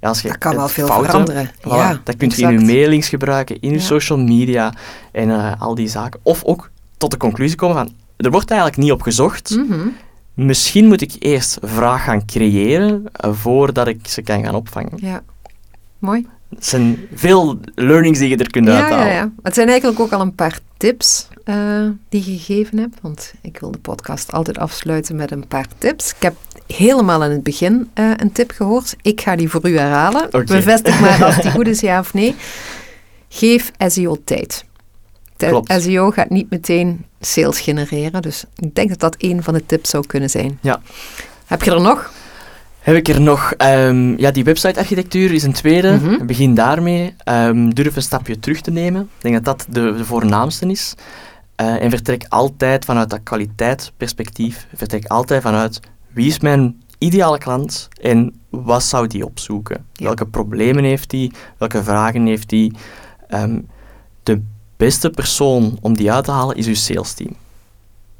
Ja, 0.00 0.08
als 0.08 0.20
je 0.22 0.28
Dat 0.28 0.38
kan 0.38 0.56
wel 0.56 0.68
veel 0.68 0.86
fouten- 0.86 1.10
veranderen. 1.10 1.50
Voilà, 1.58 1.62
ja, 1.68 2.00
dat 2.04 2.16
kun 2.16 2.32
je 2.36 2.42
in 2.42 2.50
je 2.52 2.64
mailings 2.64 3.08
gebruiken, 3.08 3.60
in 3.60 3.70
je 3.70 3.76
Ja. 3.78 3.82
social 3.82 4.18
media 4.18 4.72
en 5.12 5.30
eh, 5.30 5.60
al 5.60 5.74
die 5.74 5.88
zaken. 5.88 6.20
Of 6.22 6.44
ook 6.44 6.70
tot 6.96 7.10
de 7.10 7.16
conclusie 7.16 7.56
komen 7.56 7.76
van, 7.76 7.94
er 8.16 8.30
wordt 8.30 8.50
eigenlijk 8.50 8.80
niet 8.80 8.92
op 8.92 9.02
gezocht. 9.02 9.50
Mhm. 9.56 9.78
Misschien 10.34 10.86
moet 10.86 11.00
ik 11.00 11.16
eerst 11.18 11.58
vraag 11.62 12.04
gaan 12.04 12.26
creëren 12.26 13.04
eh, 13.12 13.32
voordat 13.32 13.86
ik 13.86 14.06
ze 14.08 14.22
kan 14.22 14.44
gaan 14.44 14.54
opvangen. 14.54 14.92
Ja, 14.96 15.22
mooi. 15.98 16.26
Het 16.54 16.66
zijn 16.66 16.98
veel 17.14 17.60
learnings 17.74 18.18
die 18.18 18.28
je 18.28 18.36
er 18.36 18.50
kunt 18.50 18.66
Ja, 18.66 18.80
uithalen. 18.82 19.06
ja, 19.06 19.12
ja. 19.12 19.30
Het 19.42 19.54
zijn 19.54 19.68
eigenlijk 19.68 20.00
ook 20.00 20.12
al 20.12 20.20
een 20.20 20.34
paar 20.34 20.58
tips 20.76 21.28
eh, 21.44 21.54
die 22.08 22.24
je 22.32 22.38
gegeven 22.38 22.78
hebt. 22.78 22.96
Want 23.02 23.32
ik 23.42 23.58
wil 23.60 23.70
de 23.70 23.78
podcast 23.78 24.32
altijd 24.32 24.58
afsluiten 24.58 25.16
met 25.16 25.30
een 25.30 25.46
paar 25.46 25.66
tips. 25.78 26.10
Ik 26.10 26.22
heb 26.22 26.34
helemaal 26.66 27.24
in 27.24 27.30
het 27.30 27.42
begin 27.42 27.90
eh, 27.94 28.10
een 28.16 28.32
tip 28.32 28.50
gehoord. 28.50 28.96
Ik 29.02 29.20
ga 29.20 29.36
die 29.36 29.48
voor 29.50 29.68
u 29.68 29.78
herhalen. 29.78 30.28
Bevestig 30.30 31.00
maar 31.00 31.24
als 31.24 31.36
die 31.42 31.50
goed 31.60 31.66
is, 31.66 31.80
ja 31.80 31.98
of 31.98 32.14
nee. 32.14 32.34
Geef 33.28 33.70
SEO 33.86 34.16
tijd. 34.24 34.64
Klopt. 35.36 35.82
SEO 35.82 36.10
gaat 36.10 36.30
niet 36.30 36.50
meteen 36.50 37.04
sales 37.20 37.60
genereren. 37.60 38.22
Dus 38.22 38.44
ik 38.56 38.74
denk 38.74 38.88
dat 38.88 38.98
dat 38.98 39.14
een 39.18 39.42
van 39.42 39.54
de 39.54 39.66
tips 39.66 39.90
zou 39.90 40.06
kunnen 40.06 40.30
zijn. 40.30 40.58
Ja. 40.62 40.80
Heb 41.46 41.62
je 41.62 41.70
er 41.70 41.80
nog? 41.80 42.12
Heb 42.90 42.98
ik 42.98 43.08
er 43.08 43.20
nog... 43.20 43.52
ehm, 43.52 44.18
ja, 44.18 44.30
die 44.30 44.44
website-architectuur 44.44 45.32
is 45.32 45.42
een 45.42 45.52
tweede. 45.52 45.92
Mhm. 45.92 46.26
Begin 46.26 46.54
daarmee. 46.54 47.14
Ehm, 47.24 47.68
durf 47.68 47.96
een 47.96 48.02
stapje 48.02 48.38
terug 48.38 48.60
te 48.60 48.70
nemen. 48.70 49.02
Ik 49.02 49.22
denk 49.22 49.34
dat 49.34 49.44
dat 49.44 49.66
de, 49.74 49.94
de 49.96 50.04
voornaamste 50.04 50.66
is. 50.66 50.94
Eh, 51.54 51.82
en 51.82 51.90
vertrek 51.90 52.26
altijd 52.28 52.84
vanuit 52.84 53.10
dat 53.10 53.22
kwaliteitsperspectief. 53.22 54.66
Vertrek 54.74 55.06
altijd 55.06 55.42
vanuit 55.42 55.80
wie 56.12 56.26
is 56.26 56.40
mijn 56.40 56.82
ideale 56.98 57.38
klant 57.38 57.88
en 58.00 58.40
wat 58.48 58.82
zou 58.82 59.06
die 59.06 59.24
opzoeken? 59.24 59.86
Ja. 59.92 60.04
Welke 60.04 60.26
problemen 60.26 60.84
heeft 60.84 61.10
die? 61.10 61.32
Welke 61.58 61.82
vragen 61.82 62.26
heeft 62.26 62.48
die? 62.48 62.72
Ehm, 63.28 63.58
de 64.22 64.42
beste 64.76 65.10
persoon 65.10 65.78
om 65.80 65.96
die 65.96 66.12
uit 66.12 66.24
te 66.24 66.30
halen 66.30 66.56
is 66.56 66.66
uw 66.66 66.74
sales 66.74 67.12
team. 67.12 67.36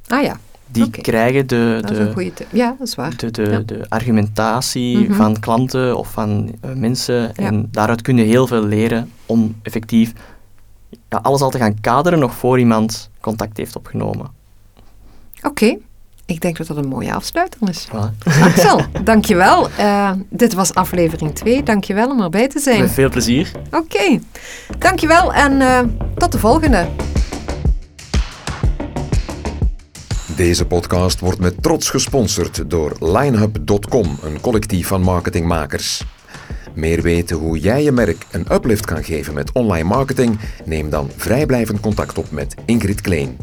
Ah 0.08 0.22
ja, 0.22 0.36
Die 0.72 0.90
krijgen 0.90 1.46
de, 1.46 1.78
dat 1.80 2.14
de. 2.14 2.32
Ja, 2.52 2.74
dat 2.78 2.86
is 2.88 2.94
waar. 2.94 3.16
de, 3.16 3.30
de, 3.30 3.42
Ja. 3.50 3.58
de 3.58 3.86
argumentatie 3.88 4.98
Mhm. 4.98 5.12
van 5.14 5.40
klanten 5.40 5.96
of 5.96 6.08
van 6.10 6.54
eh, 6.60 6.70
mensen. 6.74 7.20
Ja. 7.22 7.32
En 7.34 7.68
daaruit 7.70 8.02
kun 8.02 8.16
je 8.16 8.24
heel 8.24 8.46
veel 8.46 8.64
leren 8.64 9.10
om 9.26 9.54
effectief 9.62 10.12
ja, 11.08 11.18
alles 11.22 11.40
al 11.40 11.50
te 11.50 11.58
gaan 11.58 11.80
kaderen 11.80 12.18
nog 12.18 12.34
voor 12.34 12.58
iemand 12.58 13.10
contact 13.20 13.56
heeft 13.56 13.76
opgenomen. 13.76 14.26
Oké, 15.42 15.76
ik 16.26 16.40
denk 16.40 16.56
dat 16.56 16.66
dat 16.66 16.76
een 16.76 16.88
mooie 16.88 17.14
afsluiter 17.14 17.68
is. 17.68 17.88
Voilà. 17.88 18.24
Axel, 18.42 18.80
dankjewel. 19.04 19.68
Eh 19.76 20.10
dit 20.28 20.54
was 20.54 20.74
aflevering 20.74 21.34
2. 21.34 21.62
Dankjewel 21.62 22.10
om 22.10 22.20
erbij 22.20 22.48
te 22.48 22.58
zijn. 22.58 22.80
Met 22.80 22.90
veel 22.90 23.08
plezier. 23.10 23.52
Oké, 23.70 24.18
dankjewel 24.78 25.32
en 25.34 25.60
eh, 25.60 25.80
tot 26.16 26.32
de 26.32 26.38
volgende. 26.38 26.86
Deze 30.40 30.66
podcast 30.66 31.20
wordt 31.20 31.38
met 31.38 31.62
trots 31.62 31.90
gesponsord 31.90 32.70
door 32.70 32.96
linehub.com, 32.98 34.18
een 34.22 34.40
collectief 34.40 34.86
van 34.86 35.02
marketingmakers. 35.02 36.02
Meer 36.74 37.02
weten 37.02 37.36
hoe 37.36 37.58
jij 37.58 37.82
je 37.82 37.92
merk 37.92 38.26
een 38.30 38.46
uplift 38.52 38.84
kan 38.84 39.04
geven 39.04 39.34
met 39.34 39.52
online 39.52 39.88
marketing? 39.88 40.38
Neem 40.64 40.90
dan 40.90 41.10
vrijblijvend 41.16 41.80
contact 41.80 42.18
op 42.18 42.30
met 42.30 42.54
Ingrid 42.64 43.00
Kleen. 43.00 43.36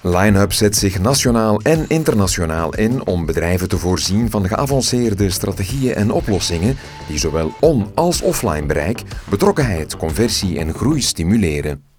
Linehub 0.00 0.52
zet 0.52 0.76
zich 0.76 1.00
nationaal 1.00 1.60
en 1.60 1.84
internationaal 1.88 2.74
in 2.74 3.06
om 3.06 3.26
bedrijven 3.26 3.68
te 3.68 3.78
voorzien 3.78 4.30
van 4.30 4.48
geavanceerde 4.48 5.30
strategieën 5.30 5.94
en 5.94 6.10
oplossingen 6.10 6.76
die 7.08 7.18
zowel 7.18 7.52
on- 7.60 7.86
als 7.94 8.20
offline 8.22 8.66
bereik, 8.66 9.02
betrokkenheid, 9.28 9.96
conversie 9.96 10.58
en 10.58 10.74
groei 10.74 11.02
stimuleren. 11.02 11.89